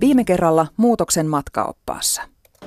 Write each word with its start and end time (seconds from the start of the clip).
Viime 0.00 0.24
kerralla 0.24 0.66
muutoksen 0.76 1.26
matkaoppaassa. 1.26 2.22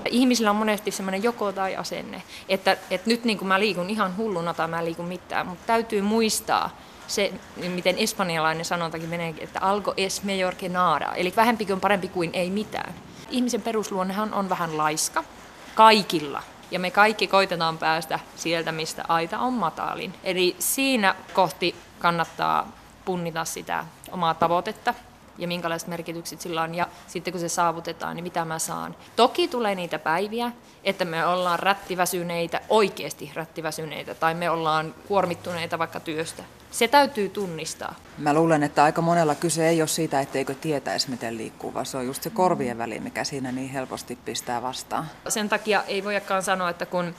Ihmisillä 0.09 0.49
on 0.49 0.55
monesti 0.55 0.91
semmoinen 0.91 1.23
joko 1.23 1.51
tai 1.51 1.75
asenne, 1.75 2.23
että, 2.49 2.77
että 2.91 3.09
nyt 3.09 3.23
niin 3.23 3.37
kuin 3.37 3.47
mä 3.47 3.59
liikun 3.59 3.89
ihan 3.89 4.17
hulluna 4.17 4.53
tai 4.53 4.67
mä 4.67 4.85
liikun 4.85 5.05
mitään, 5.05 5.47
mutta 5.47 5.63
täytyy 5.67 6.01
muistaa 6.01 6.69
se, 7.07 7.33
miten 7.75 7.97
espanjalainen 7.97 8.65
sanontakin 8.65 9.09
menee, 9.09 9.33
että 9.39 9.59
algo 9.59 9.93
es 9.97 10.23
mejor 10.23 10.55
que 10.61 10.69
nada, 10.69 11.13
eli 11.15 11.33
vähempi 11.35 11.67
on 11.73 11.79
parempi 11.79 12.07
kuin 12.07 12.29
ei 12.33 12.49
mitään. 12.49 12.93
Ihmisen 13.29 13.61
perusluonnehan 13.61 14.33
on 14.33 14.49
vähän 14.49 14.77
laiska, 14.77 15.23
kaikilla. 15.75 16.43
Ja 16.71 16.79
me 16.79 16.91
kaikki 16.91 17.27
koitetaan 17.27 17.77
päästä 17.77 18.19
sieltä, 18.35 18.71
mistä 18.71 19.03
aita 19.07 19.39
on 19.39 19.53
matalin. 19.53 20.13
Eli 20.23 20.55
siinä 20.59 21.15
kohti 21.33 21.75
kannattaa 21.99 22.71
punnita 23.05 23.45
sitä 23.45 23.85
omaa 24.11 24.33
tavoitetta 24.33 24.93
ja 25.37 25.47
minkälaiset 25.47 25.87
merkitykset 25.87 26.41
sillä 26.41 26.61
on. 26.61 26.75
Ja 26.75 26.87
sitten 27.07 27.33
kun 27.33 27.41
se 27.41 27.49
saavutetaan, 27.49 28.15
niin 28.15 28.23
mitä 28.23 28.45
mä 28.45 28.59
saan. 28.59 28.95
Toki 29.15 29.47
tulee 29.47 29.75
niitä 29.75 29.99
päiviä, 29.99 30.51
että 30.83 31.05
me 31.05 31.25
ollaan 31.25 31.59
rättiväsyneitä, 31.59 32.61
oikeasti 32.69 33.31
rättiväsyneitä, 33.33 34.15
tai 34.15 34.33
me 34.33 34.49
ollaan 34.49 34.95
kuormittuneita 35.07 35.79
vaikka 35.79 35.99
työstä. 35.99 36.43
Se 36.71 36.87
täytyy 36.87 37.29
tunnistaa. 37.29 37.95
Mä 38.17 38.33
luulen, 38.33 38.63
että 38.63 38.83
aika 38.83 39.01
monella 39.01 39.35
kyse 39.35 39.69
ei 39.69 39.81
ole 39.81 39.87
siitä, 39.87 40.21
etteikö 40.21 40.55
tietäisi, 40.55 41.09
miten 41.09 41.37
liikkuu, 41.37 41.73
vaan 41.73 41.85
se 41.85 41.97
on 41.97 42.05
just 42.05 42.23
se 42.23 42.29
korvien 42.29 42.77
väli, 42.77 42.99
mikä 42.99 43.23
siinä 43.23 43.51
niin 43.51 43.69
helposti 43.69 44.17
pistää 44.25 44.61
vastaan. 44.61 45.05
Sen 45.29 45.49
takia 45.49 45.83
ei 45.83 46.03
voikaan 46.03 46.43
sanoa, 46.43 46.69
että 46.69 46.85
kun 46.85 47.15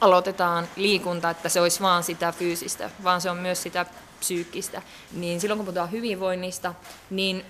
aloitetaan 0.00 0.68
liikunta, 0.76 1.30
että 1.30 1.48
se 1.48 1.60
olisi 1.60 1.80
vaan 1.80 2.02
sitä 2.02 2.32
fyysistä, 2.32 2.90
vaan 3.04 3.20
se 3.20 3.30
on 3.30 3.36
myös 3.36 3.62
sitä 3.62 3.86
psyykkistä. 4.20 4.82
Niin 5.12 5.40
silloin 5.40 5.58
kun 5.58 5.66
puhutaan 5.66 5.90
hyvinvoinnista, 5.90 6.74
niin 7.10 7.44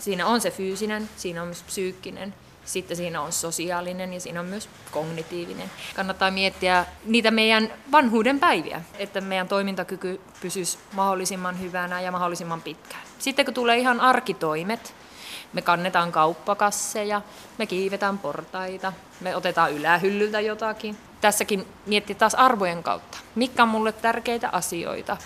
siinä 0.00 0.26
on 0.26 0.40
se 0.40 0.50
fyysinen, 0.50 1.08
siinä 1.16 1.42
on 1.42 1.48
myös 1.48 1.62
psyykkinen, 1.62 2.34
sitten 2.66 2.96
siinä 2.96 3.20
on 3.20 3.32
sosiaalinen 3.32 4.12
ja 4.12 4.20
siinä 4.20 4.40
on 4.40 4.46
myös 4.46 4.68
kognitiivinen. 4.90 5.70
Kannattaa 5.96 6.30
miettiä 6.30 6.86
niitä 7.04 7.30
meidän 7.30 7.72
vanhuuden 7.92 8.40
päiviä, 8.40 8.82
että 8.98 9.20
meidän 9.20 9.48
toimintakyky 9.48 10.20
pysyisi 10.40 10.78
mahdollisimman 10.92 11.60
hyvänä 11.60 12.00
ja 12.00 12.12
mahdollisimman 12.12 12.62
pitkään. 12.62 13.02
Sitten 13.18 13.44
kun 13.44 13.54
tulee 13.54 13.78
ihan 13.78 14.00
arkitoimet, 14.00 14.94
me 15.52 15.62
kannetaan 15.62 16.12
kauppakasseja, 16.12 17.22
me 17.58 17.66
kiivetään 17.66 18.18
portaita, 18.18 18.92
me 19.20 19.36
otetaan 19.36 19.72
ylähyllyltä 19.72 20.40
jotakin. 20.40 20.96
Tässäkin 21.20 21.66
miettiä 21.86 22.16
taas 22.16 22.34
arvojen 22.34 22.82
kautta. 22.82 23.18
Mikä 23.34 23.62
on 23.62 23.68
mulle 23.68 23.92
tärkeitä 23.92 24.48
asioita? 24.52 25.16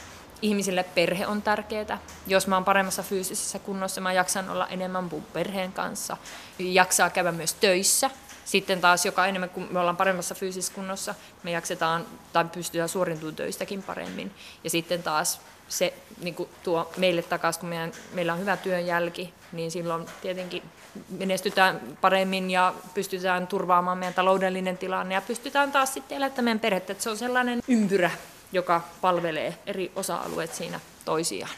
Ihmisille 0.42 0.82
perhe 0.82 1.26
on 1.26 1.42
tärkeää. 1.42 1.98
Jos 2.26 2.46
mä 2.46 2.56
oon 2.56 2.64
paremmassa 2.64 3.02
fyysisessä 3.02 3.58
kunnossa, 3.58 4.00
mä 4.00 4.12
jaksan 4.12 4.50
olla 4.50 4.68
enemmän 4.68 5.04
mun 5.04 5.22
perheen 5.32 5.72
kanssa. 5.72 6.16
Jaksaa 6.58 7.10
käydä 7.10 7.32
myös 7.32 7.54
töissä. 7.54 8.10
Sitten 8.44 8.80
taas 8.80 9.06
joka 9.06 9.26
enemmän, 9.26 9.50
kun 9.50 9.68
me 9.70 9.78
ollaan 9.78 9.96
paremmassa 9.96 10.34
fyysisessä 10.34 10.74
kunnossa, 10.74 11.14
me 11.42 11.50
jaksetaan 11.50 12.06
tai 12.32 12.44
pystytään 12.44 12.88
suoriutumaan 12.88 13.36
töistäkin 13.36 13.82
paremmin. 13.82 14.32
Ja 14.64 14.70
sitten 14.70 15.02
taas 15.02 15.40
se 15.68 15.94
niin 16.22 16.34
kuin 16.34 16.48
tuo 16.62 16.92
meille 16.96 17.22
takaisin, 17.22 17.60
kun 17.60 17.68
meidän, 17.68 17.92
meillä 18.12 18.32
on 18.32 18.40
hyvä 18.40 18.56
työn 18.56 18.86
jälki, 18.86 19.34
niin 19.52 19.70
silloin 19.70 20.06
tietenkin 20.22 20.62
menestytään 21.08 21.80
paremmin 22.00 22.50
ja 22.50 22.74
pystytään 22.94 23.46
turvaamaan 23.46 23.98
meidän 23.98 24.14
taloudellinen 24.14 24.78
tilanne 24.78 25.14
ja 25.14 25.20
pystytään 25.20 25.72
taas 25.72 25.94
sitten 25.94 26.16
elättämään 26.16 26.60
perhettä. 26.60 26.92
Että 26.92 27.04
se 27.04 27.10
on 27.10 27.18
sellainen 27.18 27.60
ympyrä, 27.68 28.10
joka 28.52 28.80
palvelee 29.00 29.54
eri 29.66 29.92
osa-alueet 29.96 30.54
siinä 30.54 30.80
toisiaan. 31.04 31.52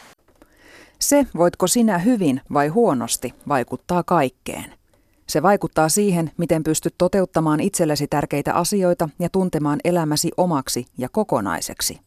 Se, 0.99 1.27
voitko 1.37 1.67
sinä 1.67 1.99
hyvin 1.99 2.41
vai 2.53 2.69
huonosti, 2.69 3.35
vaikuttaa 3.49 4.03
kaikkeen. 4.03 4.75
Se 5.29 5.43
vaikuttaa 5.43 5.89
siihen, 5.89 6.31
miten 6.37 6.65
pystyt 6.65 6.95
toteuttamaan 6.99 7.61
itsellesi 7.61 8.07
tärkeitä 8.07 8.55
asioita 8.55 9.09
ja 9.19 9.29
tuntemaan 9.29 9.81
elämäsi 9.85 10.31
omaksi 10.37 10.87
ja 10.99 11.09
kokonaiseksi. 11.09 12.01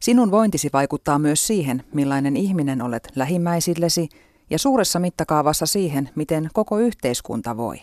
Sinun 0.00 0.30
vointisi 0.30 0.70
vaikuttaa 0.72 1.18
myös 1.18 1.46
siihen, 1.46 1.84
millainen 1.94 2.36
ihminen 2.36 2.82
olet 2.82 3.08
lähimmäisillesi 3.16 4.08
ja 4.50 4.58
suuressa 4.58 4.98
mittakaavassa 4.98 5.66
siihen, 5.66 6.10
miten 6.14 6.50
koko 6.52 6.78
yhteiskunta 6.78 7.56
voi. 7.56 7.76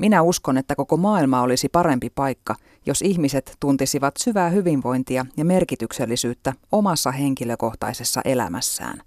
Minä 0.00 0.22
uskon, 0.22 0.58
että 0.58 0.74
koko 0.74 0.96
maailma 0.96 1.42
olisi 1.42 1.68
parempi 1.68 2.10
paikka, 2.14 2.54
jos 2.86 3.02
ihmiset 3.02 3.56
tuntisivat 3.60 4.14
syvää 4.18 4.48
hyvinvointia 4.48 5.26
ja 5.36 5.44
merkityksellisyyttä 5.44 6.52
omassa 6.72 7.10
henkilökohtaisessa 7.10 8.20
elämässään. 8.24 9.02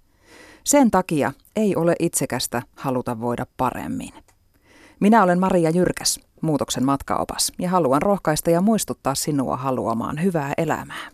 Sen 0.64 0.90
takia 0.90 1.32
ei 1.56 1.76
ole 1.76 1.94
itsekästä 1.98 2.62
haluta 2.76 3.20
voida 3.20 3.46
paremmin. 3.56 4.12
Minä 5.00 5.22
olen 5.22 5.40
Maria 5.40 5.70
Jyrkäs, 5.70 6.20
muutoksen 6.40 6.84
matkaopas, 6.84 7.52
ja 7.58 7.68
haluan 7.68 8.02
rohkaista 8.02 8.50
ja 8.50 8.60
muistuttaa 8.60 9.14
sinua 9.14 9.56
haluamaan 9.56 10.22
hyvää 10.22 10.52
elämää. 10.58 11.08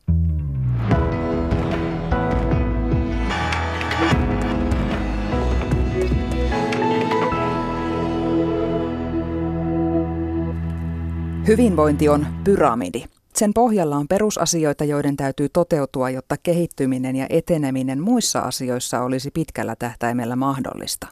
Hyvinvointi 11.50 12.08
on 12.08 12.26
pyramidi. 12.44 13.04
Sen 13.34 13.54
pohjalla 13.54 13.96
on 13.96 14.08
perusasioita, 14.08 14.84
joiden 14.84 15.16
täytyy 15.16 15.48
toteutua, 15.48 16.10
jotta 16.10 16.36
kehittyminen 16.42 17.16
ja 17.16 17.26
eteneminen 17.30 18.00
muissa 18.02 18.40
asioissa 18.40 19.00
olisi 19.02 19.30
pitkällä 19.30 19.76
tähtäimellä 19.76 20.36
mahdollista. 20.36 21.06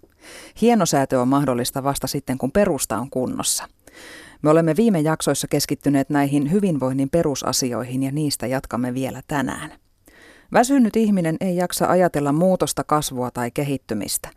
Hienosäätö 0.61 1.21
on 1.21 1.29
mahdollista 1.29 1.83
vasta 1.83 2.07
sitten, 2.07 2.39
kun 2.39 2.53
perusta 2.53 2.99
on 2.99 3.11
kunnossa. 3.11 3.65
Me 4.43 4.51
olemme 4.51 4.77
viime 4.77 5.01
jaksoissa 5.01 5.49
keskittyneet 5.49 6.11
näihin 6.11 6.53
hyvinvoinnin 6.53 7.11
perusasioihin 7.11 8.03
ja 8.03 8.13
niistä 8.13 8.47
jatkamme 8.47 8.95
vielä 8.95 9.23
tänään. 9.29 9.73
Väsynyt 10.53 10.97
ihminen 10.97 11.37
ei 11.41 11.57
jaksa 11.57 11.87
ajatella 11.87 12.33
muutosta, 12.33 12.85
kasvua 12.85 13.31
tai 13.31 13.51
kehittymistä. 13.51 14.29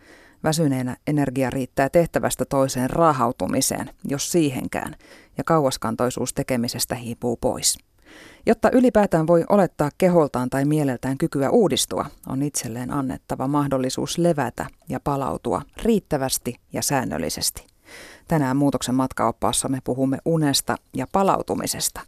Väsyneenä 0.43 0.97
energia 1.07 1.49
riittää 1.49 1.89
tehtävästä 1.89 2.45
toiseen 2.45 2.89
raahautumiseen, 2.89 3.89
jos 4.03 4.31
siihenkään, 4.31 4.95
ja 5.37 5.43
kauaskantoisuus 5.43 6.33
tekemisestä 6.33 6.95
hiipuu 6.95 7.37
pois. 7.37 7.77
Jotta 8.45 8.69
ylipäätään 8.73 9.27
voi 9.27 9.45
olettaa 9.49 9.89
keholtaan 9.97 10.49
tai 10.49 10.65
mieleltään 10.65 11.17
kykyä 11.17 11.49
uudistua, 11.49 12.05
on 12.27 12.43
itselleen 12.43 12.93
annettava 12.93 13.47
mahdollisuus 13.47 14.17
levätä 14.17 14.65
ja 14.89 14.99
palautua 15.03 15.61
riittävästi 15.83 16.55
ja 16.73 16.81
säännöllisesti. 16.81 17.67
Tänään 18.27 18.57
muutoksen 18.57 18.95
matkaoppaassa 18.95 19.69
me 19.69 19.79
puhumme 19.83 20.17
unesta 20.25 20.75
ja 20.93 21.07
palautumisesta. 21.11 22.01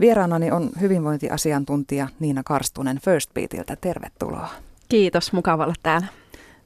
Vieraanani 0.00 0.50
on 0.50 0.70
hyvinvointiasiantuntija 0.80 2.08
Niina 2.20 2.42
Karstunen 2.44 3.00
First 3.04 3.34
Beatiltä. 3.34 3.76
Tervetuloa. 3.76 4.48
Kiitos, 4.88 5.32
mukava 5.32 5.64
olla 5.64 5.74
täällä. 5.82 6.06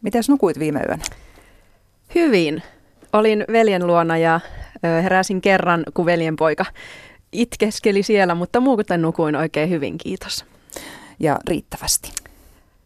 Mites 0.04 0.28
nukuit 0.28 0.58
viime 0.58 0.80
yönä? 0.88 1.04
Hyvin. 2.14 2.62
Olin 3.12 3.44
veljen 3.52 3.86
luona 3.86 4.18
ja 4.18 4.40
heräsin 5.02 5.40
kerran, 5.40 5.84
kun 5.94 6.06
veljen 6.06 6.36
poika 6.36 6.66
itkeskeli 7.32 8.02
siellä, 8.02 8.34
mutta 8.34 8.60
muuten 8.60 9.02
nukuin 9.02 9.36
oikein 9.36 9.70
hyvin, 9.70 9.98
kiitos. 9.98 10.44
Ja 11.20 11.38
riittävästi? 11.48 12.12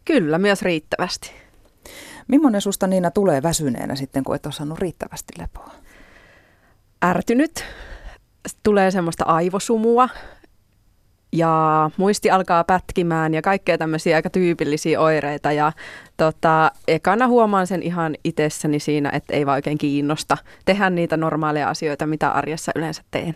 Kyllä, 0.05 0.37
myös 0.37 0.61
riittävästi. 0.61 1.31
Millainen 2.27 2.61
susta 2.61 2.87
Niina 2.87 3.11
tulee 3.11 3.43
väsyneenä 3.43 3.95
sitten, 3.95 4.23
kun 4.23 4.35
et 4.35 4.45
ole 4.45 4.53
saanut 4.53 4.79
riittävästi 4.79 5.33
lepoa? 5.37 5.71
Ärtynyt. 7.05 7.65
Tulee 8.63 8.91
semmoista 8.91 9.25
aivosumua, 9.25 10.09
ja 11.31 11.91
muisti 11.97 12.31
alkaa 12.31 12.63
pätkimään 12.63 13.33
ja 13.33 13.41
kaikkea 13.41 13.77
tämmöisiä 13.77 14.15
aika 14.15 14.29
tyypillisiä 14.29 14.99
oireita. 14.99 15.51
Ja 15.51 15.71
tota, 16.17 16.71
ekana 16.87 17.27
huomaan 17.27 17.67
sen 17.67 17.83
ihan 17.83 18.15
itsessäni 18.23 18.79
siinä, 18.79 19.09
että 19.13 19.33
ei 19.33 19.45
vaan 19.45 19.55
oikein 19.55 19.77
kiinnosta 19.77 20.37
tehdä 20.65 20.89
niitä 20.89 21.17
normaaleja 21.17 21.69
asioita, 21.69 22.07
mitä 22.07 22.29
arjessa 22.29 22.71
yleensä 22.75 23.03
teen. 23.11 23.35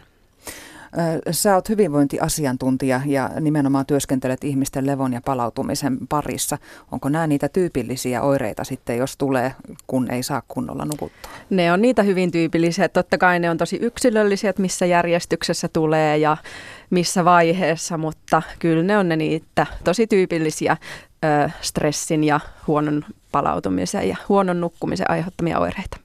Sä 1.31 1.55
oot 1.55 1.69
hyvinvointiasiantuntija 1.69 3.01
ja 3.05 3.29
nimenomaan 3.39 3.85
työskentelet 3.85 4.43
ihmisten 4.43 4.87
levon 4.87 5.13
ja 5.13 5.21
palautumisen 5.25 5.97
parissa. 6.09 6.57
Onko 6.91 7.09
nämä 7.09 7.27
niitä 7.27 7.49
tyypillisiä 7.49 8.21
oireita 8.21 8.63
sitten, 8.63 8.97
jos 8.97 9.17
tulee, 9.17 9.55
kun 9.87 10.11
ei 10.11 10.23
saa 10.23 10.41
kunnolla 10.47 10.85
nukuttua? 10.85 11.31
Ne 11.49 11.73
on 11.73 11.81
niitä 11.81 12.03
hyvin 12.03 12.31
tyypillisiä. 12.31 12.89
Totta 12.89 13.17
kai 13.17 13.39
ne 13.39 13.49
on 13.49 13.57
tosi 13.57 13.75
yksilöllisiä, 13.75 14.49
että 14.49 14.61
missä 14.61 14.85
järjestyksessä 14.85 15.67
tulee 15.67 16.17
ja 16.17 16.37
missä 16.89 17.25
vaiheessa, 17.25 17.97
mutta 17.97 18.41
kyllä 18.59 18.83
ne 18.83 18.97
on 18.97 19.09
ne 19.09 19.15
niitä 19.15 19.67
tosi 19.83 20.07
tyypillisiä 20.07 20.77
ö, 21.25 21.49
stressin 21.61 22.23
ja 22.23 22.39
huonon 22.67 23.05
palautumisen 23.31 24.09
ja 24.09 24.17
huonon 24.29 24.61
nukkumisen 24.61 25.11
aiheuttamia 25.11 25.59
oireita. 25.59 25.97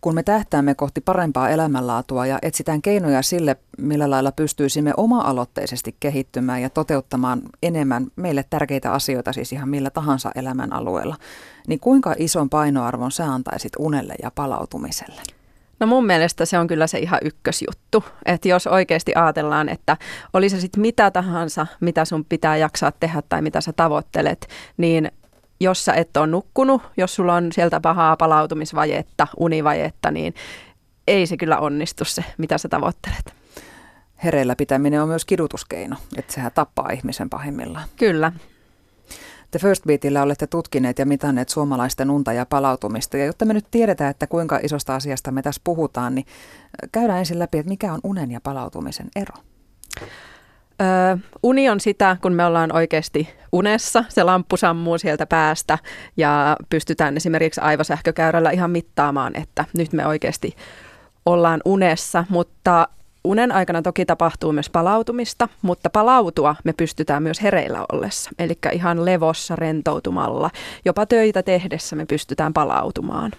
Kun 0.00 0.14
me 0.14 0.22
tähtäämme 0.22 0.74
kohti 0.74 1.00
parempaa 1.00 1.48
elämänlaatua 1.48 2.26
ja 2.26 2.38
etsitään 2.42 2.82
keinoja 2.82 3.22
sille, 3.22 3.56
millä 3.78 4.10
lailla 4.10 4.32
pystyisimme 4.32 4.92
oma-aloitteisesti 4.96 5.96
kehittymään 6.00 6.62
ja 6.62 6.70
toteuttamaan 6.70 7.42
enemmän 7.62 8.06
meille 8.16 8.44
tärkeitä 8.50 8.92
asioita, 8.92 9.32
siis 9.32 9.52
ihan 9.52 9.68
millä 9.68 9.90
tahansa 9.90 10.30
elämän 10.34 10.72
alueella, 10.72 11.16
niin 11.68 11.80
kuinka 11.80 12.14
ison 12.18 12.50
painoarvon 12.50 13.12
sä 13.12 13.32
antaisit 13.32 13.72
unelle 13.78 14.14
ja 14.22 14.30
palautumiselle? 14.34 15.22
No 15.80 15.86
mun 15.86 16.06
mielestä 16.06 16.44
se 16.44 16.58
on 16.58 16.66
kyllä 16.66 16.86
se 16.86 16.98
ihan 16.98 17.20
ykkösjuttu, 17.22 18.04
että 18.26 18.48
jos 18.48 18.66
oikeasti 18.66 19.12
ajatellaan, 19.14 19.68
että 19.68 19.96
oli 20.32 20.48
se 20.48 20.60
sitten 20.60 20.80
mitä 20.80 21.10
tahansa, 21.10 21.66
mitä 21.80 22.04
sun 22.04 22.24
pitää 22.24 22.56
jaksaa 22.56 22.92
tehdä 22.92 23.22
tai 23.28 23.42
mitä 23.42 23.60
sä 23.60 23.72
tavoittelet, 23.72 24.48
niin 24.76 25.12
jos 25.60 25.84
sä 25.84 25.92
et 25.92 26.16
ole 26.16 26.26
nukkunut, 26.26 26.82
jos 26.96 27.14
sulla 27.14 27.34
on 27.34 27.52
sieltä 27.52 27.80
pahaa 27.80 28.16
palautumisvajetta, 28.16 29.26
univajetta, 29.36 30.10
niin 30.10 30.34
ei 31.06 31.26
se 31.26 31.36
kyllä 31.36 31.58
onnistu 31.58 32.04
se, 32.04 32.24
mitä 32.38 32.58
sä 32.58 32.68
tavoittelet. 32.68 33.34
Hereillä 34.24 34.56
pitäminen 34.56 35.02
on 35.02 35.08
myös 35.08 35.24
kidutuskeino, 35.24 35.96
että 36.16 36.32
sehän 36.32 36.52
tappaa 36.54 36.90
ihmisen 36.90 37.30
pahimmillaan. 37.30 37.88
Kyllä. 37.96 38.32
Te 39.50 39.58
First 39.58 39.84
Beatillä 39.86 40.22
olette 40.22 40.46
tutkineet 40.46 40.98
ja 40.98 41.06
mitanneet 41.06 41.48
suomalaisten 41.48 42.10
unta 42.10 42.32
ja 42.32 42.46
palautumista. 42.46 43.16
Ja 43.16 43.24
jotta 43.24 43.44
me 43.44 43.54
nyt 43.54 43.66
tiedetään, 43.70 44.10
että 44.10 44.26
kuinka 44.26 44.58
isosta 44.62 44.94
asiasta 44.94 45.30
me 45.30 45.42
tässä 45.42 45.60
puhutaan, 45.64 46.14
niin 46.14 46.26
käydään 46.92 47.18
ensin 47.18 47.38
läpi, 47.38 47.58
että 47.58 47.68
mikä 47.68 47.92
on 47.92 48.00
unen 48.02 48.30
ja 48.30 48.40
palautumisen 48.40 49.08
ero. 49.16 49.34
Öö, 50.80 51.16
uni 51.42 51.70
on 51.70 51.80
sitä, 51.80 52.16
kun 52.22 52.32
me 52.32 52.44
ollaan 52.44 52.76
oikeasti 52.76 53.28
unessa, 53.52 54.04
se 54.08 54.22
lamppu 54.22 54.56
sammuu 54.56 54.98
sieltä 54.98 55.26
päästä 55.26 55.78
ja 56.16 56.56
pystytään 56.70 57.16
esimerkiksi 57.16 57.60
aivosähkökäyrällä 57.60 58.50
ihan 58.50 58.70
mittaamaan, 58.70 59.36
että 59.36 59.64
nyt 59.76 59.92
me 59.92 60.06
oikeasti 60.06 60.56
ollaan 61.26 61.60
unessa, 61.64 62.24
mutta 62.28 62.88
Unen 63.24 63.52
aikana 63.52 63.82
toki 63.82 64.06
tapahtuu 64.06 64.52
myös 64.52 64.70
palautumista, 64.70 65.48
mutta 65.62 65.90
palautua 65.90 66.56
me 66.64 66.72
pystytään 66.72 67.22
myös 67.22 67.42
hereillä 67.42 67.84
ollessa. 67.92 68.30
Eli 68.38 68.58
ihan 68.72 69.04
levossa, 69.04 69.56
rentoutumalla. 69.56 70.50
Jopa 70.84 71.06
töitä 71.06 71.42
tehdessä 71.42 71.96
me 71.96 72.06
pystytään 72.06 72.52
palautumaan. 72.52 73.32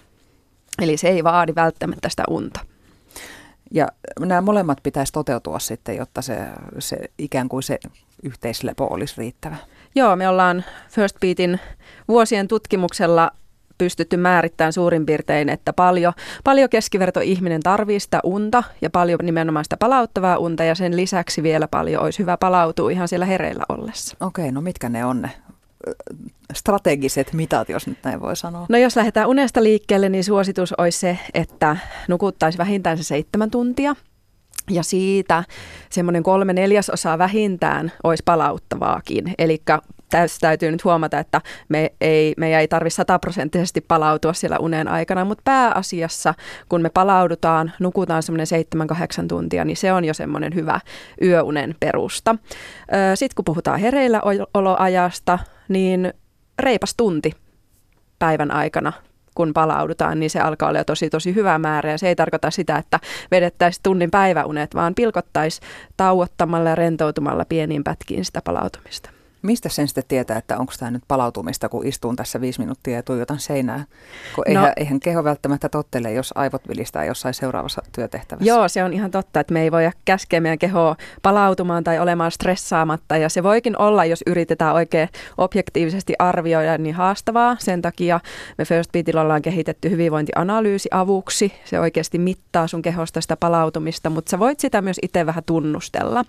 Eli 0.82 0.96
se 0.96 1.08
ei 1.08 1.24
vaadi 1.24 1.54
välttämättä 1.54 2.08
sitä 2.08 2.24
unta. 2.30 2.60
Ja 3.74 3.88
nämä 4.20 4.40
molemmat 4.40 4.78
pitäisi 4.82 5.12
toteutua 5.12 5.58
sitten, 5.58 5.96
jotta 5.96 6.22
se, 6.22 6.36
se 6.78 6.96
ikään 7.18 7.48
kuin 7.48 7.62
se 7.62 7.78
yhteislepo 8.22 8.86
olisi 8.90 9.14
riittävä. 9.18 9.56
Joo, 9.94 10.16
me 10.16 10.28
ollaan 10.28 10.64
First 10.90 11.20
Beatin 11.20 11.60
vuosien 12.08 12.48
tutkimuksella 12.48 13.30
pystytty 13.78 14.16
määrittämään 14.16 14.72
suurin 14.72 15.06
piirtein, 15.06 15.48
että 15.48 15.72
paljon, 15.72 16.12
paljon 16.44 16.68
keskiverto 16.68 17.20
ihminen 17.20 17.60
tarvii 17.60 18.00
sitä 18.00 18.20
unta 18.24 18.62
ja 18.80 18.90
paljon 18.90 19.18
nimenomaan 19.22 19.64
sitä 19.64 19.76
palauttavaa 19.76 20.38
unta 20.38 20.64
ja 20.64 20.74
sen 20.74 20.96
lisäksi 20.96 21.42
vielä 21.42 21.68
paljon 21.68 22.02
olisi 22.02 22.18
hyvä 22.18 22.36
palautua 22.36 22.90
ihan 22.90 23.08
siellä 23.08 23.26
hereillä 23.26 23.64
ollessa. 23.68 24.16
Okei, 24.20 24.52
no 24.52 24.60
mitkä 24.60 24.88
ne 24.88 25.04
on 25.04 25.22
ne 25.22 25.30
strategiset 26.54 27.32
mitat, 27.32 27.68
jos 27.68 27.86
nyt 27.86 27.98
näin 28.04 28.20
voi 28.20 28.36
sanoa? 28.36 28.66
No 28.68 28.78
jos 28.78 28.96
lähdetään 28.96 29.28
unesta 29.28 29.62
liikkeelle, 29.62 30.08
niin 30.08 30.24
suositus 30.24 30.72
olisi 30.72 30.98
se, 30.98 31.18
että 31.34 31.76
nukuttaisi 32.08 32.58
vähintään 32.58 32.96
se 32.96 33.02
seitsemän 33.02 33.50
tuntia. 33.50 33.96
Ja 34.70 34.82
siitä 34.82 35.44
semmoinen 35.90 36.22
kolme 36.22 36.52
neljäsosaa 36.52 37.18
vähintään 37.18 37.92
olisi 38.04 38.22
palauttavaakin. 38.26 39.34
Eli 39.38 39.62
tässä 40.10 40.40
täytyy 40.40 40.70
nyt 40.70 40.84
huomata, 40.84 41.18
että 41.18 41.40
me 41.68 41.92
ei, 42.00 42.34
me 42.36 42.58
ei 42.58 42.68
tarvitse 42.68 42.96
sataprosenttisesti 42.96 43.80
palautua 43.80 44.32
siellä 44.32 44.58
unen 44.58 44.88
aikana, 44.88 45.24
mutta 45.24 45.42
pääasiassa, 45.44 46.34
kun 46.68 46.82
me 46.82 46.90
palaudutaan, 46.90 47.72
nukutaan 47.80 48.22
semmoinen 48.22 48.46
7-8 49.24 49.26
tuntia, 49.28 49.64
niin 49.64 49.76
se 49.76 49.92
on 49.92 50.04
jo 50.04 50.14
semmoinen 50.14 50.54
hyvä 50.54 50.80
yöunen 51.22 51.74
perusta. 51.80 52.36
Sitten 53.14 53.34
kun 53.34 53.44
puhutaan 53.44 53.80
hereillä 53.80 54.20
oloajasta, 54.54 55.38
niin 55.68 56.14
reipas 56.58 56.94
tunti 56.94 57.32
päivän 58.18 58.50
aikana 58.50 58.92
kun 59.34 59.52
palaudutaan, 59.54 60.20
niin 60.20 60.30
se 60.30 60.40
alkaa 60.40 60.68
olla 60.68 60.84
tosi 60.84 61.10
tosi 61.10 61.34
hyvä 61.34 61.58
määrä. 61.58 61.90
Ja 61.90 61.98
se 61.98 62.08
ei 62.08 62.16
tarkoita 62.16 62.50
sitä, 62.50 62.76
että 62.76 63.00
vedettäisiin 63.30 63.82
tunnin 63.82 64.10
päiväunet, 64.10 64.74
vaan 64.74 64.94
pilkottaisiin 64.94 65.68
tauottamalla 65.96 66.68
ja 66.68 66.74
rentoutumalla 66.74 67.44
pieniin 67.44 67.84
pätkiin 67.84 68.24
sitä 68.24 68.40
palautumista. 68.44 69.21
Mistä 69.42 69.68
sen 69.68 69.88
sitten 69.88 70.04
tietää, 70.08 70.38
että 70.38 70.58
onko 70.58 70.72
tämä 70.78 70.90
nyt 70.90 71.02
palautumista, 71.08 71.68
kun 71.68 71.86
istun 71.86 72.16
tässä 72.16 72.40
viisi 72.40 72.60
minuuttia 72.60 72.94
ja 72.94 73.02
tuijotan 73.02 73.38
seinää? 73.38 73.84
Kun 74.34 74.44
eihän, 74.46 74.64
no, 74.64 74.72
eihän 74.76 75.00
keho 75.00 75.24
välttämättä 75.24 75.68
tottele, 75.68 76.12
jos 76.12 76.32
aivot 76.34 76.68
vilistää 76.68 77.04
jossain 77.04 77.34
seuraavassa 77.34 77.82
työtehtävässä. 77.94 78.48
Joo, 78.48 78.68
se 78.68 78.84
on 78.84 78.92
ihan 78.92 79.10
totta, 79.10 79.40
että 79.40 79.52
me 79.52 79.62
ei 79.62 79.72
voi 79.72 79.90
käskeä 80.04 80.40
meidän 80.40 80.58
kehoa 80.58 80.96
palautumaan 81.22 81.84
tai 81.84 81.98
olemaan 81.98 82.30
stressaamatta. 82.30 83.16
Ja 83.16 83.28
se 83.28 83.42
voikin 83.42 83.78
olla, 83.78 84.04
jos 84.04 84.22
yritetään 84.26 84.74
oikein 84.74 85.08
objektiivisesti 85.38 86.14
arvioida, 86.18 86.78
niin 86.78 86.94
haastavaa. 86.94 87.56
Sen 87.58 87.82
takia 87.82 88.20
me 88.58 88.64
First 88.64 88.92
Beatilla 88.92 89.20
ollaan 89.20 89.42
kehitetty 89.42 89.90
hyvinvointianalyysi 89.90 90.88
avuksi. 90.92 91.52
Se 91.64 91.80
oikeasti 91.80 92.18
mittaa 92.18 92.66
sun 92.66 92.82
kehosta 92.82 93.20
sitä 93.20 93.36
palautumista, 93.36 94.10
mutta 94.10 94.30
sä 94.30 94.38
voit 94.38 94.60
sitä 94.60 94.82
myös 94.82 94.98
itse 95.02 95.26
vähän 95.26 95.44
tunnustella. 95.46 96.24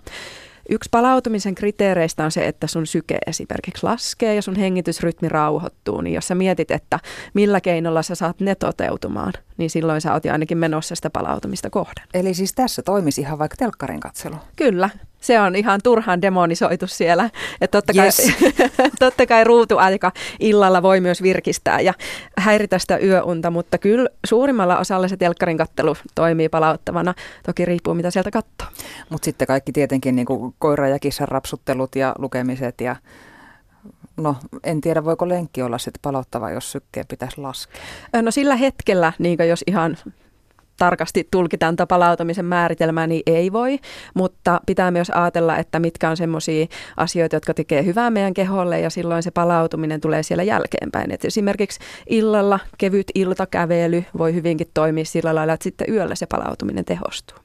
Yksi 0.70 0.88
palautumisen 0.90 1.54
kriteereistä 1.54 2.24
on 2.24 2.30
se, 2.30 2.48
että 2.48 2.66
sun 2.66 2.86
syke 2.86 3.18
esimerkiksi 3.26 3.82
laskee 3.82 4.34
ja 4.34 4.42
sun 4.42 4.56
hengitysrytmi 4.56 5.28
rauhoittuu. 5.28 6.00
Niin 6.00 6.14
jos 6.14 6.28
sä 6.28 6.34
mietit, 6.34 6.70
että 6.70 6.98
millä 7.34 7.60
keinolla 7.60 8.02
sä 8.02 8.14
saat 8.14 8.40
ne 8.40 8.54
toteutumaan, 8.54 9.32
niin 9.56 9.70
silloin 9.70 10.00
sä 10.00 10.12
oot 10.12 10.24
jo 10.24 10.32
ainakin 10.32 10.58
menossa 10.58 10.94
sitä 10.94 11.10
palautumista 11.10 11.70
kohden. 11.70 12.04
Eli 12.14 12.34
siis 12.34 12.52
tässä 12.54 12.82
toimisi 12.82 13.20
ihan 13.20 13.38
vaikka 13.38 13.56
telkkarin 13.56 14.00
katselu? 14.00 14.36
Kyllä 14.56 14.90
se 15.24 15.40
on 15.40 15.56
ihan 15.56 15.80
turhaan 15.82 16.22
demonisoitu 16.22 16.86
siellä. 16.86 17.30
Että 17.60 17.78
totta, 17.78 18.02
yes. 18.02 18.16
kai, 18.16 18.80
totta 18.98 19.26
kai 19.26 19.44
ruutuaika 19.44 20.12
illalla 20.40 20.82
voi 20.82 21.00
myös 21.00 21.22
virkistää 21.22 21.80
ja 21.80 21.94
häiritä 22.38 22.78
sitä 22.78 22.98
yöunta, 22.98 23.50
mutta 23.50 23.78
kyllä 23.78 24.08
suurimmalla 24.26 24.78
osalla 24.78 25.08
se 25.08 25.16
telkkarin 25.16 25.58
kattelu 25.58 25.96
toimii 26.14 26.48
palauttavana. 26.48 27.14
Toki 27.46 27.64
riippuu 27.64 27.94
mitä 27.94 28.10
sieltä 28.10 28.30
katsoo. 28.30 28.68
Mutta 29.08 29.24
sitten 29.24 29.46
kaikki 29.46 29.72
tietenkin 29.72 30.16
niin 30.16 30.26
kuin 30.26 30.54
koira- 30.64 30.88
ja 30.88 30.98
kissan 30.98 31.28
rapsuttelut 31.28 31.96
ja 31.96 32.14
lukemiset 32.18 32.80
ja 32.80 32.96
No, 34.16 34.36
en 34.64 34.80
tiedä, 34.80 35.04
voiko 35.04 35.28
lenkki 35.28 35.62
olla 35.62 35.78
sitten 35.78 36.00
palauttava, 36.02 36.50
jos 36.50 36.72
sykkeen 36.72 37.06
pitäisi 37.08 37.40
laskea. 37.40 37.80
No 38.22 38.30
sillä 38.30 38.56
hetkellä, 38.56 39.12
niin 39.18 39.38
jos 39.48 39.64
ihan 39.66 39.96
tarkasti 40.76 41.28
tulkitaan 41.30 41.76
palautumisen 41.88 42.44
määritelmää, 42.44 43.06
niin 43.06 43.22
ei 43.26 43.52
voi, 43.52 43.78
mutta 44.14 44.60
pitää 44.66 44.90
myös 44.90 45.10
ajatella, 45.10 45.56
että 45.56 45.78
mitkä 45.80 46.10
on 46.10 46.16
semmoisia 46.16 46.66
asioita, 46.96 47.36
jotka 47.36 47.54
tekee 47.54 47.84
hyvää 47.84 48.10
meidän 48.10 48.34
keholle 48.34 48.80
ja 48.80 48.90
silloin 48.90 49.22
se 49.22 49.30
palautuminen 49.30 50.00
tulee 50.00 50.22
siellä 50.22 50.42
jälkeenpäin. 50.42 51.10
Et 51.10 51.24
esimerkiksi 51.24 51.80
illalla 52.08 52.60
kevyt 52.78 53.06
iltakävely 53.14 54.04
voi 54.18 54.34
hyvinkin 54.34 54.70
toimia 54.74 55.04
sillä 55.04 55.34
lailla, 55.34 55.52
että 55.52 55.64
sitten 55.64 55.94
yöllä 55.94 56.14
se 56.14 56.26
palautuminen 56.26 56.84
tehostuu. 56.84 57.38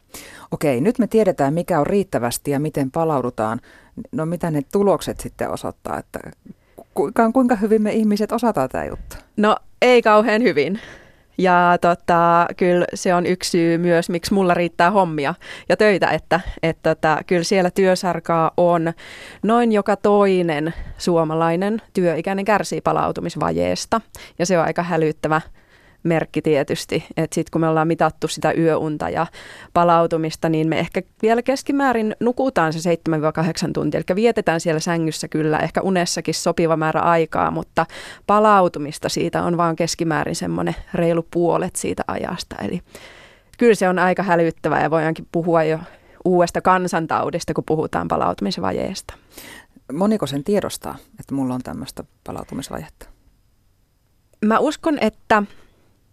Okei, 0.52 0.82
nyt 0.82 1.00
me 1.00 1.08
tiedetään, 1.08 1.54
mikä 1.54 1.80
on 1.80 1.88
riittävästi 1.88 2.52
ja 2.52 2.60
miten 2.60 2.92
palaudutaan. 2.92 3.60
No 4.12 4.26
mitä 4.26 4.52
ne 4.52 4.62
tulokset 4.72 5.20
sitten 5.20 5.50
osoittaa, 5.50 5.98
että 5.98 6.20
kuinka, 6.94 7.32
kuinka 7.32 7.56
hyvin 7.56 7.82
me 7.82 7.92
ihmiset 7.94 8.32
osataan 8.32 8.70
tämä 8.70 8.86
juttu? 8.86 9.16
No 9.38 9.56
ei 9.82 10.02
kauhean 10.02 10.44
hyvin. 10.44 10.80
Ja 11.40 11.78
tota, 11.82 12.46
kyllä 12.58 12.86
se 12.94 13.14
on 13.14 13.26
yksi 13.26 13.50
syy 13.50 13.78
myös, 13.78 14.10
miksi 14.10 14.34
mulla 14.34 14.54
riittää 14.54 14.92
hommia 14.92 15.36
ja 15.70 15.78
töitä, 15.78 16.08
että, 16.08 16.40
että 16.64 16.96
tota, 16.96 17.18
kyllä 17.28 17.44
siellä 17.44 17.72
työsarkaa 17.72 18.52
on. 18.58 18.94
Noin 19.44 19.72
joka 19.72 19.96
toinen 19.96 20.74
suomalainen 20.98 21.82
työikäinen 21.94 22.46
kärsii 22.46 22.82
palautumisvajeesta 22.82 24.02
ja 24.40 24.46
se 24.46 24.60
on 24.60 24.66
aika 24.66 24.84
hälyttävä 24.84 25.42
merkki 26.04 26.42
tietysti, 26.42 27.06
että 27.18 27.36
sitten 27.36 27.52
kun 27.52 27.62
me 27.62 27.68
ollaan 27.68 27.88
mitattu 27.88 28.28
sitä 28.28 28.54
yöunta 28.58 29.10
ja 29.10 29.28
palautumista, 29.74 30.50
niin 30.50 30.68
me 30.70 30.80
ehkä 30.80 31.02
vielä 31.22 31.42
keskimäärin 31.42 32.16
nukutaan 32.20 32.74
se 32.74 32.94
7-8 33.68 33.72
tuntia, 33.74 34.02
eli 34.10 34.16
vietetään 34.16 34.60
siellä 34.60 34.80
sängyssä 34.80 35.28
kyllä, 35.28 35.60
ehkä 35.60 35.82
unessakin 35.82 36.34
sopiva 36.34 36.78
määrä 36.78 37.02
aikaa, 37.02 37.52
mutta 37.52 37.86
palautumista 38.28 39.10
siitä 39.10 39.44
on 39.44 39.58
vaan 39.58 39.76
keskimäärin 39.76 40.36
semmoinen 40.36 40.76
reilu 40.94 41.28
puolet 41.32 41.76
siitä 41.76 42.04
ajasta, 42.08 42.56
eli 42.56 42.82
kyllä 43.58 43.76
se 43.76 43.90
on 43.90 44.00
aika 44.00 44.24
hälyttävää 44.24 44.84
ja 44.84 44.92
voidaankin 44.92 45.28
puhua 45.32 45.64
jo 45.64 45.80
uudesta 46.26 46.62
kansantaudista, 46.62 47.54
kun 47.54 47.64
puhutaan 47.64 48.08
palautumisvajeesta. 48.08 49.14
Moniko 49.94 50.28
sen 50.28 50.44
tiedostaa, 50.44 50.96
että 51.20 51.36
mulla 51.36 51.54
on 51.54 51.62
tämmöistä 51.64 52.04
palautumisvajetta? 52.24 53.06
Mä 54.46 54.60
uskon, 54.60 54.98
että 55.02 55.44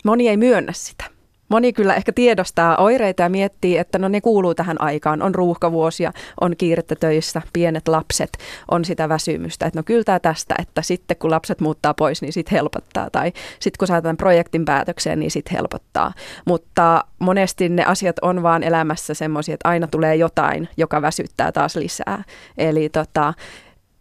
moni 0.07 0.29
ei 0.29 0.37
myönnä 0.37 0.73
sitä. 0.73 1.05
Moni 1.49 1.73
kyllä 1.73 1.95
ehkä 1.95 2.13
tiedostaa 2.13 2.77
oireita 2.77 3.23
ja 3.23 3.29
miettii, 3.29 3.79
että 3.79 3.99
no 3.99 4.09
ne 4.09 4.21
kuuluu 4.21 4.55
tähän 4.55 4.81
aikaan. 4.81 5.23
On 5.23 5.35
ruuhkavuosia, 5.35 6.13
on 6.41 6.57
kiirettä 6.57 6.95
töissä, 7.01 7.43
pienet 7.53 7.89
lapset, 7.89 8.39
on 8.71 8.85
sitä 8.85 9.09
väsymystä. 9.09 9.67
Että 9.67 9.79
no 9.79 9.83
kyllä 9.83 10.05
tämä 10.05 10.21
tästä, 10.21 10.55
että 10.59 10.83
sitten 10.83 11.17
kun 11.17 11.31
lapset 11.31 11.61
muuttaa 11.61 11.95
pois, 11.95 12.23
niin 12.23 12.33
sitten 12.33 12.57
helpottaa. 12.57 13.11
Tai 13.11 13.33
sitten 13.61 13.79
kun 13.79 13.89
saatan 13.89 14.17
projektin 14.17 14.65
päätökseen, 14.65 15.21
niin 15.21 15.31
sitten 15.31 15.57
helpottaa. 15.57 16.13
Mutta 16.45 17.05
monesti 17.19 17.69
ne 17.69 17.85
asiat 17.85 18.17
on 18.23 18.43
vaan 18.43 18.63
elämässä 18.63 19.15
semmoisia, 19.15 19.55
että 19.55 19.69
aina 19.69 19.87
tulee 19.87 20.17
jotain, 20.17 20.69
joka 20.77 21.03
väsyttää 21.03 21.53
taas 21.53 21.77
lisää. 21.77 22.25
Eli 22.59 22.89
tota, 22.89 23.35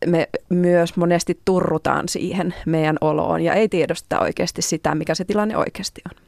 me 0.06 0.30
myös 0.50 0.98
monesti 0.98 1.40
turrutaan 1.46 2.10
siihen 2.10 2.54
meidän 2.66 2.98
oloon 3.02 3.42
ja 3.42 3.54
ei 3.54 3.70
tiedosta 3.70 4.20
oikeasti 4.20 4.62
sitä, 4.62 4.96
mikä 4.96 5.16
se 5.16 5.26
tilanne 5.26 5.58
oikeasti 5.58 6.02
on. 6.12 6.26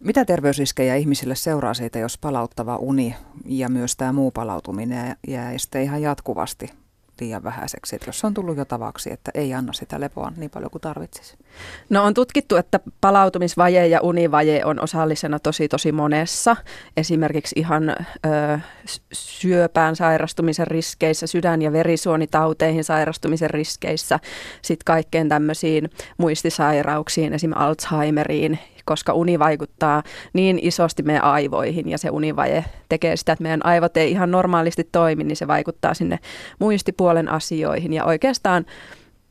Mitä 0.00 0.24
terveysriskejä 0.24 0.96
ihmisille 0.96 1.34
seuraa 1.34 1.74
siitä, 1.74 1.98
jos 1.98 2.18
palauttava 2.18 2.76
uni 2.76 3.16
ja 3.44 3.68
myös 3.68 3.96
tämä 3.96 4.12
muu 4.12 4.30
palautuminen 4.30 5.16
jää 5.28 5.58
sitten 5.58 5.82
ihan 5.82 6.02
jatkuvasti 6.02 6.70
liian 7.20 7.44
vähäiseksi, 7.44 7.96
että 7.96 8.08
jos 8.08 8.24
on 8.24 8.34
tullut 8.34 8.56
jo 8.56 8.64
tavaksi, 8.64 9.12
että 9.12 9.30
ei 9.34 9.54
anna 9.54 9.72
sitä 9.72 10.00
lepoa 10.00 10.32
niin 10.36 10.50
paljon 10.50 10.70
kuin 10.70 10.82
tarvitsisi? 10.82 11.36
No 11.90 12.04
on 12.04 12.14
tutkittu, 12.14 12.56
että 12.56 12.80
palautumisvaje 13.00 13.86
ja 13.86 14.00
univaje 14.00 14.64
on 14.64 14.80
osallisena 14.80 15.38
tosi 15.38 15.68
tosi 15.68 15.92
monessa. 15.92 16.56
Esimerkiksi 16.96 17.58
ihan 17.58 17.90
ö, 17.90 17.94
syöpään 19.12 19.96
sairastumisen 19.96 20.66
riskeissä, 20.66 21.26
sydän- 21.26 21.62
ja 21.62 21.72
verisuonitauteihin 21.72 22.84
sairastumisen 22.84 23.50
riskeissä, 23.50 24.18
sitten 24.62 24.84
kaikkeen 24.84 25.28
tämmöisiin 25.28 25.90
muistisairauksiin, 26.18 27.32
esimerkiksi 27.32 27.64
Alzheimeriin 27.64 28.58
koska 28.84 29.12
uni 29.12 29.38
vaikuttaa 29.38 30.02
niin 30.32 30.58
isosti 30.62 31.02
meidän 31.02 31.24
aivoihin 31.24 31.88
ja 31.88 31.98
se 31.98 32.10
univaje 32.10 32.64
tekee 32.88 33.16
sitä, 33.16 33.32
että 33.32 33.42
meidän 33.42 33.66
aivot 33.66 33.96
ei 33.96 34.10
ihan 34.10 34.30
normaalisti 34.30 34.88
toimi, 34.92 35.24
niin 35.24 35.36
se 35.36 35.46
vaikuttaa 35.46 35.94
sinne 35.94 36.18
muistipuolen 36.58 37.28
asioihin 37.28 37.92
ja 37.92 38.04
oikeastaan 38.04 38.66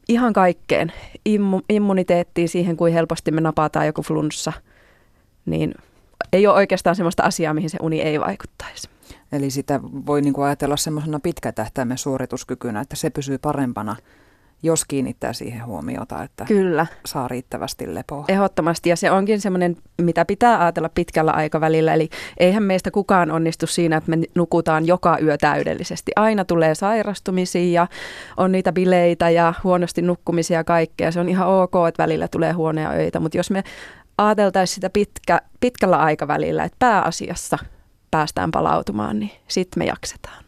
ihan 0.10 0.34
kaikkeen, 0.34 0.92
immu, 1.26 1.62
immuniteettiin 1.70 2.50
siihen, 2.50 2.78
kuin 2.78 2.94
helposti 2.94 3.32
me 3.32 3.42
napataan 3.42 3.86
joku 3.86 4.02
flunssa, 4.02 4.54
niin 5.46 5.76
ei 6.34 6.48
ole 6.48 6.56
oikeastaan 6.56 6.96
sellaista 6.96 7.24
asiaa, 7.24 7.54
mihin 7.54 7.70
se 7.70 7.78
uni 7.82 8.02
ei 8.02 8.20
vaikuttaisi. 8.20 8.90
Eli 9.32 9.50
sitä 9.50 9.80
voi 9.84 10.22
niin 10.22 10.34
kuin 10.34 10.46
ajatella 10.46 10.78
semmoisena 10.78 11.20
pitkätähtäimen 11.20 11.98
suorituskykynä, 11.98 12.82
että 12.82 12.96
se 12.96 13.10
pysyy 13.10 13.38
parempana– 13.38 13.96
jos 14.64 14.86
kiinnittää 14.86 15.34
siihen 15.34 15.66
huomiota, 15.66 16.24
että 16.24 16.46
Kyllä. 16.46 16.86
saa 17.06 17.28
riittävästi 17.28 17.96
lepoa. 17.96 18.26
Ehdottomasti, 18.28 18.90
ja 18.90 18.96
se 18.96 19.12
onkin 19.12 19.42
semmoinen, 19.42 19.78
mitä 20.02 20.26
pitää 20.26 20.62
ajatella 20.62 20.90
pitkällä 20.90 21.32
aikavälillä. 21.32 21.94
Eli 21.94 22.10
eihän 22.38 22.64
meistä 22.64 22.92
kukaan 22.92 23.32
onnistu 23.32 23.68
siinä, 23.68 23.98
että 23.98 24.10
me 24.10 24.18
nukutaan 24.36 24.88
joka 24.88 25.18
yö 25.22 25.38
täydellisesti. 25.38 26.12
Aina 26.16 26.46
tulee 26.46 26.76
sairastumisia 26.76 27.82
ja 27.82 27.88
on 28.38 28.52
niitä 28.52 28.74
bileitä 28.74 29.30
ja 29.30 29.54
huonosti 29.64 30.02
nukkumisia 30.02 30.60
ja 30.60 30.64
kaikkea. 30.64 31.12
Se 31.12 31.20
on 31.20 31.30
ihan 31.30 31.48
ok, 31.48 31.74
että 31.88 32.04
välillä 32.04 32.28
tulee 32.28 32.52
huoneja 32.52 32.90
öitä, 32.90 33.20
mutta 33.20 33.38
jos 33.38 33.52
me 33.52 33.64
ajateltaisiin 34.18 34.76
sitä 34.76 34.90
pitkä, 34.90 35.42
pitkällä 35.60 35.98
aikavälillä, 35.98 36.64
että 36.64 36.76
pääasiassa 36.80 37.58
päästään 38.12 38.52
palautumaan, 38.52 39.20
niin 39.20 39.32
sitten 39.48 39.82
me 39.82 39.86
jaksetaan. 39.86 40.44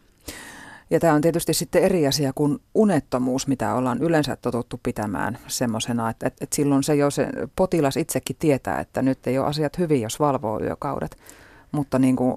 Ja 0.90 1.00
tämä 1.00 1.14
on 1.14 1.20
tietysti 1.20 1.54
sitten 1.54 1.82
eri 1.82 2.06
asia 2.06 2.32
kuin 2.34 2.58
unettomuus, 2.74 3.46
mitä 3.46 3.74
ollaan 3.74 4.02
yleensä 4.02 4.36
totuttu 4.36 4.80
pitämään 4.82 5.38
semmoisena, 5.46 6.10
että, 6.10 6.26
että, 6.26 6.44
että 6.44 6.56
silloin 6.56 6.82
se 6.82 6.94
jo 6.94 7.10
se 7.10 7.28
potilas 7.56 7.96
itsekin 7.96 8.36
tietää, 8.38 8.80
että 8.80 9.02
nyt 9.02 9.26
ei 9.26 9.38
ole 9.38 9.46
asiat 9.46 9.78
hyvin, 9.78 10.02
jos 10.02 10.20
valvoo 10.20 10.60
yökaudet. 10.60 11.16
Mutta 11.72 11.98
niin 11.98 12.16
kuin 12.16 12.34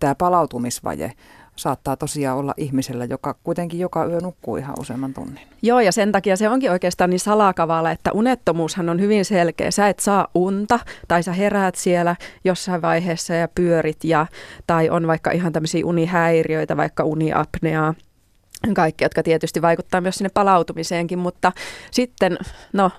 tämä 0.00 0.14
palautumisvaje 0.14 1.12
saattaa 1.56 1.96
tosiaan 1.96 2.38
olla 2.38 2.54
ihmisellä, 2.56 3.04
joka 3.04 3.34
kuitenkin 3.44 3.80
joka 3.80 4.06
yö 4.06 4.20
nukkuu 4.20 4.56
ihan 4.56 4.74
useamman 4.80 5.14
tunnin. 5.14 5.40
Joo, 5.62 5.80
ja 5.80 5.92
sen 5.92 6.12
takia 6.12 6.36
se 6.36 6.48
onkin 6.48 6.70
oikeastaan 6.70 7.10
niin 7.10 7.20
salakavala, 7.20 7.90
että 7.90 8.12
unettomuushan 8.12 8.88
on 8.88 9.00
hyvin 9.00 9.24
selkeä. 9.24 9.70
Sä 9.70 9.88
et 9.88 9.98
saa 9.98 10.28
unta, 10.34 10.78
tai 11.08 11.22
sä 11.22 11.32
heräät 11.32 11.74
siellä 11.74 12.16
jossain 12.44 12.82
vaiheessa 12.82 13.34
ja 13.34 13.48
pyörit, 13.54 14.04
ja, 14.04 14.26
tai 14.66 14.90
on 14.90 15.06
vaikka 15.06 15.30
ihan 15.30 15.52
tämmöisiä 15.52 15.86
unihäiriöitä, 15.86 16.76
vaikka 16.76 17.04
uniapneaa, 17.04 17.94
kaikki, 18.74 19.04
jotka 19.04 19.22
tietysti 19.22 19.62
vaikuttaa 19.62 20.00
myös 20.00 20.14
sinne 20.14 20.30
palautumiseenkin, 20.34 21.18
mutta 21.18 21.52
sitten, 21.90 22.38
no, 22.72 22.90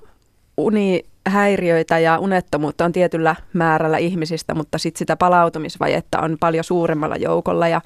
unihäiriöitä 0.57 1.99
ja 1.99 2.19
unettomuutta 2.19 2.85
on 2.85 2.91
tietyllä 2.91 3.35
määrällä 3.53 3.97
ihmisistä, 3.97 4.55
mutta 4.55 4.77
sitten 4.77 4.99
sitä 4.99 5.15
palautumisvajetta 5.15 6.19
on 6.19 6.37
paljon 6.39 6.63
suuremmalla 6.63 7.15
joukolla 7.15 7.67
ja 7.67 7.81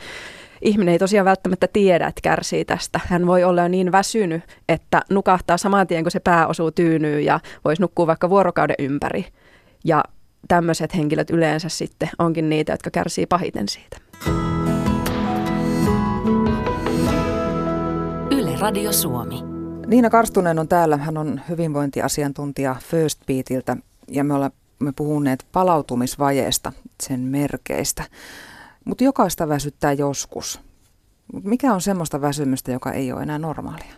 ihminen 0.61 0.91
ei 0.91 0.99
tosiaan 0.99 1.25
välttämättä 1.25 1.67
tiedä, 1.73 2.07
että 2.07 2.21
kärsii 2.21 2.65
tästä. 2.65 2.99
Hän 3.07 3.27
voi 3.27 3.43
olla 3.43 3.61
jo 3.61 3.67
niin 3.67 3.91
väsynyt, 3.91 4.43
että 4.69 5.01
nukahtaa 5.09 5.57
saman 5.57 5.87
tien, 5.87 6.03
kun 6.03 6.11
se 6.11 6.19
pää 6.19 6.47
osuu 6.47 6.71
tyynyyn 6.71 7.25
ja 7.25 7.39
voisi 7.65 7.81
nukkua 7.81 8.07
vaikka 8.07 8.29
vuorokauden 8.29 8.75
ympäri. 8.79 9.25
Ja 9.83 10.03
tämmöiset 10.47 10.95
henkilöt 10.95 11.29
yleensä 11.29 11.69
sitten 11.69 12.09
onkin 12.19 12.49
niitä, 12.49 12.73
jotka 12.73 12.91
kärsii 12.91 13.25
pahiten 13.25 13.69
siitä. 13.69 13.97
Yle 18.31 18.55
Radio 18.59 18.91
Suomi. 18.91 19.43
Niina 19.87 20.09
Karstunen 20.09 20.59
on 20.59 20.67
täällä. 20.67 20.97
Hän 20.97 21.17
on 21.17 21.41
hyvinvointiasiantuntija 21.49 22.75
First 22.79 23.19
Beatiltä 23.27 23.77
ja 24.07 24.23
me 24.23 24.33
olemme 24.33 24.91
puhuneet 24.95 25.45
palautumisvajeesta, 25.51 26.73
sen 27.03 27.19
merkeistä. 27.19 28.03
Mutta 28.89 29.03
jokaista 29.03 29.49
väsyttää 29.49 29.93
joskus. 29.93 30.59
Mikä 31.43 31.73
on 31.73 31.81
semmoista 31.81 32.21
väsymystä, 32.21 32.71
joka 32.71 32.91
ei 32.91 33.11
ole 33.11 33.23
enää 33.23 33.39
normaalia? 33.39 33.93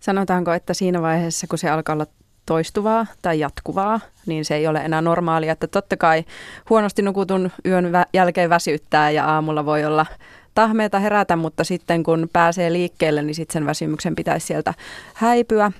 Sanotaanko, 0.00 0.52
että 0.52 0.74
siinä 0.74 1.02
vaiheessa, 1.02 1.46
kun 1.46 1.58
se 1.58 1.70
alkaa 1.70 1.92
olla 1.92 2.06
toistuvaa 2.46 3.06
tai 3.22 3.40
jatkuvaa, 3.40 4.00
niin 4.26 4.44
se 4.44 4.54
ei 4.54 4.66
ole 4.66 4.78
enää 4.78 5.02
normaalia. 5.02 5.52
Että 5.52 5.66
totta 5.66 5.96
kai 5.96 6.24
huonosti 6.70 7.02
nukutun 7.02 7.50
yön 7.66 7.84
vä- 7.84 8.08
jälkeen 8.12 8.50
väsyttää 8.50 9.10
ja 9.10 9.24
aamulla 9.24 9.66
voi 9.66 9.84
olla 9.84 10.06
tahmeita 10.54 10.98
herätä, 10.98 11.36
mutta 11.36 11.64
sitten 11.64 12.02
kun 12.02 12.28
pääsee 12.32 12.72
liikkeelle, 12.72 13.22
niin 13.22 13.34
sitten 13.34 13.52
sen 13.52 13.66
väsymyksen 13.66 14.14
pitäisi 14.14 14.46
sieltä 14.46 14.74
häipyä. 15.14 15.72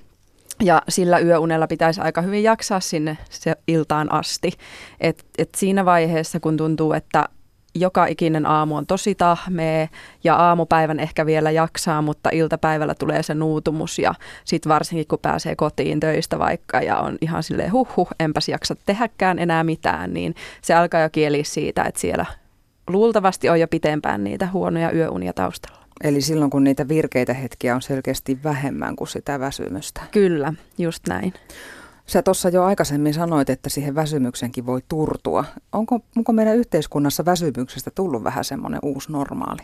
Ja 0.62 0.82
sillä 0.88 1.18
yöunella 1.18 1.66
pitäisi 1.66 2.00
aika 2.00 2.22
hyvin 2.22 2.42
jaksaa 2.42 2.80
sinne 2.80 3.18
se 3.30 3.56
iltaan 3.68 4.12
asti. 4.12 4.52
Et, 5.00 5.24
et 5.38 5.54
siinä 5.54 5.84
vaiheessa, 5.84 6.40
kun 6.40 6.56
tuntuu, 6.56 6.92
että 6.92 7.28
joka 7.74 8.06
ikinen 8.06 8.46
aamu 8.46 8.76
on 8.76 8.86
tosi 8.86 9.14
tahmee 9.14 9.88
ja 10.24 10.36
aamupäivän 10.36 11.00
ehkä 11.00 11.26
vielä 11.26 11.50
jaksaa, 11.50 12.02
mutta 12.02 12.30
iltapäivällä 12.32 12.94
tulee 12.94 13.22
se 13.22 13.34
nuutumus 13.34 13.98
ja 13.98 14.14
sitten 14.44 14.70
varsinkin 14.70 15.06
kun 15.06 15.18
pääsee 15.22 15.56
kotiin 15.56 16.00
töistä 16.00 16.38
vaikka 16.38 16.80
ja 16.80 16.98
on 16.98 17.18
ihan 17.20 17.42
silleen 17.42 17.72
huh, 17.72 18.08
enpäs 18.20 18.48
jaksa 18.48 18.76
tehdäkään 18.86 19.38
enää 19.38 19.64
mitään, 19.64 20.14
niin 20.14 20.34
se 20.62 20.74
alkaa 20.74 21.00
jo 21.00 21.10
kieli 21.10 21.44
siitä, 21.44 21.82
että 21.82 22.00
siellä 22.00 22.26
luultavasti 22.90 23.48
on 23.48 23.60
jo 23.60 23.68
pitempään 23.68 24.24
niitä 24.24 24.48
huonoja 24.52 24.92
yöunia 24.92 25.32
taustalla. 25.32 25.84
Eli 26.04 26.20
silloin 26.20 26.50
kun 26.50 26.64
niitä 26.64 26.88
virkeitä 26.88 27.34
hetkiä 27.34 27.74
on 27.74 27.82
selkeästi 27.82 28.38
vähemmän 28.44 28.96
kuin 28.96 29.08
sitä 29.08 29.40
väsymystä. 29.40 30.00
Kyllä, 30.10 30.52
just 30.78 31.08
näin. 31.08 31.34
Sä 32.06 32.22
tuossa 32.22 32.48
jo 32.48 32.64
aikaisemmin 32.64 33.14
sanoit, 33.14 33.50
että 33.50 33.68
siihen 33.68 33.94
väsymyksenkin 33.94 34.66
voi 34.66 34.80
turtua. 34.88 35.44
Onko, 35.72 36.00
onko 36.16 36.32
meidän 36.32 36.56
yhteiskunnassa 36.56 37.24
väsymyksestä 37.24 37.90
tullut 37.94 38.24
vähän 38.24 38.44
semmoinen 38.44 38.80
uusi 38.82 39.12
normaali? 39.12 39.62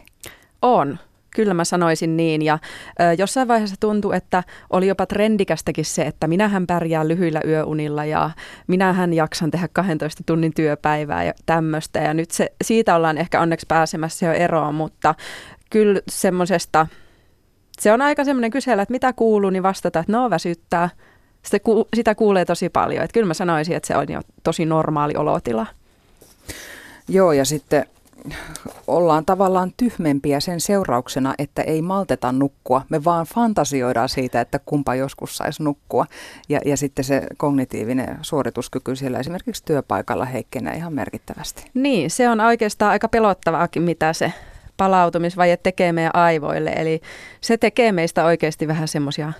On. 0.62 0.98
Kyllä 1.36 1.54
mä 1.54 1.64
sanoisin 1.64 2.16
niin. 2.16 2.42
Ja 2.42 2.58
ö, 3.00 3.12
jossain 3.18 3.48
vaiheessa 3.48 3.76
tuntui, 3.80 4.16
että 4.16 4.44
oli 4.70 4.86
jopa 4.86 5.06
trendikästäkin 5.06 5.84
se, 5.84 6.02
että 6.02 6.26
minähän 6.26 6.66
pärjään 6.66 7.08
lyhyillä 7.08 7.40
yöunilla 7.46 8.04
ja 8.04 8.30
minähän 8.66 9.12
jaksan 9.12 9.50
tehdä 9.50 9.68
12 9.72 10.22
tunnin 10.26 10.54
työpäivää 10.54 11.24
ja 11.24 11.32
tämmöistä. 11.46 11.98
Ja 11.98 12.14
nyt 12.14 12.30
se, 12.30 12.52
siitä 12.64 12.96
ollaan 12.96 13.18
ehkä 13.18 13.40
onneksi 13.40 13.66
pääsemässä 13.68 14.26
jo 14.26 14.32
eroon, 14.32 14.74
mutta 14.74 15.14
kyllä 15.70 16.00
semmoisesta, 16.08 16.86
se 17.80 17.92
on 17.92 18.02
aika 18.02 18.24
semmoinen 18.24 18.50
kysellä, 18.50 18.82
että 18.82 18.92
mitä 18.92 19.12
kuuluu, 19.12 19.50
niin 19.50 19.62
vastata, 19.62 19.98
että 19.98 20.12
no 20.12 20.30
väsyttää– 20.30 20.88
sitä, 21.42 21.60
ku, 21.60 21.88
sitä 21.96 22.14
kuulee 22.14 22.44
tosi 22.44 22.68
paljon. 22.68 23.04
Että 23.04 23.14
kyllä 23.14 23.26
mä 23.26 23.34
sanoisin, 23.34 23.76
että 23.76 23.86
se 23.86 23.96
on 23.96 24.06
jo 24.08 24.20
tosi 24.42 24.66
normaali 24.66 25.16
olotila. 25.16 25.66
Joo, 27.08 27.32
ja 27.32 27.44
sitten 27.44 27.86
ollaan 28.86 29.24
tavallaan 29.24 29.72
tyhmempiä 29.76 30.40
sen 30.40 30.60
seurauksena, 30.60 31.34
että 31.38 31.62
ei 31.62 31.82
malteta 31.82 32.32
nukkua. 32.32 32.82
Me 32.88 33.04
vaan 33.04 33.26
fantasioidaan 33.26 34.08
siitä, 34.08 34.40
että 34.40 34.58
kumpa 34.58 34.94
joskus 34.94 35.36
saisi 35.36 35.62
nukkua. 35.62 36.06
Ja, 36.48 36.60
ja 36.64 36.76
sitten 36.76 37.04
se 37.04 37.26
kognitiivinen 37.36 38.18
suorituskyky 38.22 38.96
siellä 38.96 39.18
esimerkiksi 39.18 39.64
työpaikalla 39.64 40.24
heikkenee 40.24 40.76
ihan 40.76 40.92
merkittävästi. 40.92 41.64
Niin, 41.74 42.10
se 42.10 42.28
on 42.28 42.40
oikeastaan 42.40 42.90
aika 42.90 43.08
pelottavaakin, 43.08 43.82
mitä 43.82 44.12
se 44.12 44.32
palautumisvaje 44.76 45.56
tekee 45.56 45.92
meidän 45.92 46.14
aivoille. 46.14 46.70
Eli 46.70 47.00
se 47.40 47.56
tekee 47.56 47.92
meistä 47.92 48.24
oikeasti 48.24 48.68
vähän 48.68 48.88
semmoisia 48.88 49.32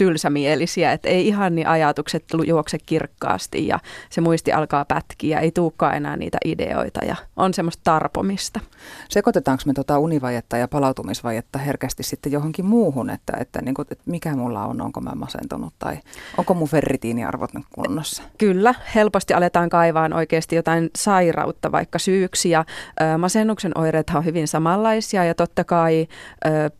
tylsämielisiä, 0.00 0.92
että 0.92 1.08
ei 1.08 1.28
ihan 1.28 1.54
niin 1.54 1.66
ajatukset 1.66 2.24
juokse 2.46 2.78
kirkkaasti 2.78 3.66
ja 3.66 3.78
se 4.10 4.20
muisti 4.20 4.52
alkaa 4.52 4.84
pätkiä, 4.84 5.40
ei 5.40 5.50
tulekaan 5.50 5.96
enää 5.96 6.16
niitä 6.16 6.38
ideoita 6.44 7.04
ja 7.04 7.16
on 7.36 7.54
semmoista 7.54 7.80
tarpomista. 7.84 8.60
Sekoitetaanko 9.08 9.62
me 9.66 9.72
tuota 9.72 9.98
univajetta 9.98 10.56
ja 10.56 10.68
palautumisvajetta 10.68 11.58
herkästi 11.58 12.02
sitten 12.02 12.32
johonkin 12.32 12.64
muuhun, 12.64 13.10
että, 13.10 13.32
että, 13.40 13.62
niin 13.62 13.74
kuin, 13.74 13.86
että 13.90 14.04
mikä 14.06 14.36
mulla 14.36 14.66
on, 14.66 14.80
onko 14.80 15.00
mä 15.00 15.12
masentunut 15.14 15.74
tai 15.78 15.98
onko 16.38 16.54
mun 16.54 16.68
ferritiiniarvot 16.68 17.54
nyt 17.54 17.64
kunnossa? 17.72 18.22
Kyllä, 18.38 18.74
helposti 18.94 19.34
aletaan 19.34 19.68
kaivaa 19.68 20.08
oikeasti 20.14 20.56
jotain 20.56 20.90
sairautta 20.96 21.72
vaikka 21.72 21.98
syyksi 21.98 22.50
ja 22.50 22.64
ö, 23.00 23.18
masennuksen 23.18 23.78
oireet 23.78 24.10
on 24.14 24.24
hyvin 24.24 24.48
samanlaisia 24.48 25.24
ja 25.24 25.34
totta 25.34 25.64
kai 25.64 26.06
ö, 26.46 26.70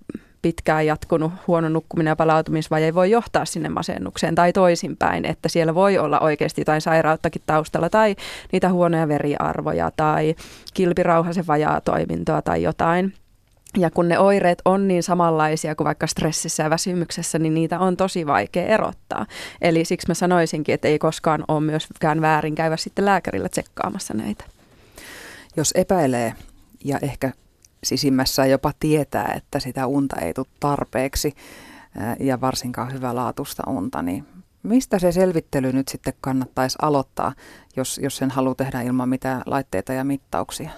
pitkään 0.42 0.87
jatkunut 0.87 1.32
huono 1.47 1.68
nukkuminen 1.68 2.11
ja 2.11 2.16
palautumisvaje 2.16 2.94
voi 2.94 3.11
johtaa 3.11 3.44
sinne 3.44 3.68
masennukseen 3.68 4.35
tai 4.35 4.52
toisinpäin, 4.52 5.25
että 5.25 5.49
siellä 5.49 5.75
voi 5.75 5.99
olla 5.99 6.20
oikeasti 6.20 6.61
jotain 6.61 6.80
sairauttakin 6.80 7.42
taustalla 7.47 7.90
tai 7.90 8.16
niitä 8.52 8.73
huonoja 8.73 9.09
veriarvoja 9.09 9.90
tai 9.97 10.35
kilpirauhasen 10.75 11.47
vajaa 11.47 11.80
toimintoa 11.80 12.42
tai 12.42 12.62
jotain. 12.62 13.14
Ja 13.78 13.90
kun 13.90 14.09
ne 14.09 14.18
oireet 14.18 14.62
on 14.64 14.88
niin 14.88 15.02
samanlaisia 15.02 15.75
kuin 15.75 15.85
vaikka 15.85 16.06
stressissä 16.06 16.62
ja 16.62 16.70
väsymyksessä, 16.70 17.38
niin 17.38 17.54
niitä 17.54 17.78
on 17.78 17.97
tosi 17.97 18.26
vaikea 18.26 18.66
erottaa. 18.66 19.26
Eli 19.61 19.85
siksi 19.85 20.09
mä 20.09 20.14
sanoisinkin, 20.14 20.75
että 20.75 20.88
ei 20.88 20.99
koskaan 20.99 21.44
ole 21.49 21.61
myöskään 21.61 22.20
väärin 22.20 22.54
käydä 22.54 22.76
sitten 22.76 23.04
lääkärillä 23.04 23.49
tsekkaamassa 23.49 24.14
näitä. 24.14 24.44
Jos 25.56 25.73
epäilee 25.75 26.35
ja 26.85 26.99
ehkä 27.02 27.32
sisimmässä 27.84 28.46
jopa 28.46 28.72
tietää, 28.80 29.32
että 29.37 29.60
sitä 29.60 29.87
unta 29.87 30.16
ei 30.16 30.34
tule 30.34 30.46
tarpeeksi 30.60 31.34
ja 32.20 32.40
varsinkaan 32.40 32.92
hyvälaatuista 32.92 33.62
unta, 33.66 34.02
niin 34.02 34.26
mistä 34.62 34.99
se 34.99 35.12
selvittely 35.12 35.72
nyt 35.72 35.88
sitten 35.88 36.14
kannattaisi 36.20 36.78
aloittaa, 36.82 37.32
jos, 37.76 38.00
jos 38.02 38.16
sen 38.16 38.30
haluaa 38.30 38.54
tehdä 38.54 38.82
ilman 38.82 39.08
mitään 39.08 39.42
laitteita 39.46 39.92
ja 39.92 40.04
mittauksia? 40.04 40.70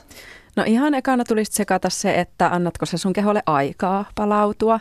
No 0.56 0.62
ihan 0.66 0.94
ekana 0.94 1.24
tulisi 1.24 1.50
tsekata 1.50 1.90
se, 1.90 2.20
että 2.20 2.48
annatko 2.48 2.86
se 2.86 2.98
sun 2.98 3.12
keholle 3.12 3.42
aikaa 3.46 4.04
palautua 4.14 4.80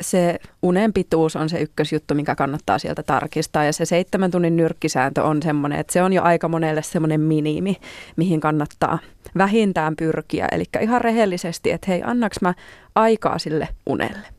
se 0.00 0.38
unen 0.62 0.92
pituus 0.92 1.36
on 1.36 1.48
se 1.48 1.60
ykkösjuttu, 1.60 2.14
mikä 2.14 2.34
kannattaa 2.34 2.78
sieltä 2.78 3.02
tarkistaa. 3.02 3.64
Ja 3.64 3.72
se 3.72 3.84
seitsemän 3.84 4.30
tunnin 4.30 4.56
nyrkkisääntö 4.56 5.22
on 5.22 5.42
semmoinen, 5.42 5.78
että 5.78 5.92
se 5.92 6.02
on 6.02 6.12
jo 6.12 6.22
aika 6.22 6.48
monelle 6.48 6.82
semmoinen 6.82 7.20
minimi, 7.20 7.76
mihin 8.16 8.40
kannattaa 8.40 8.98
vähintään 9.38 9.96
pyrkiä. 9.96 10.48
Eli 10.52 10.64
ihan 10.80 11.00
rehellisesti, 11.00 11.70
että 11.70 11.86
hei, 11.88 12.02
annaks 12.04 12.36
mä 12.40 12.54
aikaa 12.94 13.38
sille 13.38 13.68
unelle. 13.86 14.36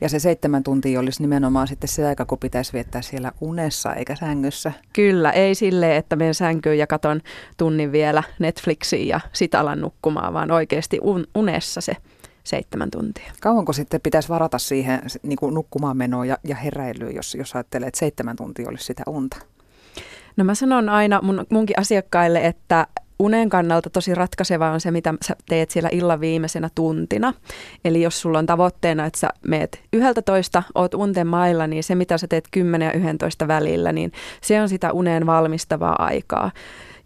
Ja 0.00 0.08
se 0.08 0.18
seitsemän 0.18 0.62
tuntia 0.62 1.00
olisi 1.00 1.22
nimenomaan 1.22 1.68
sitten 1.68 1.88
se 1.88 2.06
aika, 2.06 2.24
kun 2.24 2.38
pitäisi 2.38 2.72
viettää 2.72 3.02
siellä 3.02 3.32
unessa 3.40 3.94
eikä 3.94 4.16
sängyssä. 4.16 4.72
Kyllä, 4.92 5.30
ei 5.30 5.54
sille, 5.54 5.96
että 5.96 6.16
menen 6.16 6.34
sänkyyn 6.34 6.78
ja 6.78 6.86
katon 6.86 7.20
tunnin 7.56 7.92
vielä 7.92 8.22
Netflixiin 8.38 9.08
ja 9.08 9.20
sit 9.32 9.54
alan 9.54 9.80
nukkumaan, 9.80 10.34
vaan 10.34 10.50
oikeasti 10.50 10.98
un- 11.02 11.26
unessa 11.34 11.80
se 11.80 11.96
seitsemän 12.44 12.90
tuntia. 12.90 13.32
Kauanko 13.40 13.72
sitten 13.72 14.00
pitäisi 14.00 14.28
varata 14.28 14.58
siihen 14.58 15.02
niin 15.22 15.36
kuin 15.36 15.54
nukkumaan 15.54 15.96
menoon 15.96 16.28
ja, 16.28 16.38
ja 16.44 16.56
heräilyyn, 16.56 17.14
jos, 17.14 17.34
jos 17.34 17.54
ajattelee, 17.54 17.88
että 17.88 17.98
seitsemän 17.98 18.36
tuntia 18.36 18.68
olisi 18.68 18.84
sitä 18.84 19.02
unta? 19.06 19.36
No 20.36 20.44
mä 20.44 20.54
sanon 20.54 20.88
aina 20.88 21.20
mun, 21.22 21.46
munkin 21.50 21.78
asiakkaille, 21.78 22.46
että 22.46 22.86
unen 23.18 23.48
kannalta 23.48 23.90
tosi 23.90 24.14
ratkaiseva 24.14 24.70
on 24.70 24.80
se, 24.80 24.90
mitä 24.90 25.14
sä 25.22 25.36
teet 25.48 25.70
siellä 25.70 25.88
illan 25.92 26.20
viimeisenä 26.20 26.70
tuntina. 26.74 27.34
Eli 27.84 28.02
jos 28.02 28.20
sulla 28.20 28.38
on 28.38 28.46
tavoitteena, 28.46 29.06
että 29.06 29.18
sä 29.18 29.28
meet 29.46 29.80
yhdeltä 29.92 30.22
toista, 30.22 30.62
oot 30.74 30.94
unten 30.94 31.26
mailla, 31.26 31.66
niin 31.66 31.84
se 31.84 31.94
mitä 31.94 32.18
sä 32.18 32.26
teet 32.28 32.48
10 32.50 32.86
ja 32.86 32.92
11 32.92 33.48
välillä, 33.48 33.92
niin 33.92 34.12
se 34.40 34.60
on 34.60 34.68
sitä 34.68 34.92
uneen 34.92 35.26
valmistavaa 35.26 36.04
aikaa. 36.04 36.50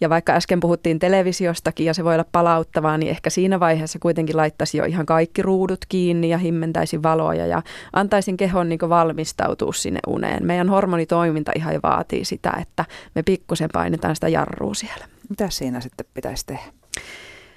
Ja 0.00 0.10
vaikka 0.10 0.32
äsken 0.32 0.60
puhuttiin 0.60 0.98
televisiostakin 0.98 1.86
ja 1.86 1.94
se 1.94 2.04
voi 2.04 2.14
olla 2.14 2.24
palauttavaa, 2.32 2.98
niin 2.98 3.10
ehkä 3.10 3.30
siinä 3.30 3.60
vaiheessa 3.60 3.98
kuitenkin 3.98 4.36
laittaisi 4.36 4.78
jo 4.78 4.84
ihan 4.84 5.06
kaikki 5.06 5.42
ruudut 5.42 5.80
kiinni 5.88 6.28
ja 6.28 6.38
himmentäisi 6.38 7.02
valoja 7.02 7.46
ja 7.46 7.62
antaisin 7.92 8.36
kehon 8.36 8.68
niin 8.68 8.80
valmistautua 8.88 9.72
sinne 9.72 10.00
uneen. 10.06 10.46
Meidän 10.46 10.68
hormonitoiminta 10.68 11.52
ihan 11.54 11.80
vaatii 11.82 12.24
sitä, 12.24 12.52
että 12.62 12.84
me 13.14 13.22
pikkusen 13.22 13.70
painetaan 13.72 14.14
sitä 14.14 14.28
jarrua 14.28 14.74
siellä. 14.74 15.06
Mitä 15.28 15.50
siinä 15.50 15.80
sitten 15.80 16.06
pitäisi 16.14 16.46
tehdä? 16.46 16.72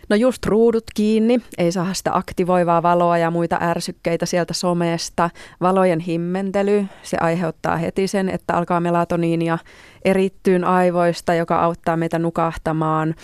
No 0.10 0.16
just 0.16 0.46
ruudut 0.46 0.84
kiinni, 0.96 1.42
ei 1.58 1.72
saa 1.72 1.94
sitä 1.94 2.12
aktivoivaa 2.14 2.84
valoa 2.84 3.18
ja 3.18 3.32
muita 3.32 3.58
ärsykkeitä 3.62 4.26
sieltä 4.26 4.54
somesta. 4.54 5.30
Valojen 5.62 6.00
himmentely, 6.00 6.86
se 7.04 7.18
aiheuttaa 7.22 7.78
heti 7.78 8.08
sen, 8.08 8.30
että 8.30 8.54
alkaa 8.54 8.80
melatoniinia 8.80 9.58
erittyyn 10.06 10.64
aivoista, 10.64 11.34
joka 11.34 11.62
auttaa 11.62 11.98
meitä 11.98 12.20
nukahtamaan. 12.20 13.16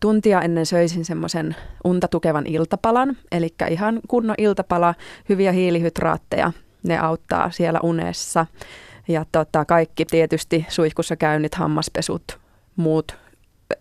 Tuntia 0.00 0.42
ennen 0.42 0.66
söisin 0.66 1.04
semmoisen 1.04 1.56
unta 1.84 2.08
tukevan 2.08 2.46
iltapalan, 2.46 3.16
eli 3.32 3.54
ihan 3.70 4.00
kunnon 4.08 4.36
iltapala, 4.38 4.94
hyviä 5.28 5.52
hiilihydraatteja, 5.52 6.52
ne 6.82 6.98
auttaa 6.98 7.50
siellä 7.50 7.80
unessa. 7.82 8.46
Ja 9.08 9.24
tota, 9.32 9.64
kaikki 9.64 10.04
tietysti 10.04 10.66
suihkussa 10.68 11.16
käynnit, 11.16 11.54
hammaspesut, 11.54 12.38
muut 12.76 13.16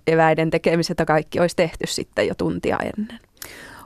eväiden 0.08 0.50
tekemiset 0.50 1.00
ja 1.00 1.06
kaikki 1.06 1.40
olisi 1.40 1.56
tehty 1.56 1.88
sitten 1.88 2.28
jo 2.28 2.36
tuntia 2.36 2.78
ennen. 2.98 3.20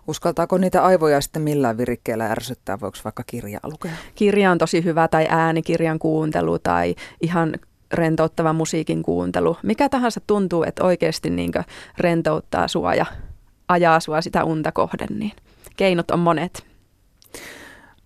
Uskaltaako 0.08 0.58
niitä 0.58 0.84
aivoja 0.84 1.22
sitten 1.22 1.42
millään 1.42 1.78
virikkeellä 1.78 2.26
ärsyttää? 2.26 2.80
Voiko 2.80 2.98
vaikka 3.04 3.24
kirjaa 3.28 3.62
lukea? 3.64 3.92
Kirja 4.16 4.52
on 4.52 4.58
tosi 4.58 4.84
hyvä 4.84 5.08
tai 5.08 5.28
äänikirjan 5.30 6.00
kuuntelu 6.00 6.60
tai 6.60 6.96
ihan 7.22 7.56
rentouttava 7.94 8.54
musiikin 8.54 9.04
kuuntelu. 9.04 9.58
Mikä 9.64 9.90
tahansa 9.90 10.22
tuntuu, 10.28 10.64
että 10.64 10.84
oikeasti 10.84 11.30
niin 11.30 11.52
rentouttaa 11.98 12.68
sua 12.68 12.96
ja 12.96 13.06
ajaa 13.68 14.00
sua 14.00 14.22
sitä 14.22 14.44
unta 14.44 14.72
kohden, 14.72 15.20
niin 15.20 15.32
keinot 15.78 16.12
on 16.12 16.20
monet. 16.20 16.66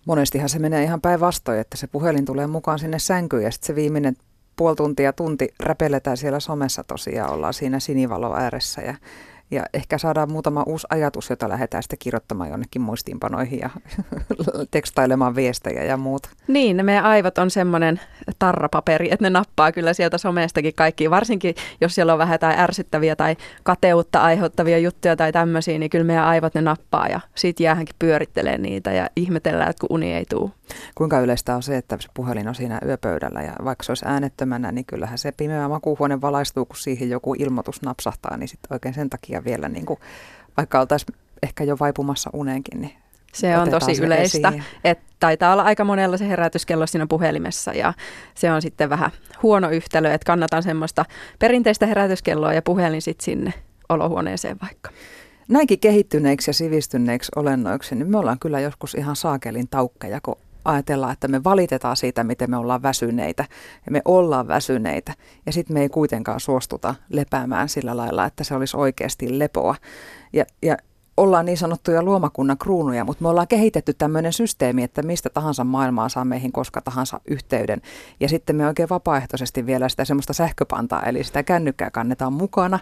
Monestihan 0.04 0.48
se 0.48 0.58
menee 0.58 0.82
ihan 0.82 1.00
päinvastoin, 1.00 1.58
että 1.58 1.76
se 1.76 1.86
puhelin 1.86 2.24
tulee 2.24 2.46
mukaan 2.46 2.78
sinne 2.78 2.98
sänkyyn 2.98 3.42
ja 3.42 3.50
sitten 3.50 3.66
se 3.66 3.74
viimeinen 3.74 4.16
puoli 4.56 4.76
tuntia, 4.76 5.12
tunti 5.12 5.48
räpeletään 5.60 6.16
siellä 6.16 6.40
somessa 6.40 6.84
tosiaan, 6.84 7.32
ollaan 7.32 7.54
siinä 7.54 7.80
sinivalo 7.80 8.34
ääressä 8.36 8.82
ja 8.82 8.94
ja 9.50 9.62
ehkä 9.74 9.98
saadaan 9.98 10.32
muutama 10.32 10.62
uusi 10.66 10.86
ajatus, 10.90 11.30
jota 11.30 11.48
lähdetään 11.48 11.82
sitten 11.82 11.98
kirjoittamaan 11.98 12.50
jonnekin 12.50 12.82
muistiinpanoihin 12.82 13.58
ja 13.58 13.70
tekstailemaan 14.70 15.34
viestejä 15.34 15.84
ja 15.84 15.96
muuta. 15.96 16.28
Niin, 16.48 16.76
ne 16.76 16.82
meidän 16.82 17.04
aivot 17.04 17.38
on 17.38 17.50
semmoinen 17.50 18.00
tarrapaperi, 18.38 19.08
että 19.10 19.24
ne 19.24 19.30
nappaa 19.30 19.72
kyllä 19.72 19.92
sieltä 19.92 20.18
somestakin 20.18 20.74
kaikki. 20.74 21.10
Varsinkin 21.10 21.54
jos 21.80 21.94
siellä 21.94 22.12
on 22.12 22.18
vähän 22.18 22.34
jotain 22.34 22.58
ärsyttäviä 22.58 23.16
tai 23.16 23.36
kateutta 23.62 24.22
aiheuttavia 24.22 24.78
juttuja 24.78 25.16
tai 25.16 25.32
tämmöisiä, 25.32 25.78
niin 25.78 25.90
kyllä 25.90 26.04
meidän 26.04 26.24
aivot 26.24 26.54
ne 26.54 26.60
nappaa 26.60 27.08
ja 27.08 27.20
siitä 27.34 27.62
jäähänkin 27.62 27.96
pyörittelee 27.98 28.58
niitä 28.58 28.92
ja 28.92 29.08
ihmetellään, 29.16 29.70
että 29.70 29.80
kun 29.80 29.96
uni 29.96 30.14
ei 30.14 30.24
tule. 30.24 30.50
Kuinka 30.94 31.20
yleistä 31.20 31.56
on 31.56 31.62
se, 31.62 31.76
että 31.76 31.96
se 32.00 32.08
puhelin 32.14 32.48
on 32.48 32.54
siinä 32.54 32.78
yöpöydällä 32.86 33.42
ja 33.42 33.52
vaikka 33.64 33.84
se 33.84 33.90
olisi 33.90 34.04
äänettömänä, 34.08 34.72
niin 34.72 34.84
kyllähän 34.84 35.18
se 35.18 35.32
pimeä 35.32 35.68
makuuhuone 35.68 36.20
valaistuu, 36.20 36.64
kun 36.64 36.76
siihen 36.76 37.10
joku 37.10 37.34
ilmoitus 37.38 37.82
napsahtaa, 37.82 38.36
niin 38.36 38.48
sitten 38.48 38.72
oikein 38.72 38.94
sen 38.94 39.10
takia 39.10 39.35
vielä, 39.44 39.68
niin 39.68 39.86
kuin, 39.86 40.00
vaikka 40.56 40.80
oltaisiin 40.80 41.16
ehkä 41.42 41.64
jo 41.64 41.76
vaipumassa 41.80 42.30
uneenkin, 42.32 42.80
niin 42.80 42.92
se 43.32 43.58
on 43.58 43.70
tosi 43.70 44.02
yleistä. 44.02 44.52
Että 44.84 45.04
taitaa 45.20 45.52
olla 45.52 45.62
aika 45.62 45.84
monella 45.84 46.16
se 46.16 46.28
herätyskello 46.28 46.86
siinä 46.86 47.06
puhelimessa 47.06 47.72
ja 47.72 47.92
se 48.34 48.52
on 48.52 48.62
sitten 48.62 48.90
vähän 48.90 49.10
huono 49.42 49.70
yhtälö, 49.70 50.14
että 50.14 50.26
kannatan 50.26 50.62
semmoista 50.62 51.04
perinteistä 51.38 51.86
herätyskelloa 51.86 52.52
ja 52.52 52.62
puhelin 52.62 53.02
sitten 53.02 53.24
sinne 53.24 53.52
olohuoneeseen 53.88 54.56
vaikka. 54.62 54.90
Näinkin 55.48 55.80
kehittyneiksi 55.80 56.50
ja 56.50 56.54
sivistyneiksi 56.54 57.32
olennoiksi, 57.36 57.94
niin 57.94 58.10
me 58.10 58.18
ollaan 58.18 58.38
kyllä 58.38 58.60
joskus 58.60 58.94
ihan 58.94 59.16
saakelin 59.16 59.68
taukkeja, 59.68 60.20
kun 60.22 60.38
ajatellaan, 60.66 61.12
että 61.12 61.28
me 61.28 61.44
valitetaan 61.44 61.96
siitä, 61.96 62.24
miten 62.24 62.50
me 62.50 62.56
ollaan 62.56 62.82
väsyneitä. 62.82 63.44
Ja 63.86 63.92
me 63.92 64.02
ollaan 64.04 64.48
väsyneitä. 64.48 65.12
Ja 65.46 65.52
sitten 65.52 65.74
me 65.74 65.80
ei 65.80 65.88
kuitenkaan 65.88 66.40
suostuta 66.40 66.94
lepäämään 67.08 67.68
sillä 67.68 67.96
lailla, 67.96 68.24
että 68.24 68.44
se 68.44 68.54
olisi 68.54 68.76
oikeasti 68.76 69.38
lepoa. 69.38 69.74
Ja, 70.32 70.44
ja 70.62 70.76
ollaan 71.16 71.46
niin 71.46 71.58
sanottuja 71.58 72.02
luomakunnan 72.02 72.58
kruunuja, 72.58 73.04
mutta 73.04 73.22
me 73.22 73.28
ollaan 73.28 73.48
kehitetty 73.48 73.94
tämmöinen 73.94 74.32
systeemi, 74.32 74.82
että 74.82 75.02
mistä 75.02 75.30
tahansa 75.30 75.64
maailmaa 75.64 76.08
saa 76.08 76.24
meihin 76.24 76.52
koska 76.52 76.80
tahansa 76.80 77.20
yhteyden. 77.30 77.82
Ja 78.20 78.28
sitten 78.28 78.56
me 78.56 78.66
oikein 78.66 78.88
vapaaehtoisesti 78.88 79.66
vielä 79.66 79.88
sitä 79.88 80.04
semmoista 80.04 80.32
sähköpantaa, 80.32 81.02
eli 81.02 81.24
sitä 81.24 81.42
kännykkää 81.42 81.90
kannetaan 81.90 82.32
mukana. 82.32 82.78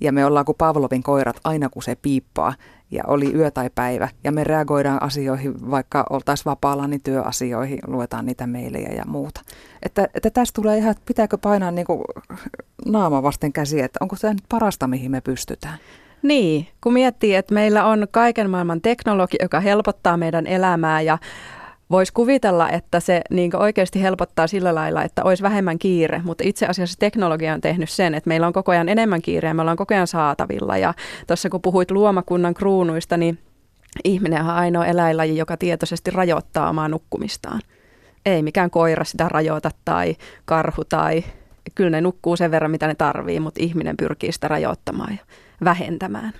Ja 0.00 0.12
me 0.12 0.24
ollaan 0.24 0.44
kuin 0.44 0.56
Pavlovin 0.58 1.02
koirat 1.02 1.40
aina 1.44 1.68
kun 1.68 1.82
se 1.82 1.94
piippaa 1.94 2.54
ja 2.90 3.04
oli 3.06 3.34
yö 3.34 3.50
tai 3.50 3.70
päivä. 3.74 4.08
Ja 4.24 4.32
me 4.32 4.44
reagoidaan 4.44 5.02
asioihin, 5.02 5.70
vaikka 5.70 6.06
oltaisiin 6.10 6.44
vapaalla, 6.44 6.86
niin 6.86 7.02
työasioihin, 7.02 7.78
luetaan 7.86 8.26
niitä 8.26 8.46
meilejä 8.46 8.92
ja 8.92 9.04
muuta. 9.06 9.40
Että, 9.82 10.08
että 10.14 10.30
tästä 10.30 10.56
tulee 10.60 10.78
ihan, 10.78 10.90
että 10.90 11.02
pitääkö 11.06 11.38
painaa 11.38 11.70
niin 11.70 11.86
kuin 11.86 12.04
naama 12.86 13.22
vasten 13.22 13.52
käsiä, 13.52 13.84
että 13.84 13.98
onko 14.00 14.16
se 14.16 14.28
nyt 14.28 14.44
parasta, 14.48 14.86
mihin 14.86 15.10
me 15.10 15.20
pystytään. 15.20 15.78
Niin, 16.22 16.68
kun 16.80 16.92
miettii, 16.92 17.34
että 17.34 17.54
meillä 17.54 17.84
on 17.84 18.06
kaiken 18.10 18.50
maailman 18.50 18.80
teknologia, 18.80 19.38
joka 19.42 19.60
helpottaa 19.60 20.16
meidän 20.16 20.46
elämää 20.46 21.00
ja 21.00 21.18
voisi 21.90 22.12
kuvitella, 22.12 22.70
että 22.70 23.00
se 23.00 23.22
niin 23.30 23.56
oikeasti 23.56 24.02
helpottaa 24.02 24.46
sillä 24.46 24.74
lailla, 24.74 25.04
että 25.04 25.24
olisi 25.24 25.42
vähemmän 25.42 25.78
kiire, 25.78 26.20
mutta 26.24 26.44
itse 26.46 26.66
asiassa 26.66 26.98
teknologia 26.98 27.54
on 27.54 27.60
tehnyt 27.60 27.90
sen, 27.90 28.14
että 28.14 28.28
meillä 28.28 28.46
on 28.46 28.52
koko 28.52 28.72
ajan 28.72 28.88
enemmän 28.88 29.22
kiire 29.22 29.48
ja 29.48 29.54
me 29.54 29.60
ollaan 29.60 29.76
koko 29.76 29.94
ajan 29.94 30.06
saatavilla. 30.06 30.76
Ja 30.76 30.94
tuossa 31.26 31.50
kun 31.50 31.62
puhuit 31.62 31.90
luomakunnan 31.90 32.54
kruunuista, 32.54 33.16
niin 33.16 33.38
ihminen 34.04 34.42
on 34.42 34.50
ainoa 34.50 34.86
eläinlaji, 34.86 35.36
joka 35.36 35.56
tietoisesti 35.56 36.10
rajoittaa 36.10 36.68
omaa 36.68 36.88
nukkumistaan. 36.88 37.60
Ei 38.26 38.42
mikään 38.42 38.70
koira 38.70 39.04
sitä 39.04 39.28
rajoita 39.28 39.70
tai 39.84 40.16
karhu 40.44 40.84
tai 40.84 41.24
kyllä 41.74 41.90
ne 41.90 42.00
nukkuu 42.00 42.36
sen 42.36 42.50
verran, 42.50 42.70
mitä 42.70 42.86
ne 42.86 42.94
tarvii, 42.94 43.40
mutta 43.40 43.60
ihminen 43.62 43.96
pyrkii 43.96 44.32
sitä 44.32 44.48
rajoittamaan 44.48 45.18
vähentämään. 45.64 46.32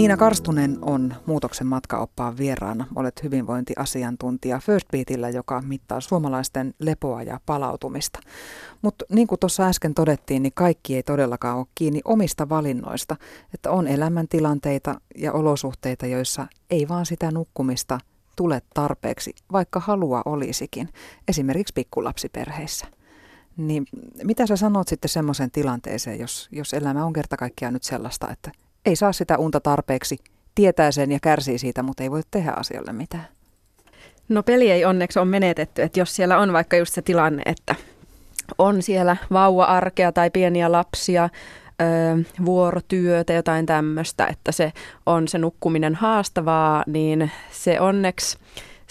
Niina 0.00 0.16
Karstunen 0.16 0.78
on 0.82 1.14
muutoksen 1.26 1.66
matkaoppaan 1.66 2.36
vieraana. 2.38 2.86
Olet 2.96 3.22
hyvinvointiasiantuntija 3.22 4.58
First 4.58 4.88
Beatillä, 4.88 5.28
joka 5.28 5.62
mittaa 5.66 6.00
suomalaisten 6.00 6.74
lepoa 6.78 7.22
ja 7.22 7.40
palautumista. 7.46 8.18
Mutta 8.82 9.04
niin 9.10 9.26
kuin 9.26 9.38
tuossa 9.38 9.66
äsken 9.66 9.94
todettiin, 9.94 10.42
niin 10.42 10.52
kaikki 10.54 10.96
ei 10.96 11.02
todellakaan 11.02 11.58
ole 11.58 11.66
kiinni 11.74 12.00
omista 12.04 12.48
valinnoista. 12.48 13.16
Että 13.54 13.70
on 13.70 13.86
elämäntilanteita 13.86 15.00
ja 15.16 15.32
olosuhteita, 15.32 16.06
joissa 16.06 16.46
ei 16.70 16.88
vaan 16.88 17.06
sitä 17.06 17.30
nukkumista 17.30 18.00
tule 18.36 18.62
tarpeeksi, 18.74 19.34
vaikka 19.52 19.80
halua 19.80 20.22
olisikin. 20.24 20.88
Esimerkiksi 21.28 21.74
pikkulapsiperheissä. 21.74 22.99
Niin 23.66 23.86
mitä 24.24 24.46
sä 24.46 24.56
sanot 24.56 24.88
sitten 24.88 25.08
semmoisen 25.08 25.50
tilanteeseen, 25.50 26.20
jos, 26.20 26.48
jos 26.52 26.74
elämä 26.74 27.04
on 27.04 27.12
kerta 27.12 27.36
kaikkiaan 27.36 27.74
nyt 27.74 27.82
sellaista, 27.82 28.28
että 28.30 28.50
ei 28.86 28.96
saa 28.96 29.12
sitä 29.12 29.38
unta 29.38 29.60
tarpeeksi, 29.60 30.18
tietää 30.54 30.90
sen 30.92 31.12
ja 31.12 31.18
kärsii 31.22 31.58
siitä, 31.58 31.82
mutta 31.82 32.02
ei 32.02 32.10
voi 32.10 32.22
tehdä 32.30 32.52
asialle 32.56 32.92
mitään. 32.92 33.28
No 34.28 34.42
peli 34.42 34.70
ei 34.70 34.84
onneksi 34.84 35.18
ole 35.18 35.28
menetetty, 35.28 35.82
että 35.82 36.00
jos 36.00 36.16
siellä 36.16 36.38
on 36.38 36.52
vaikka 36.52 36.76
just 36.76 36.94
se 36.94 37.02
tilanne, 37.02 37.42
että 37.46 37.74
on 38.58 38.82
siellä 38.82 39.16
vauva-arkea 39.32 40.12
tai 40.12 40.30
pieniä 40.30 40.72
lapsia, 40.72 41.28
ö, 41.82 41.86
vuorotyötä, 42.44 43.32
jotain 43.32 43.66
tämmöistä, 43.66 44.26
että 44.26 44.52
se 44.52 44.72
on 45.06 45.28
se 45.28 45.38
nukkuminen 45.38 45.94
haastavaa, 45.94 46.84
niin 46.86 47.30
se 47.50 47.80
onneksi 47.80 48.38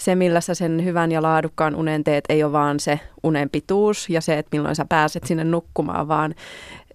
se, 0.00 0.14
millä 0.14 0.40
sä 0.40 0.54
sen 0.54 0.84
hyvän 0.84 1.12
ja 1.12 1.22
laadukkaan 1.22 1.74
unen 1.74 2.04
teet, 2.04 2.24
ei 2.28 2.44
ole 2.44 2.52
vaan 2.52 2.80
se 2.80 3.00
unen 3.22 3.50
pituus 3.50 4.10
ja 4.10 4.20
se, 4.20 4.38
että 4.38 4.56
milloin 4.56 4.76
sä 4.76 4.84
pääset 4.88 5.24
sinne 5.24 5.44
nukkumaan, 5.44 6.08
vaan 6.08 6.34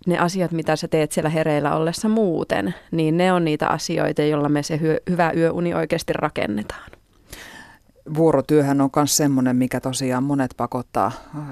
ne 0.07 0.17
asiat, 0.17 0.51
mitä 0.51 0.75
sä 0.75 0.87
teet 0.87 1.11
siellä 1.11 1.29
hereillä 1.29 1.75
ollessa 1.75 2.09
muuten, 2.09 2.75
niin 2.91 3.17
ne 3.17 3.33
on 3.33 3.45
niitä 3.45 3.67
asioita, 3.67 4.21
joilla 4.21 4.49
me 4.49 4.63
se 4.63 4.77
hy- 4.77 5.11
hyvä 5.11 5.31
yöuni 5.35 5.73
oikeasti 5.73 6.13
rakennetaan. 6.13 6.91
Vuorotyöhän 8.13 8.81
on 8.81 8.89
myös 8.95 9.17
semmoinen, 9.17 9.55
mikä 9.55 9.79
tosiaan 9.79 10.23
monet 10.23 10.51
pakottaa 10.57 11.11
äh, 11.37 11.43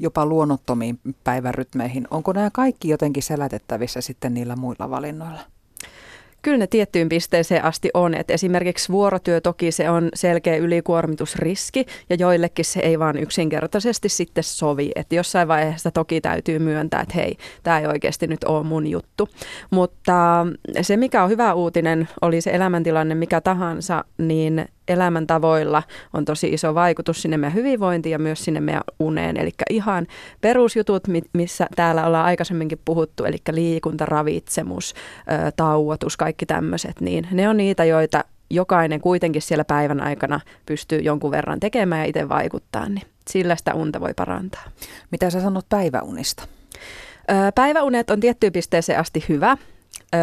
jopa 0.00 0.26
luonnottomiin 0.26 1.00
päivärytmeihin. 1.24 2.08
Onko 2.10 2.32
nämä 2.32 2.50
kaikki 2.52 2.88
jotenkin 2.88 3.22
selätettävissä 3.22 4.00
sitten 4.00 4.34
niillä 4.34 4.56
muilla 4.56 4.90
valinnoilla? 4.90 5.40
Kyllä 6.44 6.58
ne 6.58 6.66
tiettyyn 6.66 7.08
pisteeseen 7.08 7.64
asti 7.64 7.90
on. 7.94 8.14
Et 8.14 8.30
esimerkiksi 8.30 8.92
vuorotyö 8.92 9.40
toki 9.40 9.72
se 9.72 9.90
on 9.90 10.08
selkeä 10.14 10.56
ylikuormitusriski 10.56 11.86
ja 12.10 12.16
joillekin 12.16 12.64
se 12.64 12.80
ei 12.80 12.98
vaan 12.98 13.18
yksinkertaisesti 13.18 14.08
sitten 14.08 14.44
sovi. 14.44 14.90
Et 14.96 15.12
jossain 15.12 15.48
vaiheessa 15.48 15.90
toki 15.90 16.20
täytyy 16.20 16.58
myöntää, 16.58 17.00
että 17.00 17.14
hei, 17.14 17.36
tämä 17.62 17.78
ei 17.78 17.86
oikeasti 17.86 18.26
nyt 18.26 18.44
ole 18.44 18.64
mun 18.64 18.86
juttu. 18.86 19.28
Mutta 19.70 20.46
se 20.82 20.96
mikä 20.96 21.24
on 21.24 21.30
hyvä 21.30 21.54
uutinen, 21.54 22.08
oli 22.22 22.40
se 22.40 22.50
elämäntilanne 22.50 23.14
mikä 23.14 23.40
tahansa, 23.40 24.04
niin 24.18 24.68
elämäntavoilla 24.88 25.82
on 26.12 26.24
tosi 26.24 26.48
iso 26.48 26.74
vaikutus 26.74 27.22
sinne 27.22 27.36
meidän 27.36 27.54
hyvinvointiin 27.54 28.10
ja 28.10 28.18
myös 28.18 28.44
sinne 28.44 28.60
meidän 28.60 28.82
uneen. 28.98 29.36
Eli 29.36 29.50
ihan 29.70 30.06
perusjutut, 30.40 31.02
missä 31.32 31.66
täällä 31.76 32.06
ollaan 32.06 32.26
aikaisemminkin 32.26 32.80
puhuttu, 32.84 33.24
eli 33.24 33.36
liikunta, 33.50 34.06
ravitsemus, 34.06 34.94
tauotus, 35.56 36.16
kaikki 36.16 36.46
tämmöiset, 36.46 37.00
niin 37.00 37.28
ne 37.30 37.48
on 37.48 37.56
niitä, 37.56 37.84
joita 37.84 38.24
jokainen 38.50 39.00
kuitenkin 39.00 39.42
siellä 39.42 39.64
päivän 39.64 40.00
aikana 40.00 40.40
pystyy 40.66 40.98
jonkun 40.98 41.30
verran 41.30 41.60
tekemään 41.60 42.00
ja 42.00 42.08
itse 42.08 42.28
vaikuttaa, 42.28 42.88
niin 42.88 43.06
sillä 43.30 43.56
sitä 43.56 43.74
unta 43.74 44.00
voi 44.00 44.14
parantaa. 44.14 44.64
Mitä 45.10 45.30
sä 45.30 45.40
sanot 45.40 45.66
päiväunista? 45.68 46.44
Päiväunet 47.54 48.10
on 48.10 48.20
tiettyyn 48.20 48.52
pisteeseen 48.52 49.00
asti 49.00 49.24
hyvä 49.28 49.56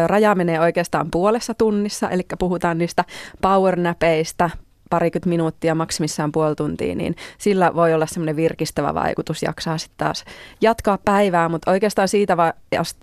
raja 0.06 0.34
menee 0.34 0.60
oikeastaan 0.60 1.10
puolessa 1.10 1.54
tunnissa, 1.54 2.10
eli 2.10 2.22
puhutaan 2.38 2.78
niistä 2.78 3.04
powernäpeistä, 3.40 4.50
parikymmentä 4.90 5.28
minuuttia, 5.28 5.74
maksimissaan 5.74 6.32
puoli 6.32 6.54
tuntia, 6.54 6.94
niin 6.94 7.16
sillä 7.38 7.74
voi 7.74 7.94
olla 7.94 8.06
semmoinen 8.06 8.36
virkistävä 8.36 8.94
vaikutus, 8.94 9.42
jaksaa 9.42 9.78
sitten 9.78 9.96
taas 9.96 10.24
jatkaa 10.60 10.98
päivää, 11.04 11.48
mutta 11.48 11.70
oikeastaan 11.70 12.08
siitä 12.08 12.36
va- 12.36 12.52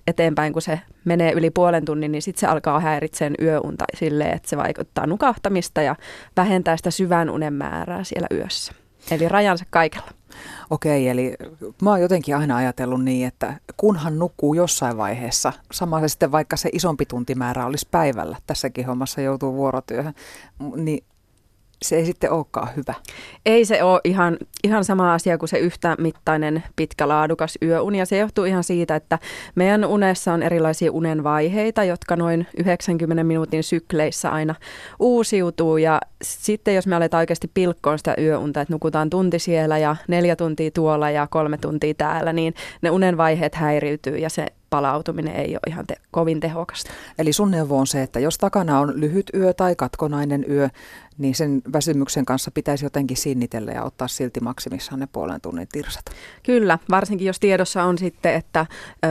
eteenpäin, 0.08 0.54
kun 0.54 0.62
se 0.62 0.80
menee 1.06 1.32
yli 1.32 1.50
puolen 1.50 1.86
tunnin, 1.86 2.12
niin 2.12 2.22
sitten 2.22 2.40
se 2.40 2.48
alkaa 2.48 2.80
häiritseen 2.80 3.36
yöunta 3.42 3.86
silleen, 3.98 4.36
että 4.36 4.50
se 4.50 4.58
vaikuttaa 4.58 5.08
nukahtamista 5.08 5.82
ja 5.82 5.96
vähentää 6.38 6.78
sitä 6.78 6.92
syvän 6.92 7.30
unen 7.30 7.54
määrää 7.54 8.04
siellä 8.04 8.28
yössä. 8.32 8.74
Eli 9.12 9.30
rajansa 9.30 9.66
kaikella. 9.70 10.19
Okei, 10.70 11.10
eli 11.10 11.36
mä 11.82 11.90
oon 11.90 12.02
jotenkin 12.02 12.38
aina 12.38 12.58
ajatellut 12.58 13.04
niin, 13.04 13.28
että 13.28 13.54
kunhan 13.78 14.20
nukkuu 14.20 14.54
jossain 14.54 14.98
vaiheessa, 14.98 15.54
sama 15.72 16.00
se 16.00 16.08
sitten 16.08 16.32
vaikka 16.32 16.58
se 16.58 16.70
isompi 16.74 17.06
tuntimäärä 17.06 17.66
olisi 17.66 17.88
päivällä, 17.92 18.38
tässäkin 18.48 18.86
hommassa 18.86 19.22
joutuu 19.22 19.54
vuorotyöhön, 19.54 20.14
niin 20.76 21.04
se 21.82 21.96
ei 21.96 22.06
sitten 22.06 22.32
olekaan 22.32 22.70
hyvä. 22.76 22.94
Ei 23.46 23.66
se 23.66 23.84
ole 23.84 24.02
ihan, 24.04 24.38
ihan 24.64 24.86
sama 24.86 25.14
asia 25.14 25.38
kuin 25.38 25.50
se 25.50 25.58
yhtä 25.60 25.96
mittainen 26.00 26.64
pitkä 26.76 27.08
laadukas 27.08 27.58
yöuni. 27.62 28.00
Ja 28.00 28.06
se 28.06 28.18
johtuu 28.18 28.46
ihan 28.46 28.64
siitä, 28.64 28.96
että 28.96 29.20
meidän 29.56 29.86
unessa 29.86 30.34
on 30.34 30.44
erilaisia 30.44 30.92
unen 30.92 31.24
vaiheita, 31.24 31.84
jotka 31.84 32.16
noin 32.16 32.48
90 32.58 33.24
minuutin 33.24 33.64
sykleissä 33.64 34.30
aina 34.30 34.56
uusiutuu. 35.00 35.78
Ja 35.78 36.02
sitten 36.24 36.76
jos 36.76 36.88
me 36.88 36.96
aletaan 36.96 37.20
oikeasti 37.20 37.52
pilkkoon 37.54 37.98
sitä 37.98 38.16
yöunta, 38.18 38.62
että 38.62 38.74
nukutaan 38.74 39.10
tunti 39.10 39.40
siellä 39.40 39.78
ja 39.78 39.96
neljä 40.08 40.36
tuntia 40.36 40.72
tuolla 40.72 41.10
ja 41.10 41.28
kolme 41.28 41.58
tuntia 41.58 41.94
täällä, 41.94 42.34
niin 42.34 42.54
ne 42.82 42.90
unen 42.90 43.18
vaiheet 43.18 43.56
häiriytyy 43.56 44.18
ja 44.18 44.30
se 44.30 44.48
palautuminen 44.70 45.36
ei 45.36 45.52
ole 45.52 45.60
ihan 45.68 45.88
te- 45.88 45.98
kovin 46.12 46.40
tehokasta. 46.40 46.92
Eli 47.20 47.34
sun 47.34 47.52
neuvo 47.52 47.78
on 47.78 47.88
se, 47.88 48.02
että 48.02 48.20
jos 48.20 48.38
takana 48.38 48.80
on 48.80 48.94
lyhyt 48.96 49.30
yö 49.34 49.54
tai 49.54 49.76
katkonainen 49.76 50.46
yö, 50.50 50.70
niin 51.20 51.36
sen 51.36 51.62
väsymyksen 51.74 52.26
kanssa 52.26 52.52
pitäisi 52.52 52.86
jotenkin 52.86 53.18
sinnitellä 53.18 53.72
ja 53.72 53.84
ottaa 53.84 54.08
silti 54.08 54.40
maksimissaan 54.40 55.00
ne 55.00 55.08
puolen 55.12 55.42
tunnin 55.42 55.68
tirsat. 55.72 56.06
Kyllä, 56.44 56.80
varsinkin 56.92 57.28
jos 57.28 57.40
tiedossa 57.40 57.84
on 57.84 57.98
sitten, 57.98 58.34
että 58.34 58.66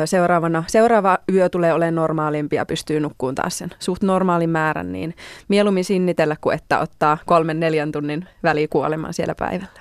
seuraavana, 0.04 0.64
seuraava 0.66 1.18
yö 1.32 1.48
tulee 1.48 1.72
olemaan 1.72 1.94
normaalimpi 1.94 2.56
ja 2.56 2.66
pystyy 2.66 3.00
nukkuun 3.00 3.34
taas 3.34 3.58
sen 3.58 3.70
suht 3.78 4.02
normaalin 4.02 4.50
määrän, 4.50 4.92
niin 4.92 5.14
mieluummin 5.48 5.84
sinnitellä 5.84 6.36
kuin 6.40 6.54
että 6.54 6.80
ottaa 6.80 7.18
kolmen 7.26 7.60
neljän 7.60 7.92
tunnin 7.92 8.28
välikuoleman 8.42 9.14
siellä 9.14 9.34
päivällä. 9.34 9.80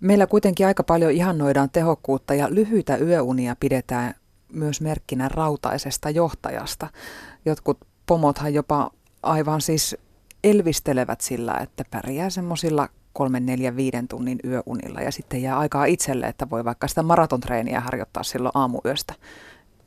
Meillä 0.00 0.26
kuitenkin 0.26 0.66
aika 0.66 0.84
paljon 0.84 1.12
ihannoidaan 1.12 1.70
tehokkuutta 1.70 2.34
ja 2.34 2.46
lyhyitä 2.50 2.96
yöunia 2.96 3.56
pidetään 3.60 4.14
myös 4.52 4.80
merkkinä 4.80 5.28
rautaisesta 5.28 6.10
johtajasta. 6.10 6.88
Jotkut 7.44 7.78
pomothan 8.06 8.54
jopa 8.54 8.90
aivan 9.22 9.60
siis 9.60 9.96
elvistelevät 10.44 11.20
sillä, 11.20 11.54
että 11.62 11.84
pärjää 11.90 12.30
semmoisilla 12.30 12.88
kolmen, 13.12 13.46
neljän, 13.46 13.76
viiden 13.76 14.08
tunnin 14.08 14.38
yöunilla 14.44 15.00
ja 15.00 15.12
sitten 15.12 15.42
jää 15.42 15.58
aikaa 15.58 15.84
itselle, 15.84 16.26
että 16.26 16.50
voi 16.50 16.64
vaikka 16.64 16.88
sitä 16.88 17.02
maratontreeniä 17.02 17.80
harjoittaa 17.80 18.22
silloin 18.22 18.52
aamuyöstä. 18.54 19.14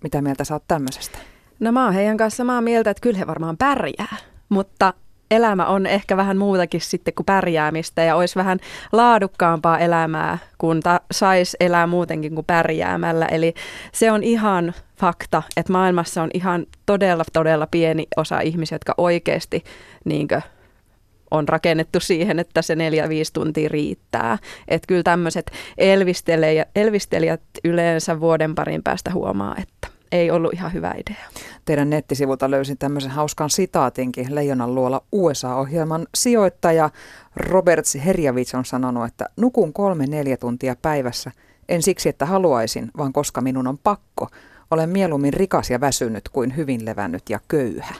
Mitä 0.03 0.21
mieltä 0.21 0.43
sä 0.43 0.53
oot 0.53 0.63
tämmöisestä? 0.67 1.17
No 1.59 1.71
mä 1.71 1.85
oon 1.85 1.93
heidän 1.93 2.17
kanssa 2.17 2.37
samaa 2.37 2.61
mieltä, 2.61 2.89
että 2.89 3.01
kyllä 3.01 3.17
he 3.17 3.27
varmaan 3.27 3.57
pärjää, 3.57 4.17
mutta 4.49 4.93
elämä 5.31 5.65
on 5.65 5.85
ehkä 5.85 6.17
vähän 6.17 6.37
muutakin 6.37 6.81
sitten 6.81 7.13
kuin 7.13 7.25
pärjäämistä 7.25 8.03
ja 8.03 8.15
olisi 8.15 8.35
vähän 8.35 8.59
laadukkaampaa 8.91 9.79
elämää, 9.79 10.37
kun 10.57 10.79
ta- 10.79 11.01
saisi 11.11 11.57
elää 11.59 11.87
muutenkin 11.87 12.35
kuin 12.35 12.45
pärjäämällä. 12.45 13.25
Eli 13.25 13.53
se 13.91 14.11
on 14.11 14.23
ihan 14.23 14.73
fakta, 14.99 15.43
että 15.57 15.71
maailmassa 15.71 16.23
on 16.23 16.29
ihan 16.33 16.65
todella, 16.85 17.23
todella 17.33 17.67
pieni 17.71 18.07
osa 18.17 18.39
ihmisiä, 18.39 18.75
jotka 18.75 18.93
oikeasti 18.97 19.63
niin 20.05 20.27
kuin, 20.27 20.41
on 21.31 21.49
rakennettu 21.49 21.99
siihen, 21.99 22.39
että 22.39 22.61
se 22.61 22.75
neljä, 22.75 23.09
viisi 23.09 23.33
tuntia 23.33 23.69
riittää. 23.69 24.37
Että 24.67 24.87
kyllä 24.87 25.03
tämmöiset 25.03 25.51
elvistelijät 26.75 27.41
yleensä 27.63 28.19
vuoden 28.19 28.55
parin 28.55 28.83
päästä 28.83 29.11
huomaa, 29.13 29.55
että 29.61 29.94
ei 30.11 30.31
ollut 30.31 30.53
ihan 30.53 30.73
hyvä 30.73 30.91
idea. 30.91 31.25
Teidän 31.65 31.89
nettisivulta 31.89 32.51
löysin 32.51 32.77
tämmöisen 32.77 33.11
hauskan 33.11 33.49
sitaatinkin. 33.49 34.35
Leijonan 34.35 34.75
luola 34.75 35.01
USA-ohjelman 35.11 36.07
sijoittaja 36.15 36.89
Robert 37.35 37.85
Herjavits 38.05 38.55
on 38.55 38.65
sanonut, 38.65 39.05
että 39.05 39.29
nukun 39.37 39.73
kolme 39.73 40.07
neljä 40.07 40.37
tuntia 40.37 40.75
päivässä. 40.81 41.31
En 41.69 41.81
siksi, 41.81 42.09
että 42.09 42.25
haluaisin, 42.25 42.91
vaan 42.97 43.13
koska 43.13 43.41
minun 43.41 43.67
on 43.67 43.77
pakko. 43.77 44.27
Olen 44.71 44.89
mieluummin 44.89 45.33
rikas 45.33 45.69
ja 45.69 45.81
väsynyt 45.81 46.29
kuin 46.29 46.55
hyvin 46.55 46.85
levännyt 46.85 47.29
ja 47.29 47.39
köyhä. 47.47 47.95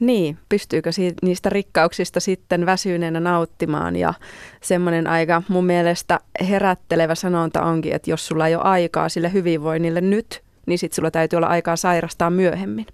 Niin, 0.00 0.38
pystyykö 0.48 0.90
niistä 1.22 1.48
rikkauksista 1.48 2.20
sitten 2.20 2.66
väsyneenä 2.66 3.20
nauttimaan 3.20 3.96
ja 3.96 4.14
semmoinen 4.60 5.06
aika 5.06 5.42
mun 5.48 5.66
mielestä 5.66 6.20
herättelevä 6.48 7.14
sanonta 7.14 7.62
onkin, 7.62 7.92
että 7.92 8.10
jos 8.10 8.26
sulla 8.26 8.46
ei 8.46 8.54
ole 8.54 8.62
aikaa 8.62 9.08
sille 9.08 9.32
hyvinvoinnille 9.32 10.00
nyt, 10.00 10.42
niin 10.68 10.78
sitten 10.78 10.96
sulla 10.96 11.10
täytyy 11.10 11.36
olla 11.36 11.46
aikaa 11.46 11.76
sairastaa 11.76 12.30
myöhemmin. 12.30 12.86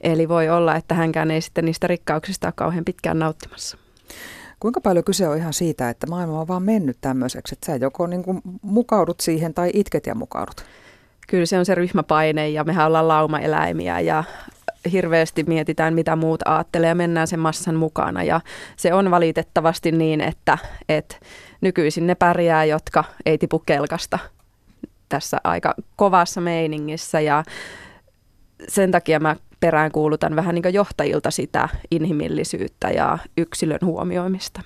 Eli 0.00 0.28
voi 0.28 0.48
olla, 0.48 0.76
että 0.76 0.94
hänkään 0.94 1.30
ei 1.30 1.40
sitten 1.40 1.64
niistä 1.64 1.86
rikkauksista 1.86 2.46
ole 2.46 2.52
kauhean 2.56 2.84
pitkään 2.84 3.18
nauttimassa. 3.18 3.78
Kuinka 4.60 4.80
paljon 4.80 5.04
kyse 5.04 5.28
on 5.28 5.36
ihan 5.36 5.52
siitä, 5.52 5.90
että 5.90 6.06
maailma 6.06 6.40
on 6.40 6.48
vaan 6.48 6.62
mennyt 6.62 6.98
tämmöiseksi, 7.00 7.54
että 7.54 7.66
sä 7.66 7.76
joko 7.76 8.06
niin 8.06 8.22
kuin 8.22 8.40
mukaudut 8.62 9.20
siihen 9.20 9.54
tai 9.54 9.70
itket 9.74 10.06
ja 10.06 10.14
mukaudut? 10.14 10.64
Kyllä 11.28 11.46
se 11.46 11.58
on 11.58 11.66
se 11.66 11.74
ryhmäpaine 11.74 12.48
ja 12.48 12.64
mehän 12.64 12.86
ollaan 12.86 13.08
laumaeläimiä 13.08 14.00
ja 14.00 14.24
hirveästi 14.92 15.44
mietitään, 15.44 15.94
mitä 15.94 16.16
muut 16.16 16.40
ajattelee 16.44 16.88
ja 16.88 16.94
mennään 16.94 17.26
sen 17.26 17.40
massan 17.40 17.74
mukana. 17.74 18.22
Ja 18.22 18.40
se 18.76 18.94
on 18.94 19.10
valitettavasti 19.10 19.92
niin, 19.92 20.20
että, 20.20 20.58
että 20.88 21.16
nykyisin 21.60 22.06
ne 22.06 22.14
pärjää, 22.14 22.64
jotka 22.64 23.04
ei 23.26 23.38
tipu 23.38 23.58
kelkasta 23.58 24.18
tässä 25.08 25.40
aika 25.44 25.74
kovassa 25.96 26.40
meiningissä 26.40 27.20
ja 27.20 27.44
sen 28.68 28.90
takia 28.90 29.20
mä 29.20 29.36
perään 29.60 29.92
kuulutan 29.92 30.36
vähän 30.36 30.54
niin 30.54 30.74
johtajilta 30.74 31.30
sitä 31.30 31.68
inhimillisyyttä 31.90 32.90
ja 32.90 33.18
yksilön 33.36 33.78
huomioimista. 33.84 34.62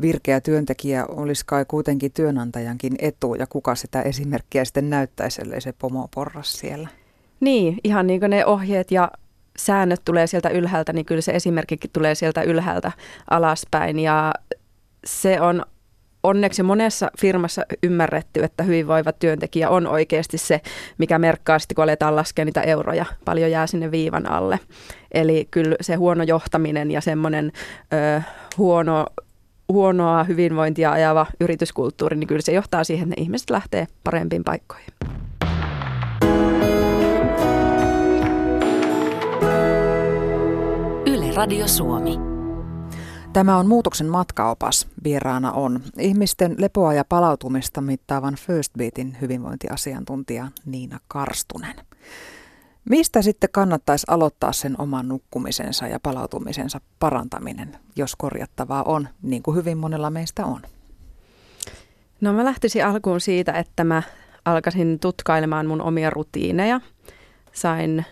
Virkeä 0.00 0.40
työntekijä 0.40 1.06
olisi 1.06 1.46
kai 1.46 1.64
kuitenkin 1.68 2.12
työnantajankin 2.12 2.92
etu 2.98 3.34
ja 3.34 3.46
kuka 3.46 3.74
sitä 3.74 4.02
esimerkkiä 4.02 4.64
sitten 4.64 4.90
näyttäisi, 4.90 5.42
ellei 5.42 5.60
se 5.60 5.72
pomo 5.72 6.08
porras 6.14 6.52
siellä. 6.52 6.88
Niin, 7.40 7.78
ihan 7.84 8.06
niin 8.06 8.20
kuin 8.20 8.30
ne 8.30 8.46
ohjeet 8.46 8.90
ja 8.90 9.10
säännöt 9.56 10.00
tulee 10.04 10.26
sieltä 10.26 10.48
ylhäältä, 10.48 10.92
niin 10.92 11.06
kyllä 11.06 11.20
se 11.20 11.32
esimerkkikin 11.32 11.90
tulee 11.92 12.14
sieltä 12.14 12.42
ylhäältä 12.42 12.92
alaspäin 13.30 13.98
ja 13.98 14.32
se 15.04 15.40
on 15.40 15.62
onneksi 16.22 16.62
monessa 16.62 17.10
firmassa 17.20 17.62
ymmärretty, 17.82 18.44
että 18.44 18.62
hyvinvoiva 18.62 19.12
työntekijä 19.12 19.70
on 19.70 19.86
oikeasti 19.86 20.38
se, 20.38 20.60
mikä 20.98 21.18
merkkaa 21.18 21.58
sitten, 21.58 21.74
kun 21.74 21.84
aletaan 21.84 22.16
laskea 22.16 22.44
niitä 22.44 22.62
euroja. 22.62 23.04
Paljon 23.24 23.50
jää 23.50 23.66
sinne 23.66 23.90
viivan 23.90 24.30
alle. 24.30 24.60
Eli 25.12 25.48
kyllä 25.50 25.76
se 25.80 25.94
huono 25.94 26.24
johtaminen 26.24 26.90
ja 26.90 27.00
semmoinen 27.00 27.52
ö, 27.92 28.22
huono, 28.58 29.06
huonoa 29.68 30.24
hyvinvointia 30.24 30.92
ajava 30.92 31.26
yrityskulttuuri, 31.40 32.16
niin 32.16 32.28
kyllä 32.28 32.42
se 32.42 32.52
johtaa 32.52 32.84
siihen, 32.84 33.08
että 33.08 33.20
ne 33.20 33.24
ihmiset 33.24 33.50
lähtee 33.50 33.86
parempiin 34.04 34.44
paikkoihin. 34.44 34.88
Yle 41.06 41.34
Radio 41.34 41.68
Suomi. 41.68 42.31
Tämä 43.32 43.58
on 43.58 43.68
muutoksen 43.68 44.06
matkaopas. 44.06 44.88
Vieraana 45.04 45.52
on 45.52 45.80
ihmisten 45.98 46.54
lepoa 46.58 46.94
ja 46.94 47.04
palautumista 47.04 47.80
mittaavan 47.80 48.36
First 48.36 48.72
Beatin 48.78 49.16
hyvinvointiasiantuntija 49.20 50.48
Niina 50.66 51.00
Karstunen. 51.08 51.74
Mistä 52.90 53.22
sitten 53.22 53.50
kannattaisi 53.52 54.06
aloittaa 54.08 54.52
sen 54.52 54.80
oman 54.80 55.08
nukkumisensa 55.08 55.86
ja 55.86 56.00
palautumisensa 56.00 56.80
parantaminen, 56.98 57.76
jos 57.96 58.16
korjattavaa 58.16 58.82
on, 58.82 59.08
niin 59.22 59.42
kuin 59.42 59.56
hyvin 59.56 59.78
monella 59.78 60.10
meistä 60.10 60.46
on? 60.46 60.62
No 62.20 62.32
mä 62.32 62.44
lähtisin 62.44 62.86
alkuun 62.86 63.20
siitä, 63.20 63.52
että 63.52 63.84
mä 63.84 64.02
alkaisin 64.44 64.98
tutkailemaan 64.98 65.66
mun 65.66 65.82
omia 65.82 66.10
rutiineja. 66.10 66.80
Sain 67.52 68.04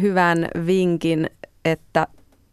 hyvän 0.00 0.48
vinkin, 0.66 1.30
että 1.64 2.06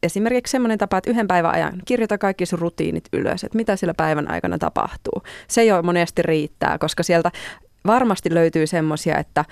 esimerkiksi 0.03 0.51
semmoinen 0.51 0.77
tapa, 0.77 0.97
että 0.97 1.09
yhden 1.09 1.27
päivän 1.27 1.53
ajan 1.53 1.73
kirjoita 1.85 2.17
kaikki 2.17 2.45
sun 2.45 2.59
rutiinit 2.59 3.03
ylös, 3.13 3.43
että 3.43 3.57
mitä 3.57 3.75
sillä 3.75 3.93
päivän 3.93 4.31
aikana 4.31 4.57
tapahtuu. 4.57 5.23
Se 5.47 5.65
jo 5.65 5.81
monesti 5.81 6.21
riittää, 6.21 6.77
koska 6.77 7.03
sieltä 7.03 7.31
varmasti 7.87 8.33
löytyy 8.33 8.67
semmoisia, 8.67 9.17
että 9.17 9.45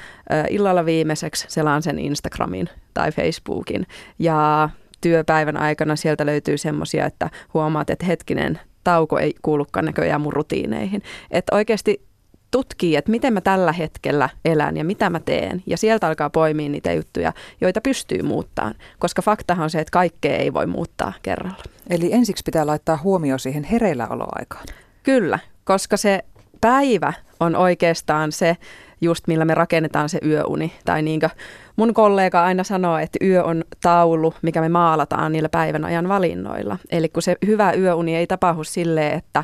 illalla 0.49 0.85
viimeiseksi 0.85 1.45
selaan 1.49 1.81
sen 1.81 1.99
Instagramin 1.99 2.69
tai 2.93 3.11
Facebookin 3.11 3.87
ja 4.19 4.69
työpäivän 5.01 5.57
aikana 5.57 5.95
sieltä 5.95 6.25
löytyy 6.25 6.57
semmoisia, 6.57 7.05
että 7.05 7.29
huomaat, 7.53 7.89
että 7.89 8.05
hetkinen, 8.05 8.59
tauko 8.83 9.19
ei 9.19 9.33
kuulukaan 9.41 9.85
näköjään 9.85 10.21
mun 10.21 10.33
rutiineihin. 10.33 11.01
Että 11.31 11.55
oikeasti 11.55 12.08
tutkii, 12.51 12.95
että 12.95 13.11
miten 13.11 13.33
mä 13.33 13.41
tällä 13.41 13.71
hetkellä 13.71 14.29
elän 14.45 14.77
ja 14.77 14.83
mitä 14.83 15.09
mä 15.09 15.19
teen. 15.19 15.63
Ja 15.65 15.77
sieltä 15.77 16.07
alkaa 16.07 16.29
poimia 16.29 16.69
niitä 16.69 16.93
juttuja, 16.93 17.33
joita 17.61 17.81
pystyy 17.81 18.21
muuttamaan. 18.21 18.75
Koska 18.99 19.21
faktahan 19.21 19.63
on 19.63 19.69
se, 19.69 19.79
että 19.79 19.91
kaikkea 19.91 20.37
ei 20.37 20.53
voi 20.53 20.67
muuttaa 20.67 21.13
kerralla. 21.21 21.63
Eli 21.89 22.13
ensiksi 22.13 22.43
pitää 22.45 22.67
laittaa 22.67 22.99
huomio 23.03 23.37
siihen 23.37 23.63
hereilläoloaikaan. 23.63 24.65
Kyllä, 25.03 25.39
koska 25.63 25.97
se 25.97 26.25
päivä 26.61 27.13
on 27.39 27.55
oikeastaan 27.55 28.31
se, 28.31 28.57
just 29.01 29.27
millä 29.27 29.45
me 29.45 29.53
rakennetaan 29.53 30.09
se 30.09 30.19
yöuni. 30.25 30.73
Tai 30.85 31.01
niin 31.01 31.19
kuin 31.19 31.29
mun 31.75 31.93
kollega 31.93 32.43
aina 32.43 32.63
sanoo, 32.63 32.97
että 32.97 33.19
yö 33.21 33.43
on 33.43 33.63
taulu, 33.81 34.33
mikä 34.41 34.61
me 34.61 34.69
maalataan 34.69 35.31
niillä 35.31 35.49
päivän 35.49 35.85
ajan 35.85 36.07
valinnoilla. 36.07 36.77
Eli 36.91 37.09
kun 37.09 37.21
se 37.21 37.35
hyvä 37.45 37.73
yöuni 37.73 38.15
ei 38.15 38.27
tapahdu 38.27 38.63
silleen, 38.63 39.17
että 39.17 39.43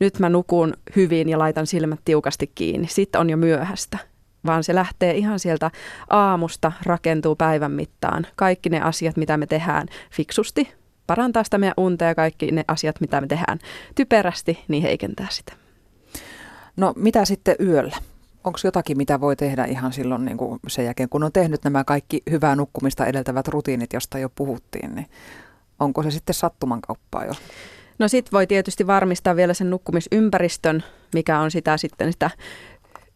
nyt 0.00 0.18
mä 0.18 0.28
nukun 0.28 0.74
hyvin 0.96 1.28
ja 1.28 1.38
laitan 1.38 1.66
silmät 1.66 2.00
tiukasti 2.04 2.50
kiinni, 2.54 2.88
sitten 2.90 3.20
on 3.20 3.30
jo 3.30 3.36
myöhästä 3.36 3.98
vaan 4.46 4.64
se 4.64 4.74
lähtee 4.74 5.16
ihan 5.16 5.38
sieltä 5.38 5.70
aamusta, 6.10 6.72
rakentuu 6.86 7.36
päivän 7.36 7.72
mittaan. 7.72 8.26
Kaikki 8.36 8.68
ne 8.68 8.80
asiat, 8.80 9.16
mitä 9.16 9.36
me 9.36 9.46
tehdään 9.46 9.88
fiksusti, 10.10 10.72
parantaa 11.06 11.44
sitä 11.44 11.58
meidän 11.58 11.74
unta 11.76 12.04
ja 12.04 12.14
kaikki 12.14 12.52
ne 12.52 12.64
asiat, 12.68 13.00
mitä 13.00 13.20
me 13.20 13.26
tehdään 13.26 13.58
typerästi, 13.94 14.64
niin 14.68 14.82
heikentää 14.82 15.26
sitä. 15.30 15.65
No 16.76 16.92
mitä 16.96 17.24
sitten 17.24 17.56
yöllä? 17.60 17.96
onko 18.46 18.58
jotakin, 18.64 18.96
mitä 18.96 19.20
voi 19.20 19.36
tehdä 19.36 19.64
ihan 19.64 19.92
silloin 19.92 20.24
niin 20.24 20.36
kuin 20.36 20.60
sen 20.68 20.84
jälkeen, 20.84 21.08
kun 21.08 21.22
on 21.22 21.32
tehnyt 21.32 21.64
nämä 21.64 21.84
kaikki 21.84 22.22
hyvää 22.30 22.56
nukkumista 22.56 23.06
edeltävät 23.06 23.48
rutiinit, 23.48 23.92
josta 23.92 24.18
jo 24.18 24.28
puhuttiin, 24.28 24.94
niin 24.94 25.06
onko 25.80 26.02
se 26.02 26.10
sitten 26.10 26.34
sattuman 26.34 26.80
kauppaa 26.80 27.24
jo? 27.24 27.32
No 27.98 28.08
sit 28.08 28.32
voi 28.32 28.46
tietysti 28.46 28.86
varmistaa 28.86 29.36
vielä 29.36 29.54
sen 29.54 29.70
nukkumisympäristön, 29.70 30.84
mikä 31.14 31.40
on 31.40 31.50
sitä 31.50 31.76
sitten 31.76 32.12
sitä 32.12 32.30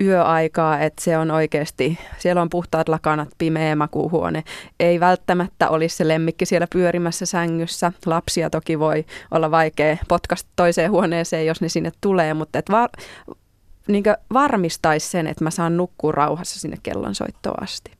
yöaikaa, 0.00 0.80
että 0.80 1.04
se 1.04 1.18
on 1.18 1.30
oikeasti, 1.30 1.98
siellä 2.18 2.42
on 2.42 2.50
puhtaat 2.50 2.88
lakanat, 2.88 3.28
pimeä 3.38 3.76
makuuhuone. 3.76 4.44
Ei 4.80 5.00
välttämättä 5.00 5.68
olisi 5.68 5.96
se 5.96 6.08
lemmikki 6.08 6.46
siellä 6.46 6.66
pyörimässä 6.72 7.26
sängyssä. 7.26 7.92
Lapsia 8.06 8.50
toki 8.50 8.78
voi 8.78 9.04
olla 9.30 9.50
vaikea 9.50 9.96
potkasta 10.08 10.50
toiseen 10.56 10.90
huoneeseen, 10.90 11.46
jos 11.46 11.60
ne 11.60 11.68
sinne 11.68 11.92
tulee, 12.00 12.34
mutta 12.34 12.58
et 12.58 12.70
var, 12.70 12.90
niin 13.88 14.04
varmistaisi 14.32 15.08
sen, 15.08 15.26
että 15.26 15.44
mä 15.44 15.50
saan 15.50 15.76
nukkua 15.76 16.12
rauhassa 16.12 16.60
sinne 16.60 16.76
kellonsoittoon 16.82 17.62
asti. 17.62 17.92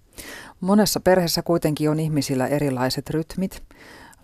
Monessa 0.61 1.01
perheessä 1.01 1.43
kuitenkin 1.43 1.91
on 1.91 2.01
ihmisillä 2.01 2.47
erilaiset 2.47 3.11
rytmit. 3.11 3.63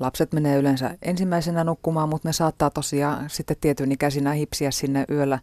Lapset 0.00 0.32
menee 0.32 0.58
yleensä 0.58 0.98
ensimmäisenä 1.02 1.64
nukkumaan, 1.64 2.08
mutta 2.08 2.28
ne 2.28 2.32
saattaa 2.32 2.70
tosiaan 2.70 3.30
sitten 3.30 3.56
tietyn 3.60 3.92
ikäisinä 3.92 4.32
hipsiä 4.32 4.70
sinne 4.70 5.04
yöllä 5.10 5.38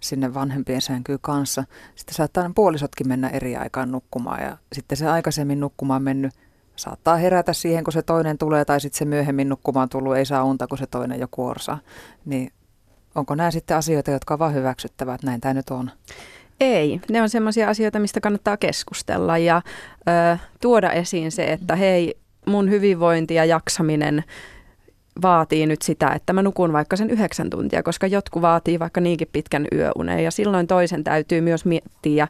sinne 0.00 0.34
vanhempien 0.34 0.80
sänkyyn 0.80 1.18
kanssa. 1.20 1.64
Sitten 1.94 2.14
saattaa 2.14 2.50
puolisotkin 2.54 3.08
mennä 3.08 3.28
eri 3.28 3.56
aikaan 3.56 3.92
nukkumaan 3.92 4.42
ja 4.42 4.56
sitten 4.72 4.98
se 4.98 5.08
aikaisemmin 5.08 5.60
nukkumaan 5.60 6.02
mennyt 6.02 6.32
saattaa 6.76 7.16
herätä 7.16 7.52
siihen, 7.52 7.84
kun 7.84 7.92
se 7.92 8.02
toinen 8.02 8.38
tulee 8.38 8.64
tai 8.64 8.80
sitten 8.80 8.98
se 8.98 9.04
myöhemmin 9.04 9.48
nukkumaan 9.48 9.88
tullut 9.88 10.16
ei 10.16 10.26
saa 10.26 10.44
unta, 10.44 10.66
kun 10.66 10.78
se 10.78 10.86
toinen 10.86 11.20
jo 11.20 11.28
kuorsaa. 11.30 11.78
Niin 12.24 12.52
Onko 13.18 13.34
nämä 13.34 13.50
sitten 13.50 13.76
asioita, 13.76 14.10
jotka 14.10 14.34
ovat 14.34 14.54
hyväksyttävät, 14.54 15.14
että 15.14 15.26
näin 15.26 15.40
tämä 15.40 15.54
nyt 15.54 15.70
on? 15.70 15.90
Ei, 16.60 17.00
ne 17.10 17.22
on 17.22 17.28
sellaisia 17.28 17.68
asioita, 17.68 17.98
mistä 17.98 18.20
kannattaa 18.20 18.56
keskustella 18.56 19.38
ja 19.38 19.62
ö, 20.08 20.38
tuoda 20.60 20.92
esiin 20.92 21.32
se, 21.32 21.52
että 21.52 21.76
hei, 21.76 22.14
mun 22.46 22.70
hyvinvointi 22.70 23.34
ja 23.34 23.44
jaksaminen 23.44 24.24
vaatii 25.22 25.66
nyt 25.66 25.82
sitä, 25.82 26.08
että 26.08 26.32
mä 26.32 26.42
nukun 26.42 26.72
vaikka 26.72 26.96
sen 26.96 27.10
yhdeksän 27.10 27.50
tuntia, 27.50 27.82
koska 27.82 28.06
jotkut 28.06 28.42
vaatii 28.42 28.78
vaikka 28.78 29.00
niinkin 29.00 29.28
pitkän 29.32 29.66
yöunen 29.72 30.24
ja 30.24 30.30
silloin 30.30 30.66
toisen 30.66 31.04
täytyy 31.04 31.40
myös 31.40 31.64
miettiä 31.64 32.28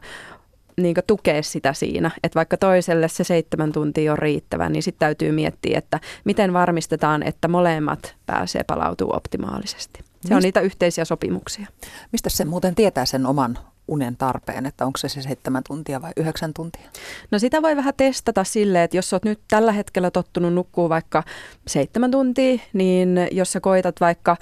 niin 0.77 0.95
tukea 1.07 1.43
sitä 1.43 1.73
siinä, 1.73 2.11
että 2.23 2.35
vaikka 2.37 2.57
toiselle 2.57 3.07
se 3.07 3.23
seitsemän 3.23 3.71
tuntia 3.71 4.11
on 4.11 4.19
riittävä, 4.19 4.69
niin 4.69 4.83
sitten 4.83 4.99
täytyy 4.99 5.31
miettiä, 5.31 5.77
että 5.77 5.99
miten 6.25 6.53
varmistetaan, 6.53 7.23
että 7.23 7.47
molemmat 7.47 8.15
pääsee 8.25 8.63
palautuu 8.63 9.15
optimaalisesti. 9.15 10.08
Se 10.25 10.35
on 10.35 10.41
niitä 10.41 10.59
yhteisiä 10.59 11.05
sopimuksia. 11.05 11.67
Mistä 12.11 12.29
se 12.29 12.45
muuten 12.45 12.75
tietää 12.75 13.05
sen 13.05 13.25
oman 13.25 13.59
unen 13.87 14.17
tarpeen, 14.17 14.65
että 14.65 14.85
onko 14.85 14.97
se 14.97 15.09
se 15.09 15.21
seitsemän 15.21 15.63
tuntia 15.67 16.01
vai 16.01 16.11
yhdeksän 16.17 16.53
tuntia? 16.53 16.89
No 17.31 17.39
sitä 17.39 17.61
voi 17.61 17.75
vähän 17.75 17.93
testata 17.97 18.43
silleen, 18.43 18.83
että 18.83 18.97
jos 18.97 19.13
olet 19.13 19.25
nyt 19.25 19.39
tällä 19.47 19.71
hetkellä 19.71 20.11
tottunut 20.11 20.53
nukkuu 20.53 20.89
vaikka 20.89 21.23
seitsemän 21.67 22.11
tuntia, 22.11 22.59
niin 22.73 23.27
jos 23.31 23.51
sä 23.51 23.59
koitat 23.59 23.95
vaikka 24.01 24.37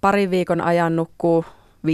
parin 0.00 0.30
viikon 0.30 0.60
ajan 0.60 0.96
nukkuu 0.96 1.44
15-20 1.86 1.90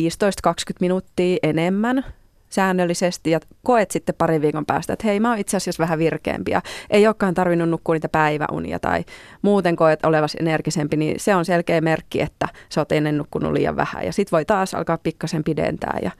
minuuttia 0.80 1.38
enemmän, 1.42 2.04
säännöllisesti 2.50 3.30
ja 3.30 3.40
koet 3.62 3.90
sitten 3.90 4.14
parin 4.18 4.42
viikon 4.42 4.66
päästä, 4.66 4.92
että 4.92 5.06
hei 5.06 5.20
mä 5.20 5.28
oon 5.28 5.38
itse 5.38 5.56
asiassa 5.56 5.82
vähän 5.82 5.98
virkeämpi 5.98 6.50
ja 6.50 6.62
ei 6.90 7.06
olekaan 7.06 7.34
tarvinnut 7.34 7.68
nukkua 7.68 7.94
niitä 7.94 8.08
päiväunia 8.08 8.78
tai 8.78 9.04
muuten 9.42 9.76
koet 9.76 10.04
olevasi 10.04 10.36
energisempi, 10.40 10.96
niin 10.96 11.20
se 11.20 11.34
on 11.34 11.44
selkeä 11.44 11.80
merkki, 11.80 12.20
että 12.20 12.48
sä 12.68 12.80
oot 12.80 12.92
ennen 12.92 13.18
nukkunut 13.18 13.52
liian 13.52 13.76
vähän 13.76 14.06
ja 14.06 14.12
sit 14.12 14.32
voi 14.32 14.44
taas 14.44 14.74
alkaa 14.74 14.98
pikkasen 14.98 15.44
pidentää 15.44 15.98
ja 16.02 16.10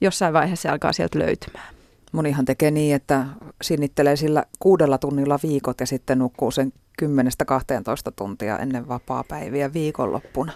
jossain 0.00 0.32
vaiheessa 0.32 0.72
alkaa 0.72 0.92
sieltä 0.92 1.18
löytymään. 1.18 1.74
Monihan 2.12 2.44
tekee 2.44 2.70
niin, 2.70 2.94
että 2.94 3.26
sinnittelee 3.62 4.16
sillä 4.16 4.44
kuudella 4.58 4.98
tunnilla 4.98 5.38
viikot 5.42 5.80
ja 5.80 5.86
sitten 5.86 6.18
nukkuu 6.18 6.50
sen 6.50 6.72
10-12 7.02 7.06
tuntia 8.16 8.58
ennen 8.58 8.88
vapaa-päiviä 8.88 9.72
viikonloppuna. 9.72 10.52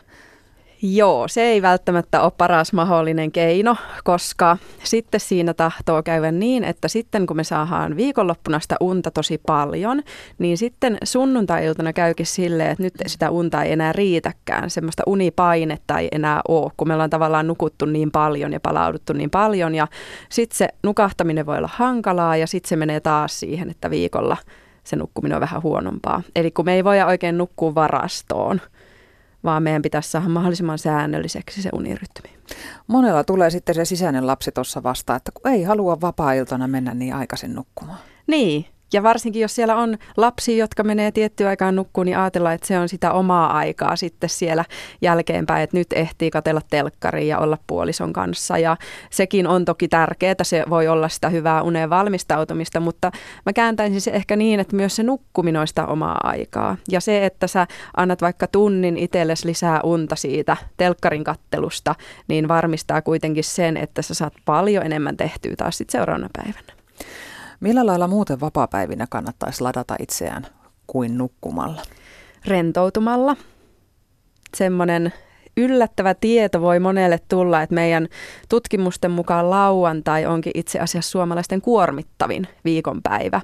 Joo, 0.82 1.28
se 1.28 1.42
ei 1.42 1.62
välttämättä 1.62 2.22
ole 2.22 2.32
paras 2.38 2.72
mahdollinen 2.72 3.32
keino, 3.32 3.76
koska 4.04 4.56
sitten 4.84 5.20
siinä 5.20 5.54
tahtoo 5.54 6.02
käydä 6.02 6.32
niin, 6.32 6.64
että 6.64 6.88
sitten 6.88 7.26
kun 7.26 7.36
me 7.36 7.44
saadaan 7.44 7.96
viikonloppuna 7.96 8.60
sitä 8.60 8.76
unta 8.80 9.10
tosi 9.10 9.40
paljon, 9.46 10.02
niin 10.38 10.58
sitten 10.58 10.98
sunnuntai-iltana 11.04 11.92
käykin 11.92 12.26
silleen, 12.26 12.70
että 12.70 12.82
nyt 12.82 12.94
sitä 13.06 13.30
unta 13.30 13.62
ei 13.62 13.72
enää 13.72 13.92
riitäkään, 13.92 14.70
semmoista 14.70 15.02
unipainetta 15.06 15.98
ei 15.98 16.08
enää 16.12 16.40
ole, 16.48 16.72
kun 16.76 16.88
me 16.88 16.94
ollaan 16.94 17.10
tavallaan 17.10 17.46
nukuttu 17.46 17.84
niin 17.84 18.10
paljon 18.10 18.52
ja 18.52 18.60
palauduttu 18.60 19.12
niin 19.12 19.30
paljon 19.30 19.74
ja 19.74 19.86
sitten 20.28 20.56
se 20.56 20.68
nukahtaminen 20.82 21.46
voi 21.46 21.58
olla 21.58 21.70
hankalaa 21.72 22.36
ja 22.36 22.46
sitten 22.46 22.68
se 22.68 22.76
menee 22.76 23.00
taas 23.00 23.40
siihen, 23.40 23.70
että 23.70 23.90
viikolla 23.90 24.36
se 24.84 24.96
nukkuminen 24.96 25.36
on 25.36 25.40
vähän 25.40 25.62
huonompaa. 25.62 26.22
Eli 26.36 26.50
kun 26.50 26.64
me 26.64 26.74
ei 26.74 26.84
voida 26.84 27.06
oikein 27.06 27.38
nukkua 27.38 27.74
varastoon, 27.74 28.60
vaan 29.44 29.62
meidän 29.62 29.82
pitäisi 29.82 30.10
saada 30.10 30.28
mahdollisimman 30.28 30.78
säännölliseksi 30.78 31.62
se 31.62 31.70
unirytmi. 31.72 32.38
Monella 32.86 33.24
tulee 33.24 33.50
sitten 33.50 33.74
se 33.74 33.84
sisäinen 33.84 34.26
lapsi 34.26 34.52
tuossa 34.52 34.82
vastaan, 34.82 35.16
että 35.16 35.32
kun 35.32 35.52
ei 35.52 35.62
halua 35.62 36.00
vapaa-iltana 36.00 36.68
mennä 36.68 36.94
niin 36.94 37.14
aikaisin 37.14 37.54
nukkumaan. 37.54 37.98
Niin, 38.26 38.66
ja 38.92 39.02
varsinkin 39.02 39.42
jos 39.42 39.54
siellä 39.54 39.76
on 39.76 39.98
lapsi, 40.16 40.58
jotka 40.58 40.82
menee 40.82 41.12
tiettyä 41.12 41.48
aikaan 41.48 41.76
nukkuun, 41.76 42.04
niin 42.04 42.18
ajatellaan, 42.18 42.54
että 42.54 42.66
se 42.66 42.78
on 42.78 42.88
sitä 42.88 43.12
omaa 43.12 43.56
aikaa 43.56 43.96
sitten 43.96 44.30
siellä 44.30 44.64
jälkeenpäin, 45.02 45.62
että 45.62 45.76
nyt 45.76 45.92
ehtii 45.92 46.30
katella 46.30 46.60
telkkariin 46.70 47.28
ja 47.28 47.38
olla 47.38 47.58
puolison 47.66 48.12
kanssa. 48.12 48.58
Ja 48.58 48.76
sekin 49.10 49.46
on 49.46 49.64
toki 49.64 49.88
tärkeää, 49.88 50.34
se 50.42 50.64
voi 50.70 50.88
olla 50.88 51.08
sitä 51.08 51.28
hyvää 51.28 51.62
uneen 51.62 51.90
valmistautumista, 51.90 52.80
mutta 52.80 53.10
mä 53.46 53.52
kääntäisin 53.52 54.00
se 54.00 54.10
ehkä 54.10 54.36
niin, 54.36 54.60
että 54.60 54.76
myös 54.76 54.96
se 54.96 55.02
nukkuminen 55.02 55.60
on 55.60 55.68
sitä 55.68 55.86
omaa 55.86 56.20
aikaa. 56.22 56.76
Ja 56.90 57.00
se, 57.00 57.26
että 57.26 57.46
sä 57.46 57.66
annat 57.96 58.22
vaikka 58.22 58.46
tunnin 58.46 58.96
itsellesi 58.96 59.46
lisää 59.46 59.80
unta 59.84 60.16
siitä 60.16 60.56
telkkarin 60.76 61.24
kattelusta, 61.24 61.94
niin 62.28 62.48
varmistaa 62.48 63.02
kuitenkin 63.02 63.44
sen, 63.44 63.76
että 63.76 64.02
sä 64.02 64.14
saat 64.14 64.34
paljon 64.44 64.86
enemmän 64.86 65.16
tehtyä 65.16 65.54
taas 65.56 65.78
sitten 65.78 65.98
seuraavana 65.98 66.28
päivänä. 66.36 66.78
Millä 67.60 67.86
lailla 67.86 68.08
muuten 68.08 68.40
vapaapäivinä 68.40 69.06
kannattaisi 69.10 69.62
ladata 69.62 69.96
itseään 69.98 70.46
kuin 70.86 71.18
nukkumalla? 71.18 71.82
Rentoutumalla. 72.46 73.36
Semmoinen 74.56 75.12
yllättävä 75.56 76.14
tieto 76.14 76.60
voi 76.60 76.80
monelle 76.80 77.20
tulla, 77.28 77.62
että 77.62 77.74
meidän 77.74 78.08
tutkimusten 78.48 79.10
mukaan 79.10 79.50
lauantai 79.50 80.26
onkin 80.26 80.52
itse 80.54 80.78
asiassa 80.80 81.10
suomalaisten 81.10 81.60
kuormittavin 81.60 82.48
viikonpäivä. 82.64 83.40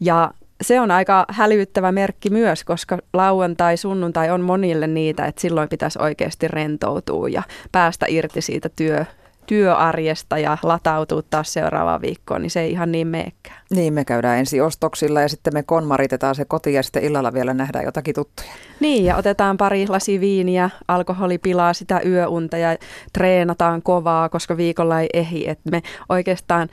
Ja 0.00 0.30
se 0.62 0.80
on 0.80 0.90
aika 0.90 1.24
hälyttävä 1.28 1.92
merkki 1.92 2.30
myös, 2.30 2.64
koska 2.64 2.98
lauantai, 3.12 3.76
sunnuntai 3.76 4.30
on 4.30 4.40
monille 4.40 4.86
niitä, 4.86 5.26
että 5.26 5.40
silloin 5.40 5.68
pitäisi 5.68 5.98
oikeasti 6.02 6.48
rentoutua 6.48 7.28
ja 7.28 7.42
päästä 7.72 8.06
irti 8.08 8.40
siitä 8.40 8.68
työ, 8.76 9.04
työarjesta 9.50 10.38
ja 10.38 10.58
latautua 10.62 11.22
taas 11.22 11.52
seuraavaan 11.52 12.00
viikkoon, 12.00 12.42
niin 12.42 12.50
se 12.50 12.60
ei 12.60 12.70
ihan 12.70 12.92
niin 12.92 13.06
meekään. 13.06 13.56
Niin, 13.70 13.94
me 13.94 14.04
käydään 14.04 14.38
ensi 14.38 14.60
ostoksilla 14.60 15.20
ja 15.20 15.28
sitten 15.28 15.54
me 15.54 15.62
konmaritetaan 15.62 16.34
se 16.34 16.44
koti 16.44 16.72
ja 16.72 16.82
sitten 16.82 17.04
illalla 17.04 17.32
vielä 17.32 17.54
nähdään 17.54 17.84
jotakin 17.84 18.14
tuttuja. 18.14 18.48
Niin, 18.80 19.04
ja 19.04 19.16
otetaan 19.16 19.56
pari 19.56 19.88
lasi 19.88 20.20
viiniä, 20.20 20.70
alkoholi 20.88 21.38
pilaa 21.38 21.72
sitä 21.72 22.00
yöunta 22.06 22.56
ja 22.56 22.76
treenataan 23.12 23.82
kovaa, 23.82 24.28
koska 24.28 24.56
viikolla 24.56 25.00
ei 25.00 25.08
ehi. 25.12 25.48
Että 25.48 25.70
me 25.70 25.82
oikeastaan 26.08 26.68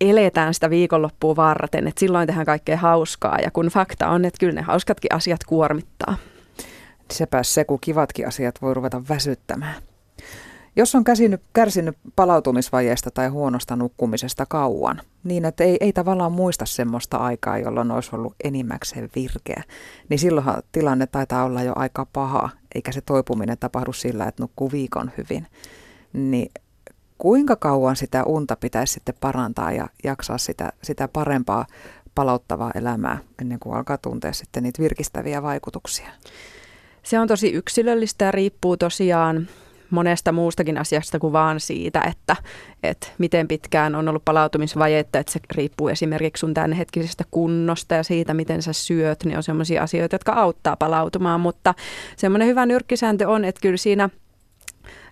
eletään 0.00 0.54
sitä 0.54 0.70
viikonloppua 0.70 1.36
varten, 1.36 1.88
että 1.88 2.00
silloin 2.00 2.26
tehdään 2.26 2.46
kaikkea 2.46 2.76
hauskaa 2.76 3.38
ja 3.42 3.50
kun 3.50 3.66
fakta 3.66 4.08
on, 4.08 4.24
että 4.24 4.40
kyllä 4.40 4.52
ne 4.52 4.62
hauskatkin 4.62 5.14
asiat 5.14 5.44
kuormittaa. 5.44 6.16
Sepä 7.10 7.42
se, 7.42 7.64
kun 7.64 7.78
kivatkin 7.80 8.28
asiat 8.28 8.62
voi 8.62 8.74
ruveta 8.74 9.02
väsyttämään. 9.08 9.74
Jos 10.76 10.94
on 10.94 11.04
käsinyt, 11.04 11.40
kärsinyt 11.52 11.96
palautumisvajeesta 12.16 13.10
tai 13.10 13.28
huonosta 13.28 13.76
nukkumisesta 13.76 14.46
kauan, 14.46 15.00
niin 15.24 15.44
että 15.44 15.64
ei, 15.64 15.76
ei 15.80 15.92
tavallaan 15.92 16.32
muista 16.32 16.66
semmoista 16.66 17.16
aikaa, 17.16 17.58
jolloin 17.58 17.90
olisi 17.90 18.16
ollut 18.16 18.34
enimmäkseen 18.44 19.10
virkeä, 19.14 19.62
niin 20.08 20.18
silloinhan 20.18 20.62
tilanne 20.72 21.06
taitaa 21.06 21.44
olla 21.44 21.62
jo 21.62 21.72
aika 21.76 22.06
paha, 22.12 22.50
eikä 22.74 22.92
se 22.92 23.00
toipuminen 23.00 23.58
tapahdu 23.58 23.92
sillä, 23.92 24.24
että 24.24 24.42
nukkuu 24.42 24.72
viikon 24.72 25.10
hyvin. 25.18 25.46
Niin 26.12 26.50
kuinka 27.18 27.56
kauan 27.56 27.96
sitä 27.96 28.24
unta 28.24 28.56
pitäisi 28.56 28.92
sitten 28.92 29.14
parantaa 29.20 29.72
ja 29.72 29.88
jaksaa 30.04 30.38
sitä, 30.38 30.72
sitä 30.82 31.08
parempaa 31.08 31.66
palauttavaa 32.14 32.70
elämää 32.74 33.18
ennen 33.40 33.58
kuin 33.58 33.76
alkaa 33.76 33.98
tuntea 33.98 34.32
sitten 34.32 34.62
niitä 34.62 34.82
virkistäviä 34.82 35.42
vaikutuksia? 35.42 36.08
Se 37.02 37.18
on 37.18 37.28
tosi 37.28 37.52
yksilöllistä 37.52 38.24
ja 38.24 38.30
riippuu 38.30 38.76
tosiaan 38.76 39.48
monesta 39.90 40.32
muustakin 40.32 40.78
asiasta 40.78 41.18
kuin 41.18 41.32
vaan 41.32 41.60
siitä, 41.60 42.00
että, 42.00 42.36
että 42.82 43.06
miten 43.18 43.48
pitkään 43.48 43.94
on 43.94 44.08
ollut 44.08 44.24
palautumisvajetta, 44.24 45.18
että 45.18 45.32
se 45.32 45.40
riippuu 45.54 45.88
esimerkiksi 45.88 46.40
sun 46.40 46.54
tämänhetkisestä 46.54 47.24
kunnosta 47.30 47.94
ja 47.94 48.02
siitä, 48.02 48.34
miten 48.34 48.62
sä 48.62 48.72
syöt, 48.72 49.24
niin 49.24 49.36
on 49.36 49.42
sellaisia 49.42 49.82
asioita, 49.82 50.14
jotka 50.14 50.32
auttaa 50.32 50.76
palautumaan, 50.76 51.40
mutta 51.40 51.74
semmoinen 52.16 52.48
hyvä 52.48 52.66
nyrkkisääntö 52.66 53.28
on, 53.28 53.44
että 53.44 53.60
kyllä 53.60 53.76
siinä, 53.76 54.08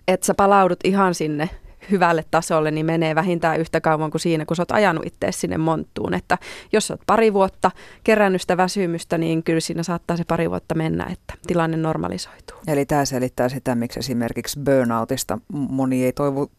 että 0.07 0.25
sä 0.25 0.33
palaudut 0.33 0.79
ihan 0.83 1.15
sinne 1.15 1.49
hyvälle 1.91 2.25
tasolle, 2.31 2.71
niin 2.71 2.85
menee 2.85 3.15
vähintään 3.15 3.59
yhtä 3.59 3.81
kauan 3.81 4.11
kuin 4.11 4.21
siinä, 4.21 4.45
kun 4.45 4.55
sä 4.55 4.61
oot 4.61 4.71
ajanut 4.71 5.05
itse 5.05 5.31
sinne 5.31 5.57
monttuun. 5.57 6.13
Että 6.13 6.37
jos 6.71 6.91
oot 6.91 7.01
pari 7.07 7.33
vuotta 7.33 7.71
kerännyt 8.03 8.41
sitä 8.41 8.57
väsymystä, 8.57 9.17
niin 9.17 9.43
kyllä 9.43 9.59
siinä 9.59 9.83
saattaa 9.83 10.17
se 10.17 10.23
pari 10.27 10.49
vuotta 10.49 10.75
mennä, 10.75 11.07
että 11.11 11.33
tilanne 11.47 11.77
normalisoituu. 11.77 12.57
Eli 12.67 12.85
tämä 12.85 13.05
selittää 13.05 13.49
sitä, 13.49 13.75
miksi 13.75 13.99
esimerkiksi 13.99 14.59
burnoutista 14.59 15.39
moni 15.53 16.05
ei 16.05 16.13
toivu 16.13 16.51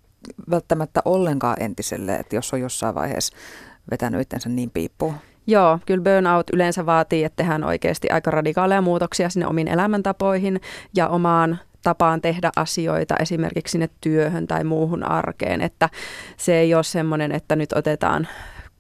välttämättä 0.50 1.02
ollenkaan 1.04 1.56
entiselle, 1.60 2.14
että 2.14 2.36
jos 2.36 2.52
on 2.52 2.60
jossain 2.60 2.94
vaiheessa 2.94 3.36
vetänyt 3.90 4.20
itsensä 4.20 4.48
niin 4.48 4.70
piippuun. 4.70 5.14
Joo, 5.46 5.78
kyllä 5.86 6.02
burnout 6.02 6.46
yleensä 6.52 6.86
vaatii, 6.86 7.24
että 7.24 7.36
tehdään 7.36 7.64
oikeasti 7.64 8.10
aika 8.10 8.30
radikaaleja 8.30 8.80
muutoksia 8.80 9.30
sinne 9.30 9.46
omiin 9.46 9.68
elämäntapoihin 9.68 10.60
ja 10.96 11.08
omaan 11.08 11.58
tapaan 11.84 12.20
tehdä 12.20 12.50
asioita 12.56 13.16
esimerkiksi 13.16 13.72
sinne 13.72 13.88
työhön 14.00 14.46
tai 14.46 14.64
muuhun 14.64 15.02
arkeen, 15.02 15.60
että 15.60 15.88
se 16.36 16.58
ei 16.58 16.74
ole 16.74 16.82
semmoinen, 16.82 17.32
että 17.32 17.56
nyt 17.56 17.72
otetaan 17.72 18.28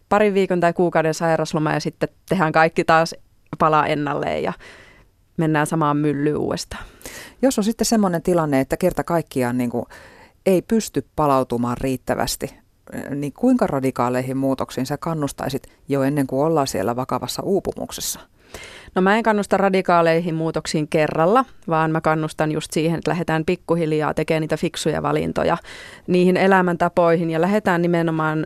parin 0.08 0.34
viikon 0.34 0.60
tai 0.60 0.72
kuukauden 0.72 1.14
sairasloma 1.14 1.72
ja 1.72 1.80
sitten 1.80 2.08
tehdään 2.28 2.52
kaikki 2.52 2.84
taas 2.84 3.14
palaa 3.58 3.86
ennalleen 3.86 4.42
ja 4.42 4.52
mennään 5.36 5.66
samaan 5.66 5.96
myllyyn 5.96 6.36
uudestaan. 6.36 6.84
Jos 7.42 7.58
on 7.58 7.64
sitten 7.64 7.84
semmoinen 7.84 8.22
tilanne, 8.22 8.60
että 8.60 8.76
kerta 8.76 9.04
kaikkiaan 9.04 9.58
niin 9.58 9.70
kuin 9.70 9.84
ei 10.46 10.62
pysty 10.62 11.06
palautumaan 11.16 11.76
riittävästi, 11.80 12.54
niin 13.10 13.32
kuinka 13.32 13.66
radikaaleihin 13.66 14.36
muutoksiin 14.36 14.86
sä 14.86 14.96
kannustaisit 14.98 15.62
jo 15.88 16.02
ennen 16.02 16.26
kuin 16.26 16.46
ollaan 16.46 16.66
siellä 16.66 16.96
vakavassa 16.96 17.42
uupumuksessa? 17.42 18.20
No 18.94 19.02
mä 19.02 19.16
en 19.16 19.22
kannusta 19.22 19.56
radikaaleihin 19.56 20.34
muutoksiin 20.34 20.88
kerralla, 20.88 21.44
vaan 21.68 21.90
mä 21.90 22.00
kannustan 22.00 22.52
just 22.52 22.72
siihen, 22.72 22.98
että 22.98 23.10
lähdetään 23.10 23.44
pikkuhiljaa 23.44 24.14
tekemään 24.14 24.40
niitä 24.40 24.56
fiksuja 24.56 25.02
valintoja 25.02 25.56
niihin 26.06 26.36
elämäntapoihin 26.36 27.30
ja 27.30 27.40
lähdetään 27.40 27.82
nimenomaan 27.82 28.44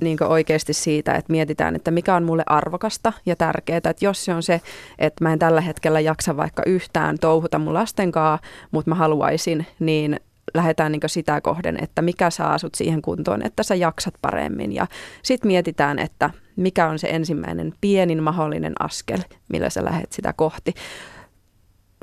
niin 0.00 0.22
oikeasti 0.22 0.72
siitä, 0.72 1.14
että 1.14 1.32
mietitään, 1.32 1.76
että 1.76 1.90
mikä 1.90 2.14
on 2.14 2.24
mulle 2.24 2.42
arvokasta 2.46 3.12
ja 3.26 3.36
tärkeää. 3.36 3.76
Että 3.76 3.94
jos 4.00 4.24
se 4.24 4.34
on 4.34 4.42
se, 4.42 4.60
että 4.98 5.24
mä 5.24 5.32
en 5.32 5.38
tällä 5.38 5.60
hetkellä 5.60 6.00
jaksa 6.00 6.36
vaikka 6.36 6.62
yhtään 6.66 7.18
touhuta 7.20 7.58
mun 7.58 7.74
lastenkaa, 7.74 8.38
mutta 8.70 8.90
mä 8.90 8.94
haluaisin, 8.94 9.66
niin 9.80 10.20
lähdetään 10.54 10.92
niin 10.92 11.00
sitä 11.06 11.40
kohden, 11.40 11.82
että 11.82 12.02
mikä 12.02 12.30
saa 12.30 12.58
sut 12.58 12.74
siihen 12.74 13.02
kuntoon, 13.02 13.46
että 13.46 13.62
sä 13.62 13.74
jaksat 13.74 14.14
paremmin. 14.22 14.72
Ja 14.72 14.86
sitten 15.22 15.48
mietitään, 15.48 15.98
että 15.98 16.30
mikä 16.56 16.88
on 16.88 16.98
se 16.98 17.08
ensimmäinen 17.10 17.72
pienin 17.80 18.22
mahdollinen 18.22 18.72
askel, 18.78 19.18
millä 19.52 19.70
sä 19.70 19.84
lähdet 19.84 20.12
sitä 20.12 20.32
kohti. 20.32 20.74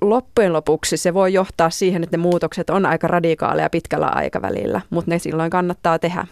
Loppujen 0.02 0.54
lopuksi 0.54 0.98
se 0.98 1.14
voi 1.14 1.34
johtaa 1.34 1.70
siihen, 1.70 2.04
että 2.04 2.18
ne 2.18 2.22
muutokset 2.22 2.70
on 2.70 2.86
aika 2.86 3.08
radikaaleja 3.08 3.70
pitkällä 3.70 4.08
aikavälillä, 4.08 4.82
mutta 4.90 5.12
ne 5.12 5.20
silloin 5.20 5.50
kannattaa 5.50 6.00
tehdä. 6.00 6.28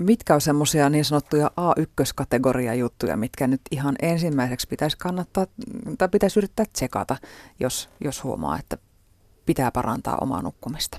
Mitkä 0.00 0.34
on 0.34 0.40
semmoisia 0.40 0.90
niin 0.90 1.04
sanottuja 1.04 1.50
A1-kategoria 1.60 2.74
juttuja, 2.74 3.16
mitkä 3.16 3.46
nyt 3.46 3.60
ihan 3.70 3.94
ensimmäiseksi 4.02 4.68
pitäisi 4.68 4.96
kannattaa 4.98 5.46
tai 5.98 6.08
pitäisi 6.08 6.40
yrittää 6.40 6.66
tsekata, 6.72 7.16
jos, 7.60 7.88
jos 8.00 8.24
huomaa, 8.24 8.58
että 8.58 8.78
pitää 9.46 9.70
parantaa 9.70 10.18
omaa 10.20 10.42
nukkumista? 10.42 10.98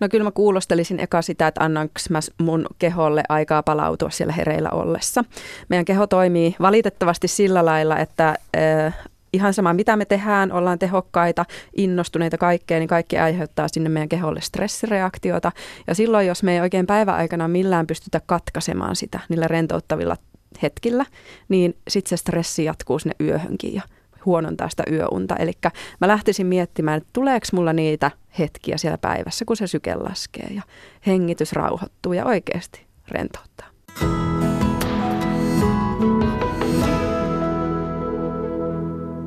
No 0.00 0.08
kyllä 0.08 0.24
mä 0.24 0.30
kuulostelisin 0.30 1.00
eka 1.00 1.22
sitä, 1.22 1.46
että 1.46 1.64
annanko 1.64 1.92
mä 2.10 2.20
mun 2.38 2.66
keholle 2.78 3.22
aikaa 3.28 3.62
palautua 3.62 4.10
siellä 4.10 4.32
hereillä 4.32 4.70
ollessa. 4.70 5.24
Meidän 5.68 5.84
keho 5.84 6.06
toimii 6.06 6.56
valitettavasti 6.60 7.28
sillä 7.28 7.64
lailla, 7.64 7.98
että 7.98 8.28
äh, 8.56 8.98
ihan 9.32 9.54
sama 9.54 9.72
mitä 9.72 9.96
me 9.96 10.04
tehdään, 10.04 10.52
ollaan 10.52 10.78
tehokkaita, 10.78 11.44
innostuneita 11.76 12.38
kaikkea, 12.38 12.78
niin 12.78 12.88
kaikki 12.88 13.18
aiheuttaa 13.18 13.68
sinne 13.68 13.88
meidän 13.88 14.08
keholle 14.08 14.40
stressireaktiota. 14.40 15.52
Ja 15.86 15.94
silloin, 15.94 16.26
jos 16.26 16.42
me 16.42 16.54
ei 16.54 16.60
oikein 16.60 16.86
päiväaikana 16.86 17.48
millään 17.48 17.86
pystytä 17.86 18.20
katkaisemaan 18.26 18.96
sitä 18.96 19.20
niillä 19.28 19.48
rentouttavilla 19.48 20.16
hetkillä, 20.62 21.06
niin 21.48 21.76
sitten 21.88 22.08
se 22.08 22.20
stressi 22.20 22.64
jatkuu 22.64 22.98
sinne 22.98 23.14
yöhönkin 23.20 23.74
ja 23.74 23.82
huonontaa 24.26 24.68
sitä 24.68 24.82
yöunta. 24.90 25.36
Eli 25.36 25.52
mä 26.00 26.08
lähtisin 26.08 26.46
miettimään, 26.46 26.96
että 26.96 27.10
tuleeko 27.12 27.46
mulla 27.52 27.72
niitä 27.72 28.10
hetkiä 28.38 28.76
siellä 28.76 28.98
päivässä, 28.98 29.44
kun 29.44 29.56
se 29.56 29.66
syke 29.66 29.94
laskee 29.94 30.48
ja 30.54 30.62
hengitys 31.06 31.52
rauhoittuu 31.52 32.12
ja 32.12 32.24
oikeasti 32.24 32.86
rentouttaa. 33.08 33.66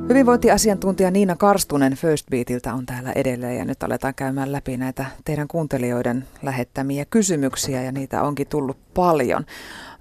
Hyvinvointiasiantuntija 0.08 1.10
Niina 1.10 1.36
Karstunen 1.36 1.94
First 1.94 2.26
Beatiltä 2.30 2.74
on 2.74 2.86
täällä 2.86 3.12
edelleen 3.12 3.58
ja 3.58 3.64
nyt 3.64 3.82
aletaan 3.82 4.14
käymään 4.14 4.52
läpi 4.52 4.76
näitä 4.76 5.06
teidän 5.24 5.48
kuuntelijoiden 5.48 6.24
lähettämiä 6.42 7.04
kysymyksiä 7.04 7.82
ja 7.82 7.92
niitä 7.92 8.22
onkin 8.22 8.46
tullut 8.46 8.76
paljon. 8.94 9.46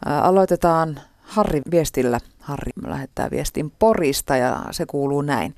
Aloitetaan 0.06 1.00
Harri 1.22 1.62
viestillä. 1.72 2.20
Harri 2.46 2.72
lähettää 2.88 3.32
viestin 3.32 3.72
Porista 3.80 4.38
ja 4.38 4.64
se 4.72 4.86
kuuluu 4.86 5.22
näin. 5.22 5.56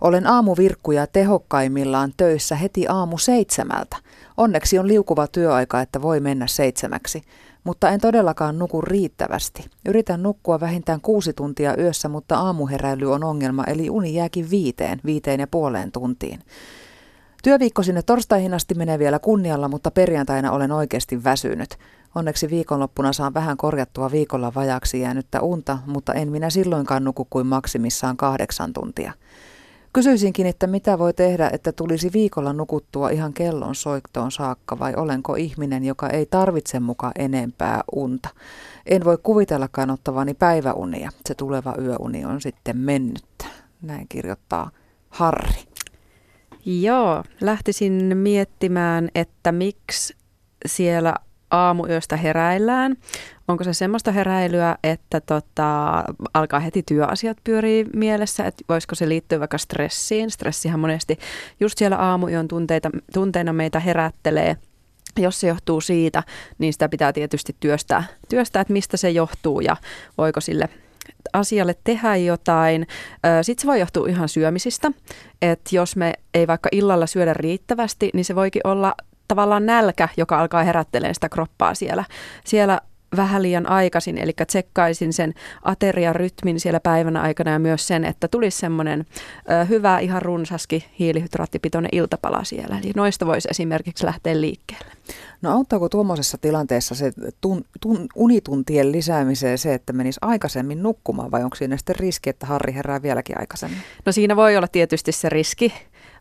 Olen 0.00 0.26
aamuvirkkuja 0.26 1.06
tehokkaimmillaan 1.06 2.12
töissä 2.16 2.56
heti 2.56 2.88
aamu 2.88 3.18
seitsemältä. 3.18 3.96
Onneksi 4.36 4.78
on 4.78 4.88
liukuva 4.88 5.26
työaika, 5.26 5.80
että 5.80 6.02
voi 6.02 6.20
mennä 6.20 6.46
seitsemäksi. 6.46 7.22
Mutta 7.64 7.90
en 7.90 8.00
todellakaan 8.00 8.58
nuku 8.58 8.80
riittävästi. 8.80 9.64
Yritän 9.88 10.22
nukkua 10.22 10.60
vähintään 10.60 11.00
kuusi 11.00 11.32
tuntia 11.32 11.76
yössä, 11.76 12.08
mutta 12.08 12.38
aamuheräily 12.38 13.12
on 13.12 13.24
ongelma, 13.24 13.64
eli 13.64 13.90
uni 13.90 14.14
jääkin 14.14 14.50
viiteen, 14.50 15.00
viiteen 15.04 15.40
ja 15.40 15.46
puoleen 15.46 15.92
tuntiin. 15.92 16.40
Työviikko 17.42 17.82
sinne 17.82 18.02
torstaihin 18.02 18.54
asti 18.54 18.74
menee 18.74 18.98
vielä 18.98 19.18
kunnialla, 19.18 19.68
mutta 19.68 19.90
perjantaina 19.90 20.52
olen 20.52 20.72
oikeasti 20.72 21.24
väsynyt. 21.24 21.78
Onneksi 22.14 22.50
viikonloppuna 22.50 23.12
saan 23.12 23.34
vähän 23.34 23.56
korjattua 23.56 24.10
viikolla 24.10 24.52
vajaksi 24.54 25.00
jäänyttä 25.00 25.40
unta, 25.40 25.78
mutta 25.86 26.14
en 26.14 26.32
minä 26.32 26.50
silloinkaan 26.50 27.04
nuku 27.04 27.26
kuin 27.30 27.46
maksimissaan 27.46 28.16
kahdeksan 28.16 28.72
tuntia. 28.72 29.12
Kysyisinkin, 29.92 30.46
että 30.46 30.66
mitä 30.66 30.98
voi 30.98 31.14
tehdä, 31.14 31.50
että 31.52 31.72
tulisi 31.72 32.10
viikolla 32.12 32.52
nukuttua 32.52 33.10
ihan 33.10 33.32
kellon 33.32 33.74
soittoon 33.74 34.32
saakka 34.32 34.78
vai 34.78 34.94
olenko 34.94 35.34
ihminen, 35.34 35.84
joka 35.84 36.08
ei 36.08 36.26
tarvitse 36.26 36.80
mukaan 36.80 37.12
enempää 37.18 37.80
unta. 37.92 38.28
En 38.86 39.04
voi 39.04 39.18
kuvitellakaan 39.22 39.90
ottavani 39.90 40.34
päiväunia. 40.34 41.10
Se 41.26 41.34
tuleva 41.34 41.74
yöuni 41.80 42.24
on 42.24 42.40
sitten 42.40 42.76
mennyt. 42.76 43.24
Näin 43.82 44.06
kirjoittaa 44.08 44.70
Harri. 45.08 45.67
Joo, 46.68 47.24
lähtisin 47.40 48.16
miettimään, 48.16 49.08
että 49.14 49.52
miksi 49.52 50.16
siellä 50.66 51.14
aamuyöstä 51.50 52.16
heräillään. 52.16 52.96
Onko 53.48 53.64
se 53.64 53.74
semmoista 53.74 54.12
heräilyä, 54.12 54.78
että 54.84 55.20
tota, 55.20 56.04
alkaa 56.34 56.60
heti 56.60 56.82
työasiat 56.82 57.36
pyörii 57.44 57.86
mielessä, 57.94 58.44
että 58.44 58.64
voisiko 58.68 58.94
se 58.94 59.08
liittyä 59.08 59.40
vaikka 59.40 59.58
stressiin? 59.58 60.30
Stressihän 60.30 60.80
monesti 60.80 61.18
just 61.60 61.78
siellä 61.78 61.96
aamuyön 61.96 62.48
tunteita, 62.48 62.90
tunteina 63.12 63.52
meitä 63.52 63.80
herättelee. 63.80 64.56
Jos 65.18 65.40
se 65.40 65.48
johtuu 65.48 65.80
siitä, 65.80 66.22
niin 66.58 66.72
sitä 66.72 66.88
pitää 66.88 67.12
tietysti 67.12 67.56
työstää, 67.60 68.04
työstää 68.28 68.62
että 68.62 68.72
mistä 68.72 68.96
se 68.96 69.10
johtuu 69.10 69.60
ja 69.60 69.76
voiko 70.18 70.40
sille 70.40 70.68
asialle 71.32 71.74
tehdä 71.84 72.16
jotain. 72.16 72.86
Sitten 73.42 73.62
se 73.62 73.66
voi 73.66 73.80
johtua 73.80 74.08
ihan 74.08 74.28
syömisistä, 74.28 74.90
että 75.42 75.76
jos 75.76 75.96
me 75.96 76.12
ei 76.34 76.46
vaikka 76.46 76.68
illalla 76.72 77.06
syödä 77.06 77.34
riittävästi, 77.34 78.10
niin 78.14 78.24
se 78.24 78.34
voikin 78.34 78.62
olla 78.64 78.94
tavallaan 79.28 79.66
nälkä, 79.66 80.08
joka 80.16 80.40
alkaa 80.40 80.62
herättelemään 80.64 81.14
sitä 81.14 81.28
kroppaa 81.28 81.74
siellä, 81.74 82.04
siellä 82.44 82.80
vähän 83.16 83.42
liian 83.42 83.68
aikaisin, 83.68 84.18
eli 84.18 84.32
tsekkaisin 84.46 85.12
sen 85.12 85.34
ateriarytmin 85.62 86.60
siellä 86.60 86.80
päivän 86.80 87.16
aikana 87.16 87.50
ja 87.50 87.58
myös 87.58 87.86
sen, 87.86 88.04
että 88.04 88.28
tulisi 88.28 88.58
semmoinen 88.58 89.06
hyvä, 89.68 89.98
ihan 89.98 90.22
runsaski 90.22 90.84
hiilihydraattipitoinen 90.98 91.88
iltapala 91.92 92.44
siellä. 92.44 92.78
Eli 92.78 92.92
noista 92.96 93.26
voisi 93.26 93.48
esimerkiksi 93.50 94.06
lähteä 94.06 94.40
liikkeelle. 94.40 94.92
No 95.42 95.52
auttaako 95.52 95.88
tuommoisessa 95.88 96.38
tilanteessa 96.38 96.94
se 96.94 97.12
tun, 97.40 97.64
tun, 97.80 98.06
unituntien 98.14 98.92
lisäämiseen 98.92 99.58
se, 99.58 99.74
että 99.74 99.92
menisi 99.92 100.18
aikaisemmin 100.22 100.82
nukkumaan 100.82 101.30
vai 101.30 101.44
onko 101.44 101.56
siinä 101.56 101.76
sitten 101.76 101.96
riski, 101.96 102.30
että 102.30 102.46
Harri 102.46 102.74
herää 102.74 103.02
vieläkin 103.02 103.40
aikaisemmin? 103.40 103.78
No 104.06 104.12
siinä 104.12 104.36
voi 104.36 104.56
olla 104.56 104.68
tietysti 104.68 105.12
se 105.12 105.28
riski, 105.28 105.72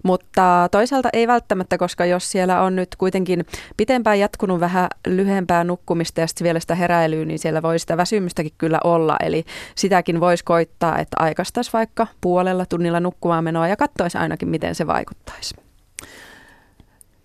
mutta 0.03 0.67
toisaalta 0.71 1.09
ei 1.13 1.27
välttämättä, 1.27 1.77
koska 1.77 2.05
jos 2.05 2.31
siellä 2.31 2.61
on 2.61 2.75
nyt 2.75 2.95
kuitenkin 2.95 3.45
pitempään 3.77 4.19
jatkunut 4.19 4.59
vähän 4.59 4.87
lyhempää 5.07 5.63
nukkumista 5.63 6.21
ja 6.21 6.27
sitten 6.27 6.45
vielä 6.45 6.59
sitä 6.59 6.75
heräilyä, 6.75 7.25
niin 7.25 7.39
siellä 7.39 7.61
voi 7.61 7.79
sitä 7.79 7.97
väsymystäkin 7.97 8.53
kyllä 8.57 8.79
olla. 8.83 9.17
Eli 9.23 9.45
sitäkin 9.75 10.19
voisi 10.19 10.43
koittaa, 10.43 10.99
että 10.99 11.17
aikaistaisi 11.19 11.73
vaikka 11.73 12.07
puolella 12.21 12.65
tunnilla 12.65 12.99
nukkumaan 12.99 13.43
menoa 13.43 13.67
ja 13.67 13.75
katsoisi 13.75 14.17
ainakin, 14.17 14.49
miten 14.49 14.75
se 14.75 14.87
vaikuttaisi. 14.87 15.55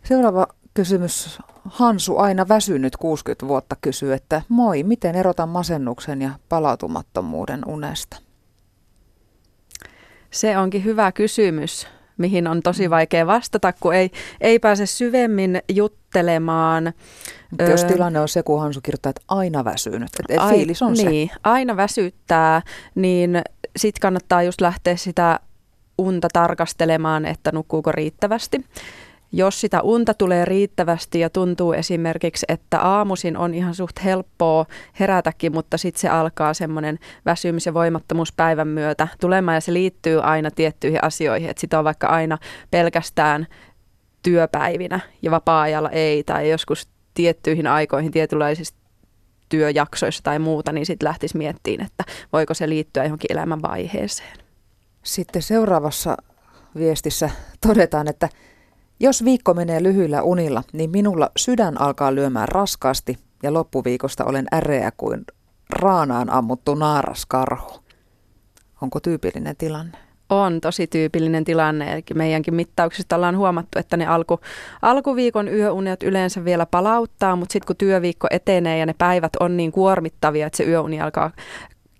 Seuraava 0.04 0.46
kysymys. 0.74 1.38
Hansu, 1.64 2.16
aina 2.16 2.48
väsynyt 2.48 2.96
60 2.96 3.48
vuotta, 3.48 3.76
kysyy, 3.80 4.12
että 4.12 4.42
moi, 4.48 4.82
miten 4.82 5.14
erotan 5.14 5.48
masennuksen 5.48 6.22
ja 6.22 6.30
palautumattomuuden 6.48 7.62
unesta? 7.66 8.16
Se 10.30 10.58
onkin 10.58 10.84
hyvä 10.84 11.12
kysymys 11.12 11.86
mihin 12.22 12.46
on 12.46 12.62
tosi 12.62 12.90
vaikea 12.90 13.26
vastata, 13.26 13.72
kun 13.80 13.94
ei, 13.94 14.10
ei 14.40 14.58
pääse 14.58 14.86
syvemmin 14.86 15.62
juttelemaan. 15.72 16.92
Mutta 17.50 17.64
jos 17.64 17.84
tilanne 17.84 18.20
on 18.20 18.28
se, 18.28 18.42
kun 18.42 18.60
Hansu 18.60 18.80
kirjoittaa, 18.80 19.10
että 19.10 19.22
aina 19.28 19.64
väsynyt, 19.64 20.08
että 20.20 20.42
ai, 20.42 20.54
fiilis 20.54 20.82
on 20.82 20.92
niin, 20.92 21.28
se. 21.28 21.34
aina 21.44 21.76
väsyttää, 21.76 22.62
niin 22.94 23.42
sitten 23.76 24.00
kannattaa 24.00 24.42
just 24.42 24.60
lähteä 24.60 24.96
sitä 24.96 25.40
unta 25.98 26.28
tarkastelemaan, 26.32 27.26
että 27.26 27.52
nukkuuko 27.52 27.92
riittävästi. 27.92 28.64
Jos 29.34 29.60
sitä 29.60 29.82
unta 29.82 30.14
tulee 30.14 30.44
riittävästi 30.44 31.20
ja 31.20 31.30
tuntuu 31.30 31.72
esimerkiksi, 31.72 32.46
että 32.48 32.80
aamuisin 32.80 33.36
on 33.36 33.54
ihan 33.54 33.74
suht 33.74 34.04
helppoa 34.04 34.66
herätäkin, 35.00 35.52
mutta 35.52 35.78
sitten 35.78 36.00
se 36.00 36.08
alkaa 36.08 36.54
semmoinen 36.54 36.98
väsymys 37.26 37.66
ja 37.66 37.74
voimattomuus 37.74 38.32
päivän 38.32 38.68
myötä 38.68 39.08
tulemaan 39.20 39.56
ja 39.56 39.60
se 39.60 39.72
liittyy 39.72 40.20
aina 40.20 40.50
tiettyihin 40.50 41.04
asioihin, 41.04 41.50
että 41.50 41.60
sitä 41.60 41.78
on 41.78 41.84
vaikka 41.84 42.06
aina 42.06 42.38
pelkästään 42.70 43.46
työpäivinä 44.22 45.00
ja 45.22 45.30
vapaa-ajalla 45.30 45.90
ei 45.90 46.24
tai 46.24 46.50
joskus 46.50 46.88
tiettyihin 47.14 47.66
aikoihin 47.66 48.12
tietynlaisissa 48.12 48.74
työjaksoissa 49.48 50.22
tai 50.22 50.38
muuta, 50.38 50.72
niin 50.72 50.86
sitten 50.86 51.08
lähtisi 51.08 51.36
miettimään, 51.36 51.86
että 51.86 52.04
voiko 52.32 52.54
se 52.54 52.68
liittyä 52.68 53.04
johonkin 53.04 53.32
elämänvaiheeseen. 53.32 54.38
Sitten 55.02 55.42
seuraavassa 55.42 56.16
viestissä 56.78 57.30
todetaan, 57.66 58.08
että 58.08 58.28
jos 59.02 59.24
viikko 59.24 59.54
menee 59.54 59.82
lyhyillä 59.82 60.22
unilla, 60.22 60.62
niin 60.72 60.90
minulla 60.90 61.30
sydän 61.36 61.80
alkaa 61.80 62.14
lyömään 62.14 62.48
raskaasti 62.48 63.18
ja 63.42 63.52
loppuviikosta 63.52 64.24
olen 64.24 64.46
äreä 64.54 64.92
kuin 64.96 65.24
raanaan 65.70 66.30
ammuttu 66.30 66.74
naaraskarhu. 66.74 67.82
Onko 68.80 69.00
tyypillinen 69.00 69.56
tilanne? 69.56 69.98
On 70.30 70.60
tosi 70.60 70.86
tyypillinen 70.86 71.44
tilanne. 71.44 71.92
Eli 71.92 72.02
meidänkin 72.14 72.54
mittauksista 72.54 73.16
ollaan 73.16 73.36
huomattu, 73.36 73.78
että 73.78 73.96
ne 73.96 74.06
alku, 74.06 74.40
alkuviikon 74.82 75.48
yöunet 75.48 76.02
yleensä 76.02 76.44
vielä 76.44 76.66
palauttaa, 76.66 77.36
mutta 77.36 77.52
sitten 77.52 77.66
kun 77.66 77.76
työviikko 77.76 78.26
etenee 78.30 78.78
ja 78.78 78.86
ne 78.86 78.94
päivät 78.98 79.32
on 79.40 79.56
niin 79.56 79.72
kuormittavia, 79.72 80.46
että 80.46 80.56
se 80.56 80.64
yöuni 80.64 81.00
alkaa 81.00 81.30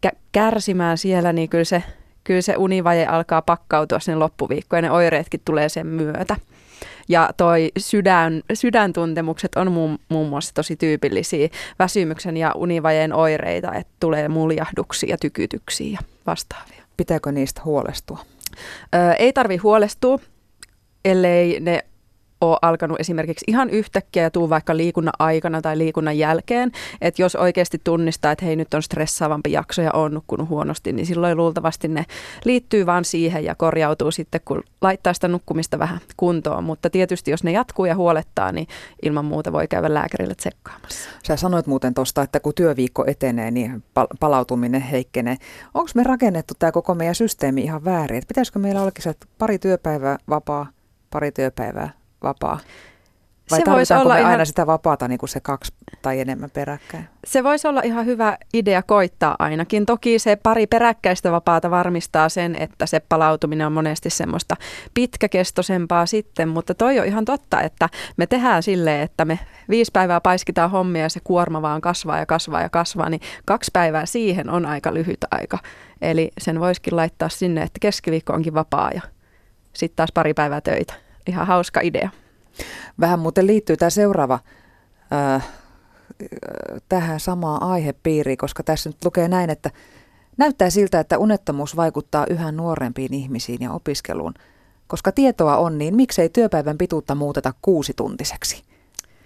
kä- 0.07 0.17
kärsimään 0.33 0.99
siellä, 0.99 1.33
niin 1.33 1.49
kyllä 1.49 1.65
se, 1.65 1.83
kyllä 2.25 2.41
se 2.41 2.55
univaje 2.57 3.07
alkaa 3.07 3.43
pakkautua 3.43 4.01
sen 4.01 4.19
loppuviikkoon 4.19 4.85
ja 4.85 4.91
ne 4.91 4.91
oireetkin 4.91 5.41
tulee 5.45 5.69
sen 5.69 5.87
myötä. 5.87 6.37
Ja 7.09 7.31
toi 7.37 7.73
sydän, 7.79 8.43
sydäntuntemukset 8.55 9.55
on 9.57 9.73
muun, 9.73 9.99
muun 10.09 10.29
muassa 10.29 10.55
tosi 10.55 10.77
tyypillisiä 10.77 11.49
väsymyksen 11.79 12.37
ja 12.37 12.53
univajeen 12.57 13.13
oireita, 13.13 13.75
että 13.75 13.93
tulee 14.01 14.29
muljahduksia 14.29 15.11
ja 15.11 15.19
tykytyksiä 15.19 15.93
ja 15.93 15.99
vastaavia. 16.27 16.83
Pitääkö 16.97 17.33
niistä 17.33 17.61
huolestua? 17.65 18.19
Ö, 18.95 19.13
ei 19.13 19.33
tarvi 19.33 19.57
huolestua, 19.57 20.19
ellei 21.05 21.61
ne 21.61 21.85
ole 22.43 22.59
alkanut 22.63 23.01
esimerkiksi 23.01 23.45
ihan 23.49 23.71
yhtäkkiä 23.71 24.23
ja 24.23 24.31
tuu 24.31 24.51
vaikka 24.51 24.77
liikunnan 24.77 25.15
aikana 25.19 25.63
tai 25.63 25.79
liikunnan 25.79 26.19
jälkeen. 26.19 26.73
Että 27.01 27.23
jos 27.23 27.37
oikeasti 27.37 27.81
tunnistaa, 27.85 28.33
että 28.33 28.45
hei 28.45 28.57
nyt 28.57 28.75
on 28.75 28.83
stressaavampi 28.83 29.53
jakso 29.53 29.83
ja 29.83 29.91
on 29.93 30.15
nukkunut 30.15 30.49
huonosti, 30.49 30.93
niin 30.93 31.07
silloin 31.07 31.37
luultavasti 31.37 31.89
ne 31.89 32.05
liittyy 32.45 32.87
vaan 32.87 33.05
siihen 33.05 33.45
ja 33.45 33.55
korjautuu 33.55 34.11
sitten, 34.11 34.41
kun 34.45 34.63
laittaa 34.81 35.15
sitä 35.15 35.29
nukkumista 35.29 35.79
vähän 35.79 36.01
kuntoon. 36.17 36.65
Mutta 36.65 36.91
tietysti 36.91 37.31
jos 37.31 37.45
ne 37.45 37.53
jatkuu 37.53 37.85
ja 37.85 37.95
huolettaa, 37.95 38.53
niin 38.53 38.67
ilman 39.03 39.25
muuta 39.25 39.53
voi 39.53 39.69
käydä 39.69 39.95
lääkärille 39.95 40.35
tsekkaamassa. 40.35 41.11
Sä 41.23 41.37
sanoit 41.37 41.67
muuten 41.67 41.95
tuosta, 41.95 42.23
että 42.23 42.41
kun 42.41 42.55
työviikko 42.55 43.05
etenee, 43.07 43.51
niin 43.51 43.85
palautuminen 44.21 44.81
heikkenee. 44.81 45.37
Onko 45.75 45.91
me 45.95 46.03
rakennettu 46.03 46.55
tämä 46.59 46.73
koko 46.73 46.95
meidän 46.95 47.15
systeemi 47.15 47.63
ihan 47.63 47.85
väärin? 47.85 48.19
Et 48.19 48.29
pitäisikö 48.29 48.59
meillä 48.59 48.93
se 48.99 49.15
pari 49.39 49.59
työpäivää 49.59 50.19
vapaa, 50.29 50.67
pari 51.11 51.33
työpäivää 51.33 52.02
vapaa? 52.23 52.59
Vai 53.51 53.61
se 53.61 53.71
voisi 53.71 53.95
olla 53.95 54.15
aina 54.15 54.33
ihan... 54.33 54.47
sitä 54.47 54.67
vapaata 54.67 55.09
niin 55.09 55.19
kuin 55.19 55.29
se 55.29 55.41
kaksi 55.41 55.73
tai 56.03 56.21
enemmän 56.21 56.51
peräkkäin? 56.51 57.09
Se 57.25 57.45
voisi 57.45 57.69
olla 57.69 57.81
ihan 57.85 58.07
hyvä 58.07 58.39
idea 58.55 58.83
koittaa 58.83 59.37
ainakin. 59.39 59.87
Toki 59.87 60.19
se 60.19 60.37
pari 60.37 60.67
peräkkäistä 60.67 61.33
vapaata 61.33 61.71
varmistaa 61.71 62.29
sen, 62.29 62.57
että 62.57 62.87
se 62.87 63.01
palautuminen 63.01 63.67
on 63.67 63.73
monesti 63.73 64.11
semmoista 64.11 64.57
pitkäkestoisempaa 64.95 66.07
sitten, 66.07 66.49
mutta 66.49 66.75
toi 66.75 67.01
on 67.01 67.07
ihan 67.07 67.25
totta, 67.25 67.61
että 67.61 67.89
me 68.17 68.27
tehdään 68.27 68.63
silleen, 68.63 69.01
että 69.01 69.25
me 69.25 69.39
viisi 69.69 69.91
päivää 69.93 70.21
paiskitaan 70.21 70.71
hommia 70.71 71.03
ja 71.03 71.09
se 71.09 71.21
kuorma 71.25 71.63
vaan 71.63 71.81
kasvaa 71.81 72.19
ja 72.19 72.27
kasvaa 72.27 72.63
ja 72.63 72.69
kasvaa, 72.69 73.11
niin 73.11 73.21
kaksi 73.45 73.71
päivää 73.73 74.07
siihen 74.07 74.51
on 74.51 74.67
aika 74.67 74.95
lyhyt 74.95 75.25
aika. 75.31 75.59
Eli 76.03 76.31
sen 76.39 76.61
voisikin 76.61 76.97
laittaa 76.97 77.29
sinne, 77.29 77.63
että 77.63 77.79
keskiviikko 77.81 78.33
onkin 78.33 78.55
vapaa 78.55 78.91
ja 78.95 79.01
sitten 79.73 79.97
taas 79.97 80.13
pari 80.13 80.35
päivää 80.35 80.61
töitä. 80.61 80.95
Ihan 81.27 81.47
hauska 81.47 81.81
idea. 81.81 82.11
Vähän 83.01 83.19
muuten 83.19 83.47
liittyy 83.47 83.77
tämä 83.77 83.91
seuraava 83.91 84.39
äh, 85.13 85.49
tähän 86.89 87.21
samaan 87.21 87.63
aihepiiriin, 87.63 88.39
koska 88.39 88.63
tässä 88.63 88.89
nyt 88.89 89.05
lukee 89.05 89.29
näin, 89.29 89.51
että 89.51 89.71
näyttää 90.37 90.71
siltä, 90.71 91.01
että 91.01 91.19
unettomuus 91.19 91.77
vaikuttaa 91.77 92.27
yhä 92.31 92.53
nuorempiin 92.53 93.15
ihmisiin 93.15 93.59
ja 93.61 93.73
opiskeluun. 93.73 94.35
Koska 94.87 95.13
tietoa 95.13 95.57
on, 95.57 95.79
niin 95.79 95.97
miksei 95.97 96.29
työpäivän 96.29 96.79
pituutta 96.79 97.15
muuteta 97.15 97.53
kuusituntiseksi? 97.63 98.63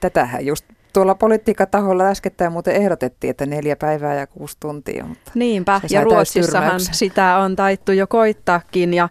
Tätähän 0.00 0.46
just 0.46 0.64
tuolla 0.92 1.14
politiikkataholla 1.14 2.04
äskettäin 2.04 2.52
muuten 2.52 2.74
ehdotettiin, 2.74 3.30
että 3.30 3.46
neljä 3.46 3.76
päivää 3.76 4.14
ja 4.14 4.26
kuusi 4.26 4.56
tuntia. 4.60 5.04
Mutta 5.06 5.32
Niinpä, 5.34 5.80
ja 5.90 6.04
Ruotsissahan 6.04 6.80
sitä 6.80 7.36
on 7.36 7.56
taittu 7.56 7.92
jo 7.92 8.06
koittaakin 8.06 8.94
ja 8.94 9.08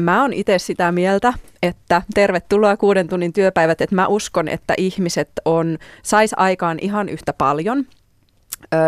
Mä 0.00 0.22
oon 0.22 0.32
itse 0.32 0.58
sitä 0.58 0.92
mieltä, 0.92 1.32
että 1.62 2.02
tervetuloa 2.14 2.76
kuuden 2.76 3.08
tunnin 3.08 3.32
työpäivät, 3.32 3.80
että 3.80 3.94
mä 3.94 4.06
uskon, 4.06 4.48
että 4.48 4.74
ihmiset 4.78 5.30
on, 5.44 5.78
sais 6.02 6.34
aikaan 6.36 6.78
ihan 6.80 7.08
yhtä 7.08 7.32
paljon 7.32 7.86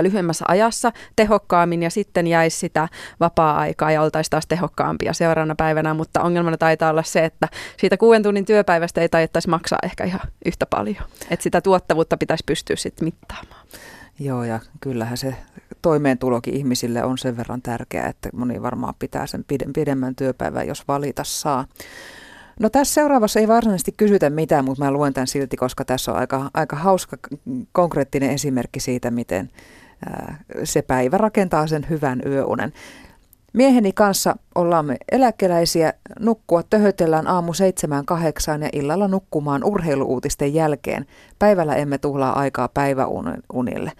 lyhyemmässä 0.03 0.45
ajassa 0.49 0.93
tehokkaammin 1.17 1.83
ja 1.83 1.91
sitten 1.91 2.27
jäisi 2.27 2.59
sitä 2.59 2.89
vapaa-aikaa 3.21 3.91
ja 3.91 4.03
oltaisiin 4.03 4.31
taas 4.31 4.47
tehokkaampia 4.47 5.13
seuraavana 5.13 5.55
päivänä, 5.55 5.95
mutta 5.95 6.23
ongelmana 6.23 6.57
taitaa 6.57 6.91
olla 6.91 7.03
se, 7.03 7.25
että 7.25 7.49
siitä 7.77 7.97
kuuden 7.97 8.23
tunnin 8.23 8.45
työpäivästä 8.45 9.01
ei 9.01 9.09
taittaisi 9.09 9.49
maksaa 9.49 9.79
ehkä 9.83 10.05
ihan 10.05 10.21
yhtä 10.45 10.67
paljon. 10.67 11.05
Että 11.31 11.43
sitä 11.43 11.61
tuottavuutta 11.61 12.17
pitäisi 12.17 12.45
pystyä 12.47 12.77
sitten 12.77 13.05
mittaamaan. 13.05 13.67
Joo, 14.19 14.45
ja 14.45 14.61
kyllähän 14.81 15.17
se 15.17 15.35
toimeentulokin 15.85 16.55
ihmisille 16.55 17.05
on 17.05 17.18
sen 17.18 17.37
verran 17.37 17.62
tärkeää, 17.62 18.09
että 18.09 18.28
moni 18.32 18.62
varmaan 18.62 18.95
pitää 18.99 19.26
sen 19.26 19.45
pidemmän 19.74 20.14
työpäivän, 20.14 20.66
jos 20.66 20.89
valita 20.89 21.24
saa. 21.24 21.64
No 22.61 22.70
tässä 22.70 22.95
seuraavassa 22.95 23.41
ei 23.41 23.49
varsinaisesti 23.49 23.93
kysytä 23.97 24.30
mitään, 24.30 24.64
mutta 24.64 24.85
mä 24.85 24.91
luen 24.91 25.14
tämän 25.14 25.26
silti, 25.26 25.57
koska 25.57 25.85
tässä 25.85 26.12
on 26.12 26.18
aika, 26.18 26.51
aika 26.55 26.76
hauska 26.76 27.16
konkreettinen 27.72 28.30
esimerkki 28.30 28.80
siitä, 28.80 29.11
miten 29.11 29.51
se 30.64 30.82
päivä 30.82 31.18
rakentaa 31.18 31.66
sen 31.66 31.87
hyvän 31.91 32.22
yöunen. 32.26 32.72
Mieheni 33.53 33.93
kanssa 33.93 34.37
ollaan 34.55 34.97
eläkeläisiä, 35.12 35.93
nukkua 36.20 36.62
töhötellään 36.62 37.26
aamu 37.26 37.53
seitsemään 37.53 38.05
kahdeksaan 38.05 38.62
ja 38.62 38.68
illalla 38.72 39.09
nukkumaan 39.09 39.64
urheiluuutisten 39.64 40.55
jälkeen. 40.55 41.07
Päivällä 41.39 41.74
emme 41.74 41.99
tuhlaa 41.99 42.39
aikaa 42.39 42.68
päiväunille. 42.68 43.93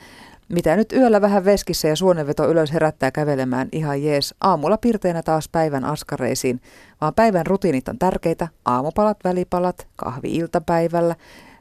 Mitä 0.49 0.77
nyt 0.77 0.93
yöllä 0.93 1.21
vähän 1.21 1.45
veskissä 1.45 1.89
ja 1.89 1.97
suonenveto 1.97 2.49
ylös 2.49 2.73
herättää 2.73 3.11
kävelemään 3.11 3.69
ihan 3.73 4.03
jees. 4.03 4.35
Aamulla 4.41 4.79
pirteinä 4.79 5.23
taas 5.23 5.49
päivän 5.49 5.85
askareisiin, 5.85 6.61
vaan 7.01 7.15
päivän 7.15 7.47
rutiinit 7.47 7.89
on 7.89 7.99
tärkeitä. 7.99 8.49
Aamupalat, 8.65 9.19
välipalat, 9.25 9.87
kahvi 9.97 10.37
iltapäivällä, 10.37 11.17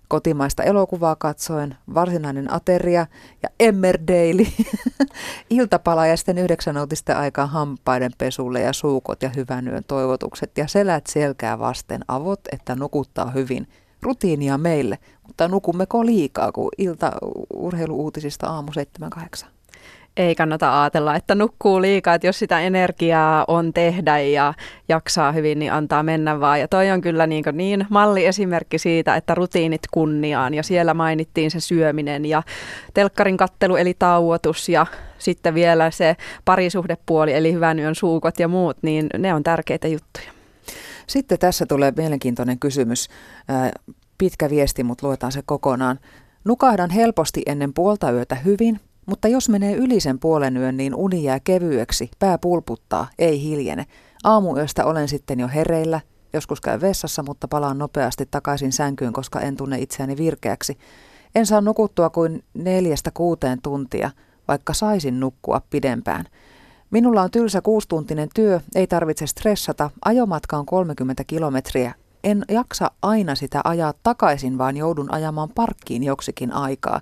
kotimaista 0.07 0.63
elokuvaa 0.63 1.15
katsoen, 1.15 1.75
varsinainen 1.93 2.53
ateria 2.53 3.07
ja 3.43 3.49
Emmerdale, 3.59 4.47
iltapala 5.49 6.07
ja 6.07 6.17
sitten 6.17 6.37
yhdeksän 6.37 6.77
uutisten 6.77 7.17
aikaan 7.17 7.49
hampaiden 7.49 8.11
pesulle 8.17 8.61
ja 8.61 8.73
suukot 8.73 9.23
ja 9.23 9.29
hyvän 9.35 9.67
yön 9.67 9.83
toivotukset 9.87 10.57
ja 10.57 10.67
selät 10.67 11.07
selkää 11.07 11.59
vasten 11.59 12.01
avot, 12.07 12.39
että 12.51 12.75
nukuttaa 12.75 13.31
hyvin. 13.31 13.67
Rutiinia 14.03 14.57
meille, 14.57 14.97
mutta 15.27 15.47
nukummeko 15.47 16.05
liikaa, 16.05 16.51
kuin 16.51 16.69
ilta 16.77 17.11
urheiluuutisista 17.53 18.47
aamu 18.47 18.71
7-8? 19.45 19.45
ei 20.17 20.35
kannata 20.35 20.81
ajatella, 20.81 21.15
että 21.15 21.35
nukkuu 21.35 21.81
liikaa, 21.81 22.13
että 22.13 22.27
jos 22.27 22.39
sitä 22.39 22.59
energiaa 22.59 23.45
on 23.47 23.73
tehdä 23.73 24.19
ja 24.19 24.53
jaksaa 24.89 25.31
hyvin, 25.31 25.59
niin 25.59 25.73
antaa 25.73 26.03
mennä 26.03 26.39
vaan. 26.39 26.59
Ja 26.59 26.67
toi 26.67 26.91
on 26.91 27.01
kyllä 27.01 27.27
niin, 27.27 27.43
niin 27.51 27.87
malliesimerkki 27.89 28.77
siitä, 28.77 29.15
että 29.15 29.35
rutiinit 29.35 29.81
kunniaan 29.91 30.53
ja 30.53 30.63
siellä 30.63 30.93
mainittiin 30.93 31.51
se 31.51 31.59
syöminen 31.59 32.25
ja 32.25 32.43
telkkarin 32.93 33.37
kattelu 33.37 33.75
eli 33.75 33.93
tauotus 33.99 34.69
ja 34.69 34.85
sitten 35.17 35.53
vielä 35.53 35.91
se 35.91 36.15
parisuhdepuoli 36.45 37.33
eli 37.33 37.53
hyvän 37.53 37.79
yön 37.79 37.95
suukot 37.95 38.39
ja 38.39 38.47
muut, 38.47 38.77
niin 38.81 39.07
ne 39.17 39.33
on 39.33 39.43
tärkeitä 39.43 39.87
juttuja. 39.87 40.42
Sitten 41.07 41.39
tässä 41.39 41.65
tulee 41.65 41.93
mielenkiintoinen 41.97 42.59
kysymys. 42.59 43.09
Pitkä 44.17 44.49
viesti, 44.49 44.83
mutta 44.83 45.07
luetaan 45.07 45.31
se 45.31 45.41
kokonaan. 45.45 45.99
Nukahdan 46.45 46.89
helposti 46.89 47.41
ennen 47.45 47.73
puolta 47.73 48.11
yötä 48.11 48.35
hyvin, 48.35 48.79
mutta 49.05 49.27
jos 49.27 49.49
menee 49.49 49.75
yli 49.75 49.99
sen 49.99 50.19
puolen 50.19 50.57
yön, 50.57 50.77
niin 50.77 50.95
uni 50.95 51.23
jää 51.23 51.39
kevyeksi, 51.39 52.11
pää 52.19 52.37
pulputtaa, 52.37 53.07
ei 53.19 53.41
hiljene. 53.41 53.85
Aamuyöstä 54.23 54.85
olen 54.85 55.07
sitten 55.07 55.39
jo 55.39 55.47
hereillä, 55.47 56.01
joskus 56.33 56.61
käyn 56.61 56.81
vessassa, 56.81 57.23
mutta 57.23 57.47
palaan 57.47 57.77
nopeasti 57.77 58.25
takaisin 58.31 58.71
sänkyyn, 58.71 59.13
koska 59.13 59.39
en 59.39 59.55
tunne 59.55 59.79
itseäni 59.79 60.17
virkeäksi. 60.17 60.77
En 61.35 61.45
saa 61.45 61.61
nukuttua 61.61 62.09
kuin 62.09 62.43
neljästä 62.53 63.11
kuuteen 63.13 63.61
tuntia, 63.61 64.11
vaikka 64.47 64.73
saisin 64.73 65.19
nukkua 65.19 65.61
pidempään. 65.69 66.25
Minulla 66.93 67.21
on 67.21 67.31
tylsä 67.31 67.61
kuustuntinen 67.61 68.29
työ, 68.35 68.59
ei 68.75 68.87
tarvitse 68.87 69.27
stressata, 69.27 69.89
ajomatka 70.05 70.57
on 70.57 70.65
30 70.65 71.23
kilometriä. 71.23 71.93
En 72.23 72.45
jaksa 72.51 72.91
aina 73.01 73.35
sitä 73.35 73.61
ajaa 73.63 73.93
takaisin, 74.03 74.57
vaan 74.57 74.77
joudun 74.77 75.13
ajamaan 75.13 75.49
parkkiin 75.55 76.03
joksikin 76.03 76.51
aikaa. 76.51 76.99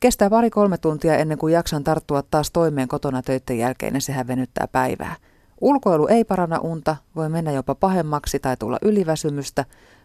Kestää 0.00 0.30
pari-kolme 0.30 0.78
tuntia 0.78 1.16
ennen 1.16 1.38
kuin 1.38 1.52
jaksan 1.52 1.84
tarttua 1.84 2.22
taas 2.22 2.50
toimeen 2.50 2.88
kotona 2.88 3.22
töiden 3.22 3.58
jälkeen 3.58 3.94
ja 3.94 4.00
sehän 4.00 4.26
venyttää 4.26 4.68
päivää. 4.72 5.16
Ulkoilu 5.60 6.06
ei 6.06 6.24
paranna 6.24 6.58
unta, 6.58 6.96
voi 7.16 7.28
mennä 7.28 7.52
jopa 7.52 7.74
pahemmaksi 7.74 8.38
tai 8.38 8.56
tulla 8.56 8.78
yliväsymystä. 8.82 9.64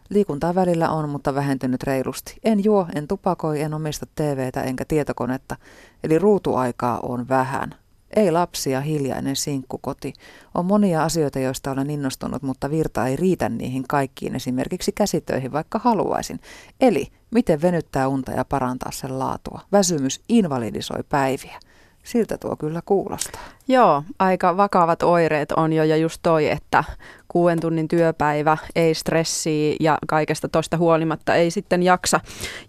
Liikuntaa 0.10 0.55
välillä 0.55 0.89
on, 0.89 1.10
mutta 1.10 1.36
vähentynyt 1.36 1.84
reilusti. 1.84 2.38
En 2.43 2.64
juo, 2.64 2.88
en 2.95 3.07
tupakoi, 3.07 3.62
en 3.62 3.74
omista 3.74 4.05
TVtä 4.16 4.62
enkä 4.62 4.86
tietokonetta, 4.86 5.55
eli 6.03 6.20
ruutuaikaa 6.20 6.99
on 6.99 7.30
vähän. 7.30 7.76
Ei 8.16 8.32
lapsia, 8.32 8.82
hiljainen 8.82 9.36
sinkkukoti. 9.36 10.14
On 10.55 10.66
monia 10.66 11.03
asioita, 11.03 11.39
joista 11.39 11.72
olen 11.72 11.89
innostunut, 11.89 12.41
mutta 12.41 12.70
virta 12.70 13.07
ei 13.07 13.16
riitä 13.16 13.49
niihin 13.49 13.84
kaikkiin, 13.88 14.36
esimerkiksi 14.36 14.91
käsitöihin, 14.91 15.51
vaikka 15.51 15.80
haluaisin. 15.80 16.39
Eli 16.82 17.07
miten 17.32 17.62
venyttää 17.62 18.07
unta 18.07 18.32
ja 18.32 18.45
parantaa 18.45 18.91
sen 18.91 19.20
laatua. 19.20 19.62
Väsymys 19.72 20.22
invalidisoi 20.30 21.03
päiviä. 21.10 21.60
Siltä 22.04 22.38
tuo 22.38 22.56
kyllä 22.56 22.82
kuulostaa. 22.86 23.41
Joo, 23.68 24.04
aika 24.20 24.58
vakavat 24.58 25.04
oireet 25.04 25.52
on 25.52 25.74
jo 25.74 25.84
ja 25.84 25.97
just 25.97 26.20
toi, 26.24 26.50
että 26.50 26.84
kuuden 27.28 27.60
tunnin 27.60 27.88
työpäivä, 27.88 28.58
ei 28.76 28.93
stressiä 28.93 29.76
ja 29.80 29.97
kaikesta 30.08 30.50
tosta 30.50 30.78
huolimatta 30.78 31.36
ei 31.36 31.52
sitten 31.52 31.84
jaksa 31.84 32.20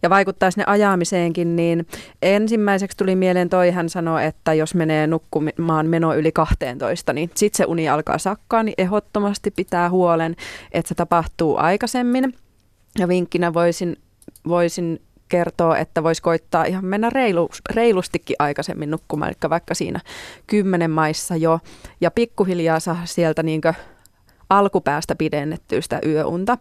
ja 0.02 0.10
vaikuttaa 0.10 0.50
sinne 0.50 0.64
ajamiseenkin, 0.66 1.56
niin 1.56 1.86
ensimmäiseksi 2.22 2.96
tuli 2.96 3.16
mieleen 3.16 3.48
toi, 3.48 3.70
hän 3.70 3.88
sanoi, 3.88 4.24
että 4.24 4.54
jos 4.54 4.74
menee 4.74 5.06
nukkumaan 5.06 5.86
meno 5.86 6.14
yli 6.14 6.32
12, 6.32 7.12
niin 7.12 7.30
sitten 7.34 7.56
se 7.56 7.64
uni 7.64 7.88
alkaa 7.88 8.18
sakkaa, 8.18 8.62
niin 8.62 8.74
ehdottomasti 8.78 9.50
pitää 9.50 9.90
huolen, 9.90 10.36
että 10.72 10.88
se 10.88 10.94
tapahtuu 10.94 11.56
aikaisemmin. 11.56 12.34
Ja 12.98 13.08
vinkkinä 13.08 13.54
voisin, 13.54 13.96
voisin 14.48 15.00
kertoo, 15.30 15.74
että 15.74 16.02
voisi 16.02 16.22
koittaa 16.22 16.64
ihan 16.64 16.84
mennä 16.84 17.10
reilu, 17.10 17.50
reilustikin 17.70 18.36
aikaisemmin 18.38 18.90
nukkumaan, 18.90 19.30
eli 19.30 19.50
vaikka 19.50 19.74
siinä 19.74 20.00
kymmenen 20.46 20.90
maissa 20.90 21.36
jo, 21.36 21.58
ja 22.00 22.10
pikkuhiljaa 22.10 22.80
saa 22.80 23.02
sieltä 23.04 23.42
niinkö 23.42 23.74
alkupäästä 24.50 25.14
pidennettyä 25.14 25.80
sitä 25.80 25.98
yöunta. 26.06 26.58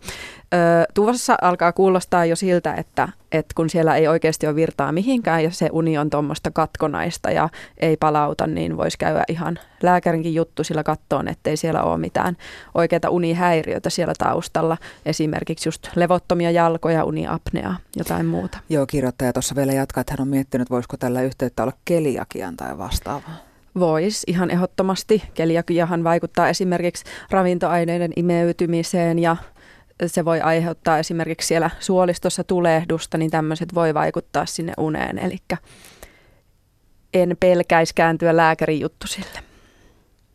Ö, 0.54 0.58
tuvassa 0.94 1.38
alkaa 1.42 1.72
kuulostaa 1.72 2.26
jo 2.26 2.36
siltä, 2.36 2.74
että, 2.74 3.10
että 3.32 3.54
kun 3.56 3.70
siellä 3.70 3.96
ei 3.96 4.08
oikeasti 4.08 4.48
ole 4.48 4.56
virtaa 4.56 4.92
mihinkään 4.92 5.44
ja 5.44 5.52
se 5.52 5.70
uni 5.72 5.98
on 5.98 6.10
tuommoista 6.10 6.52
katkonaista 6.52 7.32
ja 7.32 7.50
ei 7.78 7.98
palauta, 7.98 8.48
niin 8.48 8.78
voisi 8.78 8.98
käydä 8.98 9.24
ihan 9.28 9.60
lääkärinkin 9.84 10.36
juttu 10.36 10.64
sillä 10.64 10.84
kattoon, 10.84 11.28
ettei 11.28 11.58
siellä 11.58 11.84
ole 11.84 11.98
mitään 11.98 12.38
oikeita 12.76 13.10
unihäiriöitä 13.10 13.90
siellä 13.90 14.14
taustalla. 14.18 14.78
Esimerkiksi 15.06 15.68
just 15.70 15.88
levottomia 15.96 16.52
jalkoja, 16.52 17.04
uniapnea, 17.04 17.76
jotain 17.96 18.26
muuta. 18.26 18.58
Joo, 18.70 18.86
kirjoittaja 18.86 19.34
tuossa 19.34 19.56
vielä 19.56 19.74
jatkaa, 19.74 20.02
että 20.02 20.14
hän 20.14 20.22
on 20.22 20.28
miettinyt, 20.28 20.70
voisiko 20.70 20.98
tällä 20.98 21.22
yhteyttä 21.22 21.64
olla 21.64 21.74
keliakian 21.86 22.58
tai 22.58 22.78
vastaavaa. 22.78 23.49
Voisi 23.80 24.24
ihan 24.28 24.52
ehdottomasti. 24.52 25.24
Keliakiahan 25.34 26.04
vaikuttaa 26.04 26.50
esimerkiksi 26.50 27.04
ravintoaineiden 27.32 28.12
imeytymiseen 28.16 29.20
ja 29.20 29.38
se 30.06 30.26
voi 30.26 30.42
aiheuttaa 30.42 31.00
esimerkiksi 31.00 31.48
siellä 31.48 31.70
suolistossa 31.80 32.44
tulehdusta, 32.44 33.18
niin 33.18 33.32
tämmöiset 33.32 33.76
voi 33.76 33.94
vaikuttaa 33.94 34.46
sinne 34.46 34.74
uneen. 34.78 35.20
Eli 35.20 35.38
en 37.14 37.38
pelkäisi 37.40 37.94
kääntyä 37.96 38.38
lääkärin 38.38 38.80
juttu 38.80 39.08
sille. 39.08 39.40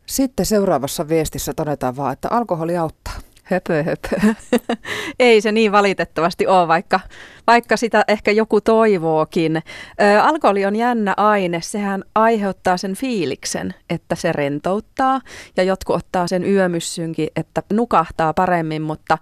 Sitten 0.05 0.45
seuraavassa 0.45 1.07
viestissä 1.07 1.53
todetaan 1.53 1.95
vaan, 1.95 2.13
että 2.13 2.27
alkoholi 2.31 2.77
auttaa. 2.77 3.13
Höpö, 3.45 3.83
höpö. 3.83 4.33
Ei 5.19 5.41
se 5.41 5.51
niin 5.51 5.71
valitettavasti 5.71 6.47
ole, 6.47 6.67
vaikka, 6.67 6.99
vaikka 7.47 7.77
sitä 7.77 8.03
ehkä 8.07 8.31
joku 8.31 8.61
toivookin. 8.61 9.57
Ö, 9.57 10.21
alkoholi 10.21 10.65
on 10.65 10.75
jännä 10.75 11.13
aine. 11.17 11.61
Sehän 11.61 12.03
aiheuttaa 12.15 12.77
sen 12.77 12.95
fiiliksen, 12.95 13.73
että 13.89 14.15
se 14.15 14.31
rentouttaa. 14.31 15.21
Ja 15.57 15.63
jotkut 15.63 15.95
ottaa 15.95 16.27
sen 16.27 16.43
yömyssynkin, 16.43 17.27
että 17.35 17.63
nukahtaa 17.73 18.33
paremmin, 18.33 18.81
mutta 18.81 19.17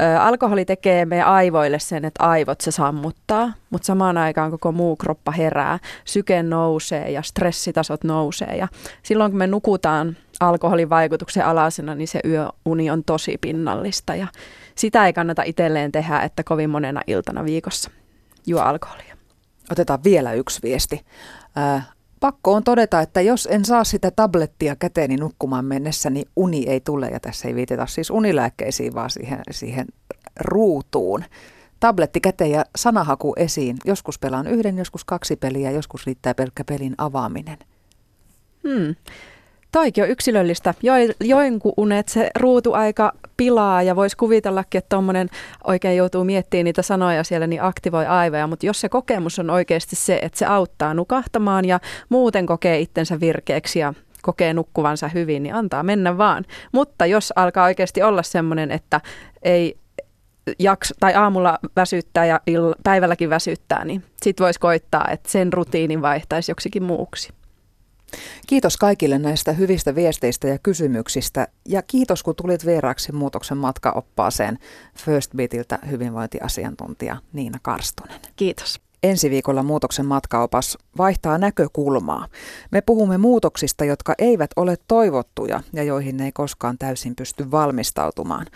ö, 0.00 0.20
alkoholi 0.20 0.64
tekee 0.64 1.04
meidän 1.04 1.28
aivoille 1.28 1.78
sen, 1.78 2.04
että 2.04 2.24
aivot 2.24 2.60
se 2.60 2.70
sammuttaa. 2.70 3.52
Mutta 3.70 3.86
samaan 3.86 4.18
aikaan 4.18 4.50
koko 4.50 4.72
muu 4.72 4.96
kroppa 4.96 5.30
herää. 5.32 5.78
Syke 6.04 6.42
nousee 6.42 7.10
ja 7.10 7.22
stressitasot 7.22 8.04
nousee. 8.04 8.56
Ja 8.56 8.68
silloin 9.02 9.30
kun 9.30 9.38
me 9.38 9.46
nukutaan 9.46 10.16
alkoholin 10.40 10.90
vaikutuksen 10.90 11.44
alasena, 11.44 11.94
niin 11.94 12.08
se 12.08 12.20
yöuni 12.24 12.90
on 12.90 13.04
tosi 13.04 13.38
pinnallista 13.40 14.14
ja 14.14 14.26
sitä 14.74 15.06
ei 15.06 15.12
kannata 15.12 15.42
itselleen 15.42 15.92
tehdä, 15.92 16.20
että 16.20 16.44
kovin 16.44 16.70
monena 16.70 17.00
iltana 17.06 17.44
viikossa 17.44 17.90
juo 18.46 18.60
alkoholia. 18.60 19.16
Otetaan 19.72 20.04
vielä 20.04 20.32
yksi 20.32 20.60
viesti. 20.62 21.04
Äh, 21.58 21.88
pakko 22.20 22.52
on 22.52 22.64
todeta, 22.64 23.00
että 23.00 23.20
jos 23.20 23.48
en 23.50 23.64
saa 23.64 23.84
sitä 23.84 24.10
tablettia 24.10 24.76
käteeni 24.76 25.16
nukkumaan 25.16 25.64
mennessä, 25.64 26.10
niin 26.10 26.28
uni 26.36 26.64
ei 26.68 26.80
tule. 26.80 27.08
Ja 27.08 27.20
tässä 27.20 27.48
ei 27.48 27.54
viiteta 27.54 27.86
siis 27.86 28.10
unilääkkeisiin, 28.10 28.94
vaan 28.94 29.10
siihen, 29.10 29.40
siihen 29.50 29.86
ruutuun. 30.40 31.24
Tabletti 31.80 32.20
käteen 32.20 32.50
ja 32.50 32.64
sanahaku 32.76 33.34
esiin. 33.36 33.76
Joskus 33.84 34.18
pelaan 34.18 34.46
yhden, 34.46 34.78
joskus 34.78 35.04
kaksi 35.04 35.36
peliä, 35.36 35.70
joskus 35.70 36.06
riittää 36.06 36.34
pelkkä 36.34 36.64
pelin 36.64 36.94
avaaminen. 36.98 37.58
Hmm. 38.68 38.94
Toikin 39.72 40.04
on 40.04 40.10
yksilöllistä. 40.10 40.74
Jo, 40.82 40.92
joinku 41.20 41.74
unet 41.76 42.08
se 42.08 42.30
ruutuaika 42.38 43.12
pilaa 43.36 43.82
ja 43.82 43.96
voisi 43.96 44.16
kuvitellakin, 44.16 44.78
että 44.78 44.88
tuommoinen 44.88 45.28
oikein 45.64 45.96
joutuu 45.96 46.24
miettimään 46.24 46.64
niitä 46.64 46.82
sanoja 46.82 47.24
siellä, 47.24 47.46
niin 47.46 47.62
aktivoi 47.62 48.06
aivoja. 48.06 48.46
Mutta 48.46 48.66
jos 48.66 48.80
se 48.80 48.88
kokemus 48.88 49.38
on 49.38 49.50
oikeasti 49.50 49.96
se, 49.96 50.18
että 50.22 50.38
se 50.38 50.46
auttaa 50.46 50.94
nukahtamaan 50.94 51.64
ja 51.64 51.80
muuten 52.08 52.46
kokee 52.46 52.78
itsensä 52.80 53.20
virkeäksi 53.20 53.78
ja 53.78 53.94
kokee 54.22 54.54
nukkuvansa 54.54 55.08
hyvin, 55.08 55.42
niin 55.42 55.54
antaa 55.54 55.82
mennä 55.82 56.18
vaan. 56.18 56.44
Mutta 56.72 57.06
jos 57.06 57.32
alkaa 57.36 57.64
oikeasti 57.64 58.02
olla 58.02 58.22
semmoinen, 58.22 58.70
että 58.70 59.00
ei 59.42 59.76
jakso, 60.58 60.94
tai 61.00 61.14
aamulla 61.14 61.58
väsyttää 61.76 62.26
ja 62.26 62.40
ill, 62.46 62.72
päivälläkin 62.84 63.30
väsyttää, 63.30 63.84
niin 63.84 64.04
sitten 64.22 64.44
voisi 64.44 64.60
koittaa, 64.60 65.08
että 65.10 65.30
sen 65.30 65.52
rutiinin 65.52 66.02
vaihtaisi 66.02 66.50
joksikin 66.50 66.82
muuksi. 66.82 67.37
Kiitos 68.46 68.76
kaikille 68.76 69.18
näistä 69.18 69.52
hyvistä 69.52 69.94
viesteistä 69.94 70.48
ja 70.48 70.58
kysymyksistä 70.58 71.48
ja 71.68 71.82
kiitos 71.82 72.22
kun 72.22 72.34
tulit 72.36 72.66
vieraaksi 72.66 73.12
muutoksen 73.12 73.58
matkaoppaaseen 73.58 74.58
First 74.96 75.30
Beatiltä 75.36 75.78
hyvinvointiasiantuntija 75.90 77.16
Niina 77.32 77.58
Karstunen. 77.62 78.20
Kiitos. 78.36 78.80
Ensi 79.02 79.30
viikolla 79.30 79.62
muutoksen 79.62 80.06
matkaopas 80.06 80.78
vaihtaa 80.98 81.38
näkökulmaa. 81.38 82.26
Me 82.70 82.80
puhumme 82.80 83.18
muutoksista, 83.18 83.84
jotka 83.84 84.14
eivät 84.18 84.50
ole 84.56 84.76
toivottuja 84.88 85.60
ja 85.72 85.82
joihin 85.82 86.20
ei 86.20 86.32
koskaan 86.32 86.78
täysin 86.78 87.16
pysty 87.16 87.50
valmistautumaan. 87.50 88.46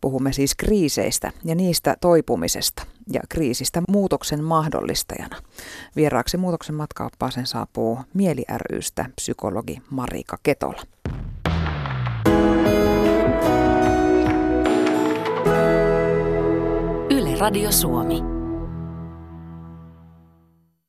Puhumme 0.00 0.32
siis 0.32 0.54
kriiseistä 0.54 1.32
ja 1.44 1.54
niistä 1.54 1.96
toipumisesta 2.00 2.82
ja 3.12 3.20
kriisistä 3.28 3.82
muutoksen 3.88 4.44
mahdollistajana. 4.44 5.36
Vieraaksi 5.96 6.36
muutoksen 6.36 6.74
matkaoppaaseen 6.74 7.46
saapuu 7.46 7.98
Mieli 8.14 8.44
rystä 8.56 9.04
psykologi 9.16 9.82
Marika 9.90 10.38
Ketola. 10.42 10.82
Yle 17.10 17.38
Radio 17.38 17.72
Suomi. 17.72 18.35